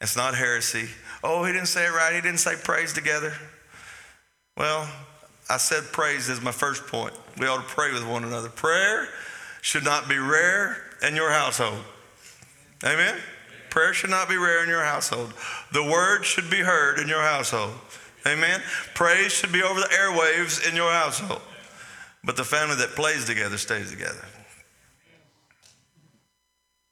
It's 0.00 0.16
not 0.16 0.34
heresy. 0.34 0.88
Oh, 1.22 1.44
he 1.44 1.52
didn't 1.52 1.68
say 1.68 1.86
it 1.86 1.92
right. 1.92 2.14
He 2.14 2.20
didn't 2.20 2.40
say 2.40 2.54
praise 2.62 2.92
together. 2.92 3.32
Well, 4.56 4.88
I 5.48 5.58
said 5.58 5.84
praise 5.92 6.28
is 6.28 6.40
my 6.40 6.52
first 6.52 6.86
point. 6.86 7.14
We 7.38 7.46
ought 7.46 7.56
to 7.56 7.74
pray 7.74 7.92
with 7.92 8.06
one 8.06 8.24
another. 8.24 8.48
Prayer 8.48 9.08
should 9.60 9.84
not 9.84 10.08
be 10.08 10.16
rare 10.16 10.76
in 11.06 11.14
your 11.14 11.30
household. 11.30 11.82
Amen? 12.84 13.16
Prayer 13.70 13.92
should 13.92 14.10
not 14.10 14.28
be 14.28 14.36
rare 14.36 14.62
in 14.62 14.68
your 14.68 14.84
household. 14.84 15.32
The 15.72 15.82
word 15.82 16.24
should 16.24 16.50
be 16.50 16.60
heard 16.60 16.98
in 16.98 17.08
your 17.08 17.22
household. 17.22 17.72
Amen? 18.26 18.62
Praise 18.94 19.32
should 19.32 19.52
be 19.52 19.62
over 19.62 19.80
the 19.80 19.86
airwaves 19.86 20.66
in 20.68 20.76
your 20.76 20.92
household. 20.92 21.42
But 22.22 22.36
the 22.36 22.44
family 22.44 22.76
that 22.76 22.90
plays 22.90 23.24
together 23.26 23.58
stays 23.58 23.90
together. 23.90 24.24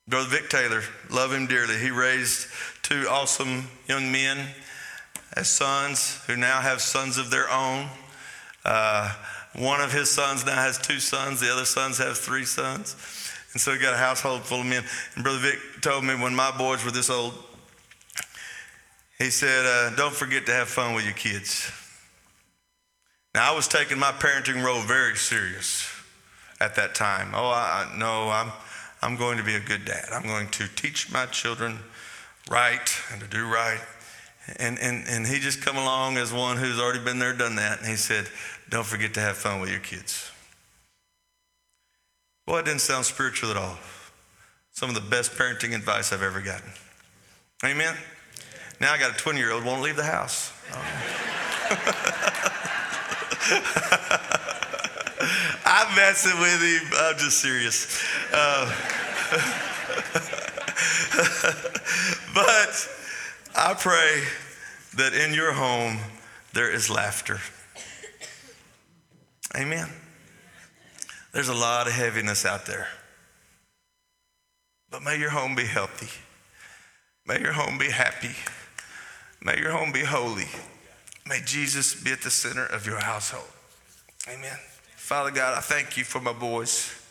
Brother 0.09 0.29
Vic 0.29 0.51
Taylor, 0.51 0.83
love 1.11 1.33
him 1.33 1.47
dearly. 1.47 1.79
He 1.79 1.91
raised 1.91 2.49
two 2.83 3.07
awesome 3.09 3.69
young 3.87 4.13
men 4.13 4.49
as 5.35 5.49
sons 5.49 6.23
who 6.27 6.37
now 6.37 6.61
have 6.61 6.83
sons 6.83 7.17
of 7.17 7.31
their 7.31 7.51
own. 7.51 7.89
Uh, 8.65 9.15
one 9.57 9.81
of 9.81 9.93
his 9.93 10.11
sons 10.11 10.47
now 10.47 10.55
has 10.55 10.79
two 10.79 11.01
sons, 11.01 11.41
the 11.41 11.53
other 11.53 11.65
sons 11.65 11.99
have 11.99 12.17
three 12.17 12.45
sons. 12.45 12.97
And 13.53 13.61
so 13.61 13.73
he 13.73 13.79
got 13.79 13.93
a 13.93 13.99
household 13.99 14.43
full 14.43 14.61
of 14.61 14.67
men. 14.67 14.85
And 15.15 15.25
Brother 15.25 15.39
Vic 15.39 15.59
told 15.83 16.05
me 16.05 16.15
when 16.15 16.35
my 16.35 16.51
boys 16.57 16.85
were 16.85 16.91
this 16.91 17.11
old, 17.11 17.35
he 19.19 19.31
said, 19.31 19.67
uh, 19.67 19.95
Don't 19.95 20.15
forget 20.15 20.47
to 20.47 20.53
have 20.53 20.69
fun 20.69 20.95
with 20.95 21.05
your 21.05 21.15
kids. 21.15 21.71
Now, 23.35 23.53
I 23.53 23.55
was 23.55 23.69
taking 23.69 23.99
my 23.99 24.13
parenting 24.13 24.65
role 24.65 24.83
very 24.83 25.17
serious 25.17 25.89
at 26.61 26.75
that 26.77 26.95
time. 26.95 27.33
Oh, 27.35 27.49
I, 27.51 27.93
no, 27.97 28.29
I'm, 28.31 28.53
I'm 29.01 29.17
going 29.17 29.39
to 29.39 29.45
be 29.45 29.55
a 29.55 29.61
good 29.61 29.85
dad. 29.85 30.07
I'm 30.13 30.27
going 30.27 30.49
to 30.51 30.69
teach 30.69 31.11
my 31.11 31.27
children 31.27 31.79
right 32.51 32.95
and 33.11 33.21
to 33.21 33.27
do 33.27 33.47
right. 33.47 33.81
And, 34.57 34.79
and, 34.81 35.07
and 35.09 35.27
he 35.27 35.39
just 35.39 35.63
come 35.63 35.77
along 35.77 36.17
as 36.17 36.33
one 36.33 36.57
who's 36.57 36.81
already 36.81 36.99
been 36.99 37.19
there, 37.19 37.33
done 37.33 37.57
that. 37.57 37.79
And 37.79 37.87
he 37.87 37.97
said, 37.97 38.27
don't 38.69 38.87
forget 38.87 39.15
to 39.15 39.21
have 39.21 39.37
fun 39.37 39.61
with 39.61 39.71
your 39.71 39.81
kids. 39.81 40.31
Boy, 42.47 42.59
it 42.59 42.65
didn't 42.65 42.81
sound 42.81 43.05
spiritual 43.05 43.51
at 43.51 43.57
all. 43.57 43.79
Some 44.73 44.89
of 44.89 44.95
the 44.95 45.01
best 45.01 45.33
parenting 45.33 45.75
advice 45.75 46.13
I've 46.13 46.23
ever 46.23 46.41
gotten. 46.41 46.71
Amen? 47.65 47.95
Now 48.81 48.93
I 48.93 48.99
got 48.99 49.13
a 49.13 49.17
20 49.17 49.39
year 49.39 49.53
old 49.53 49.65
won't 49.65 49.83
leave 49.83 49.97
the 49.97 50.03
house. 50.03 50.53
I'm 55.65 55.95
messing 55.95 56.39
with 56.41 56.61
him. 56.61 56.83
I'm 56.99 57.17
just 57.17 57.39
serious. 57.39 58.03
Uh, 58.33 58.75
but 62.35 63.02
I 63.55 63.75
pray 63.75 64.23
that 64.97 65.15
in 65.15 65.35
your 65.35 65.53
home 65.53 65.99
there 66.53 66.71
is 66.71 66.89
laughter. 66.89 67.41
Amen. 69.57 69.89
There's 71.33 71.49
a 71.49 71.55
lot 71.55 71.87
of 71.87 71.93
heaviness 71.93 72.47
out 72.47 72.67
there. 72.67 72.89
But 74.91 75.03
may 75.03 75.19
your 75.19 75.31
home 75.31 75.55
be 75.55 75.65
healthy. 75.65 76.09
May 77.27 77.41
your 77.41 77.53
home 77.53 77.79
be 77.79 77.91
happy. 77.91 78.35
May 79.43 79.59
your 79.59 79.73
home 79.73 79.93
be 79.93 80.05
holy. 80.05 80.49
May 81.27 81.41
Jesus 81.45 81.95
be 81.95 82.13
at 82.13 82.23
the 82.23 82.31
center 82.31 82.67
of 82.67 82.87
your 82.87 82.99
household. 82.99 83.49
Amen. 84.29 84.57
Father 84.97 85.31
God, 85.31 85.57
I 85.57 85.61
thank 85.61 85.97
you 85.97 86.05
for 86.05 86.21
my 86.21 86.33
boys. 86.33 87.02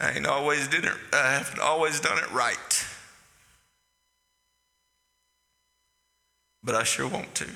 I 0.00 0.12
ain't 0.12 0.26
always 0.26 0.68
did 0.68 0.84
it. 0.84 0.92
I 1.12 1.32
haven't 1.32 1.60
always 1.60 2.00
done 2.00 2.18
it 2.18 2.30
right. 2.32 2.84
but 6.68 6.74
I 6.74 6.82
sure 6.82 7.08
want 7.08 7.34
to. 7.36 7.46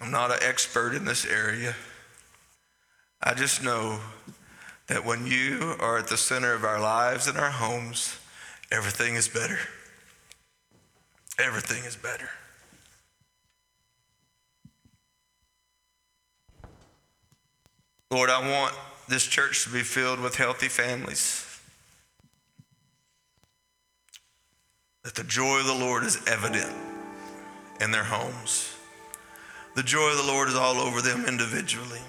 I'm 0.00 0.12
not 0.12 0.30
an 0.30 0.38
expert 0.40 0.94
in 0.94 1.04
this 1.04 1.26
area. 1.26 1.74
I 3.20 3.34
just 3.34 3.60
know 3.60 3.98
that 4.86 5.04
when 5.04 5.26
you 5.26 5.74
are 5.80 5.98
at 5.98 6.06
the 6.06 6.16
center 6.16 6.54
of 6.54 6.62
our 6.62 6.78
lives 6.78 7.26
and 7.26 7.36
our 7.36 7.50
homes, 7.50 8.16
everything 8.70 9.16
is 9.16 9.26
better. 9.26 9.58
Everything 11.40 11.82
is 11.84 11.96
better. 11.96 12.30
Lord, 18.10 18.30
I 18.30 18.38
want 18.48 18.74
this 19.08 19.26
church 19.26 19.64
to 19.64 19.70
be 19.70 19.82
filled 19.82 20.20
with 20.20 20.36
healthy 20.36 20.68
families. 20.68 21.42
That 25.02 25.14
the 25.14 25.24
joy 25.24 25.60
of 25.60 25.66
the 25.66 25.74
Lord 25.74 26.04
is 26.04 26.20
evident 26.26 26.72
in 27.80 27.90
their 27.90 28.04
homes. 28.04 28.76
The 29.74 29.82
joy 29.82 30.10
of 30.10 30.16
the 30.18 30.32
Lord 30.32 30.48
is 30.48 30.54
all 30.54 30.76
over 30.76 31.02
them 31.02 31.26
individually. 31.26 32.00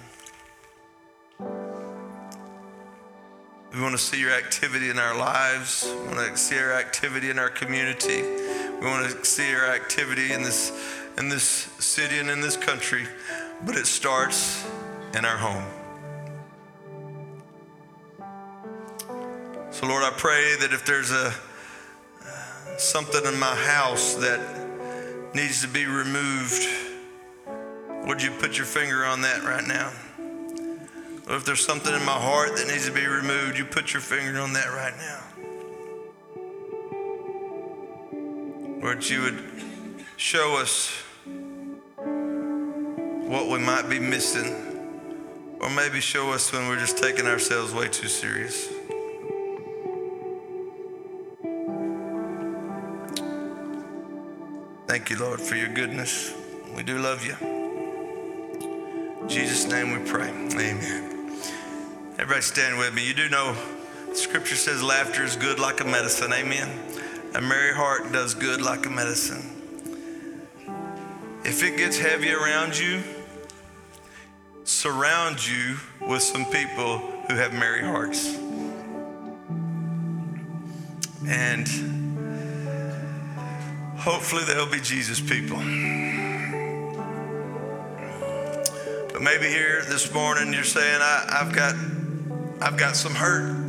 We 3.73 3.81
want 3.81 3.93
to 3.93 4.01
see 4.01 4.19
your 4.19 4.31
activity 4.31 4.89
in 4.89 4.97
our 4.97 5.17
lives. 5.17 5.85
We 5.87 6.15
want 6.15 6.19
to 6.19 6.37
see 6.37 6.55
your 6.55 6.73
activity 6.73 7.29
in 7.29 7.37
our 7.37 7.49
community. 7.49 8.21
We 8.21 8.85
want 8.85 9.09
to 9.09 9.25
see 9.25 9.49
your 9.49 9.69
activity 9.69 10.31
in 10.31 10.43
this, 10.43 10.71
in 11.17 11.29
this 11.29 11.43
city 11.43 12.19
and 12.19 12.29
in 12.29 12.39
this 12.39 12.55
country. 12.55 13.05
But 13.65 13.75
it 13.75 13.85
starts 13.85 14.65
in 15.13 15.25
our 15.25 15.37
home. 15.37 15.65
So, 19.77 19.85
Lord, 19.85 20.03
I 20.03 20.09
pray 20.09 20.55
that 20.61 20.73
if 20.73 20.85
there's 20.87 21.11
a 21.11 21.31
something 22.79 23.23
in 23.31 23.39
my 23.39 23.53
house 23.53 24.15
that 24.15 24.39
needs 25.35 25.61
to 25.61 25.67
be 25.67 25.85
removed, 25.85 26.67
would 28.07 28.19
you 28.19 28.31
put 28.31 28.57
your 28.57 28.65
finger 28.65 29.05
on 29.05 29.21
that 29.21 29.43
right 29.43 29.67
now? 29.67 29.91
Or 31.29 31.35
if 31.35 31.45
there's 31.45 31.63
something 31.63 31.93
in 31.93 32.03
my 32.03 32.19
heart 32.19 32.57
that 32.57 32.67
needs 32.67 32.87
to 32.87 32.91
be 32.91 33.05
removed, 33.05 33.55
you 33.55 33.65
put 33.65 33.93
your 33.93 34.01
finger 34.01 34.39
on 34.39 34.53
that 34.53 34.65
right 34.69 34.97
now. 34.97 35.23
Lord, 38.81 39.07
you 39.07 39.21
would 39.21 39.43
show 40.15 40.57
us 40.57 40.89
what 43.27 43.47
we 43.47 43.59
might 43.59 43.87
be 43.87 43.99
missing, 43.99 44.55
or 45.59 45.69
maybe 45.69 46.01
show 46.01 46.31
us 46.31 46.51
when 46.51 46.67
we're 46.67 46.79
just 46.79 46.97
taking 46.97 47.27
ourselves 47.27 47.75
way 47.75 47.87
too 47.87 48.07
serious. 48.07 48.73
Thank 54.97 55.11
you, 55.11 55.19
Lord, 55.19 55.39
for 55.39 55.55
your 55.55 55.67
goodness. 55.67 56.33
We 56.75 56.81
do 56.81 56.97
love 56.97 57.23
you. 57.23 57.35
In 59.21 59.29
Jesus' 59.29 59.67
name 59.67 59.91
we 59.91 60.09
pray. 60.09 60.27
Amen. 60.27 61.39
Everybody 62.13 62.41
stand 62.41 62.79
with 62.79 62.95
me. 62.95 63.07
You 63.07 63.13
do 63.13 63.29
know 63.29 63.55
scripture 64.13 64.55
says 64.55 64.81
laughter 64.81 65.23
is 65.23 65.35
good 65.35 65.59
like 65.59 65.81
a 65.81 65.83
medicine. 65.85 66.33
Amen. 66.33 66.67
A 67.35 67.41
merry 67.41 67.75
heart 67.75 68.11
does 68.11 68.33
good 68.33 68.59
like 68.59 68.87
a 68.87 68.89
medicine. 68.89 69.45
If 71.43 71.61
it 71.61 71.77
gets 71.77 71.99
heavy 71.99 72.31
around 72.31 72.75
you, 72.75 73.03
surround 74.63 75.47
you 75.47 75.77
with 76.01 76.23
some 76.23 76.45
people 76.45 76.97
who 77.27 77.35
have 77.35 77.53
merry 77.53 77.83
hearts. 77.83 78.35
And 81.27 81.96
hopefully 84.07 84.45
they'll 84.45 84.71
be 84.71 84.79
Jesus 84.79 85.19
people. 85.19 85.57
But 89.11 89.21
maybe 89.21 89.47
here 89.47 89.83
this 89.83 90.13
morning 90.13 90.53
you're 90.53 90.63
saying, 90.63 91.01
I, 91.01 91.43
have 91.43 91.53
got 91.53 91.75
I've 92.61 92.77
got 92.77 92.95
some 92.95 93.13
hurt 93.13 93.67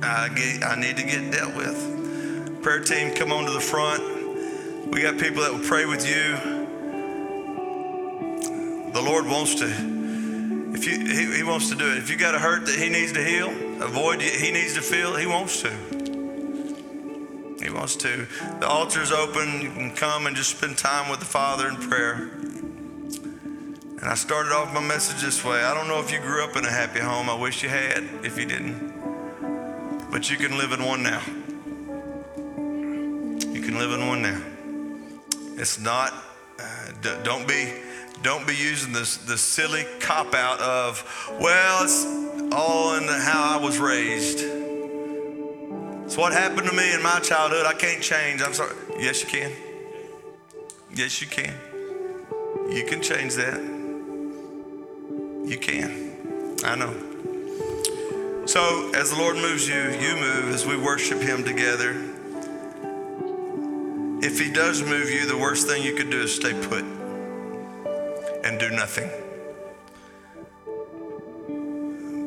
I, 0.00 0.28
get, 0.28 0.64
I 0.64 0.76
need 0.76 0.96
to 0.96 1.02
get 1.02 1.32
dealt 1.32 1.56
with. 1.56 2.62
Prayer 2.62 2.78
team, 2.78 3.14
come 3.16 3.32
on 3.32 3.46
to 3.46 3.50
the 3.50 3.60
front. 3.60 4.00
We 4.92 5.02
got 5.02 5.18
people 5.18 5.42
that 5.42 5.52
will 5.52 5.66
pray 5.66 5.86
with 5.86 6.08
you. 6.08 6.36
The 8.92 9.02
Lord 9.02 9.26
wants 9.26 9.56
to, 9.56 9.66
if 9.66 10.86
you, 10.86 11.00
he, 11.00 11.36
he 11.38 11.42
wants 11.42 11.68
to 11.70 11.74
do 11.74 11.90
it. 11.90 11.98
If 11.98 12.10
you 12.10 12.16
got 12.16 12.36
a 12.36 12.38
hurt 12.38 12.66
that 12.66 12.76
He 12.76 12.88
needs 12.88 13.12
to 13.12 13.24
heal, 13.24 13.48
avoid 13.82 14.22
He 14.22 14.52
needs 14.52 14.74
to 14.74 14.82
feel, 14.82 15.16
He 15.16 15.26
wants 15.26 15.62
to. 15.62 15.89
He 17.62 17.70
wants 17.70 17.96
to. 17.96 18.26
The 18.58 18.66
altar's 18.66 19.12
open. 19.12 19.60
You 19.60 19.70
can 19.70 19.94
come 19.94 20.26
and 20.26 20.34
just 20.34 20.56
spend 20.56 20.78
time 20.78 21.10
with 21.10 21.20
the 21.20 21.26
Father 21.26 21.68
in 21.68 21.76
prayer. 21.76 22.30
And 24.00 24.08
I 24.08 24.14
started 24.14 24.52
off 24.52 24.72
my 24.72 24.80
message 24.80 25.20
this 25.20 25.44
way. 25.44 25.62
I 25.62 25.74
don't 25.74 25.86
know 25.86 26.00
if 26.00 26.10
you 26.10 26.20
grew 26.20 26.42
up 26.42 26.56
in 26.56 26.64
a 26.64 26.70
happy 26.70 27.00
home. 27.00 27.28
I 27.28 27.34
wish 27.34 27.62
you 27.62 27.68
had, 27.68 28.08
if 28.24 28.38
you 28.38 28.46
didn't. 28.46 28.94
But 30.10 30.30
you 30.30 30.38
can 30.38 30.56
live 30.56 30.72
in 30.72 30.84
one 30.84 31.02
now. 31.02 31.20
You 33.52 33.60
can 33.60 33.78
live 33.78 33.92
in 33.92 34.06
one 34.06 34.22
now. 34.22 34.40
It's 35.60 35.78
not, 35.78 36.14
uh, 36.58 36.92
d- 37.02 37.16
don't 37.22 37.46
be, 37.46 37.74
don't 38.22 38.46
be 38.46 38.54
using 38.54 38.94
this, 38.94 39.18
this 39.18 39.42
silly 39.42 39.84
cop 40.00 40.34
out 40.34 40.60
of, 40.60 41.04
well, 41.38 41.84
it's 41.84 42.06
all 42.52 42.96
in 42.96 43.04
the, 43.06 43.12
how 43.12 43.58
I 43.58 43.62
was 43.62 43.78
raised. 43.78 44.59
It's 46.10 46.16
what 46.16 46.32
happened 46.32 46.66
to 46.66 46.74
me 46.74 46.92
in 46.92 47.00
my 47.04 47.20
childhood. 47.20 47.66
I 47.66 47.72
can't 47.72 48.02
change. 48.02 48.42
I'm 48.42 48.52
sorry. 48.52 48.74
Yes, 48.98 49.22
you 49.22 49.28
can. 49.28 49.52
Yes, 50.92 51.22
you 51.22 51.28
can. 51.28 51.54
You 52.68 52.84
can 52.84 53.00
change 53.00 53.36
that. 53.36 53.60
You 55.48 55.56
can. 55.56 56.56
I 56.64 56.74
know. 56.74 58.44
So, 58.46 58.90
as 58.92 59.10
the 59.10 59.18
Lord 59.18 59.36
moves 59.36 59.68
you, 59.68 59.76
you 59.76 60.16
move 60.16 60.52
as 60.52 60.66
we 60.66 60.76
worship 60.76 61.20
Him 61.20 61.44
together. 61.44 61.92
If 64.20 64.40
He 64.40 64.50
does 64.50 64.82
move 64.82 65.10
you, 65.10 65.26
the 65.26 65.38
worst 65.38 65.68
thing 65.68 65.84
you 65.84 65.94
could 65.94 66.10
do 66.10 66.22
is 66.22 66.34
stay 66.34 66.54
put 66.66 66.82
and 68.42 68.58
do 68.58 68.68
nothing. 68.70 69.08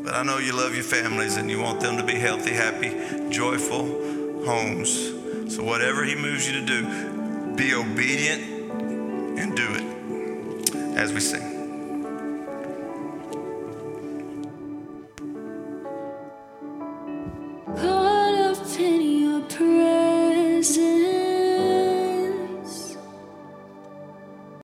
But 0.03 0.15
I 0.15 0.23
know 0.23 0.37
you 0.37 0.51
love 0.51 0.75
your 0.75 0.83
families 0.83 1.37
and 1.37 1.49
you 1.49 1.61
want 1.61 1.79
them 1.79 1.95
to 1.95 2.03
be 2.03 2.15
healthy, 2.15 2.51
happy, 2.51 3.29
joyful 3.29 3.85
homes. 4.45 4.91
So 5.55 5.63
whatever 5.63 6.03
He 6.03 6.13
moves 6.15 6.45
you 6.49 6.59
to 6.59 6.65
do, 6.65 7.55
be 7.55 7.73
obedient 7.73 8.43
and 9.39 9.55
do 9.55 9.67
it 9.75 10.97
as 10.97 11.13
we 11.13 11.21
sing. 11.21 11.51
Caught 17.77 18.35
up 18.35 18.79
in 18.79 19.01
your 19.01 19.41
prayer. 19.43 19.92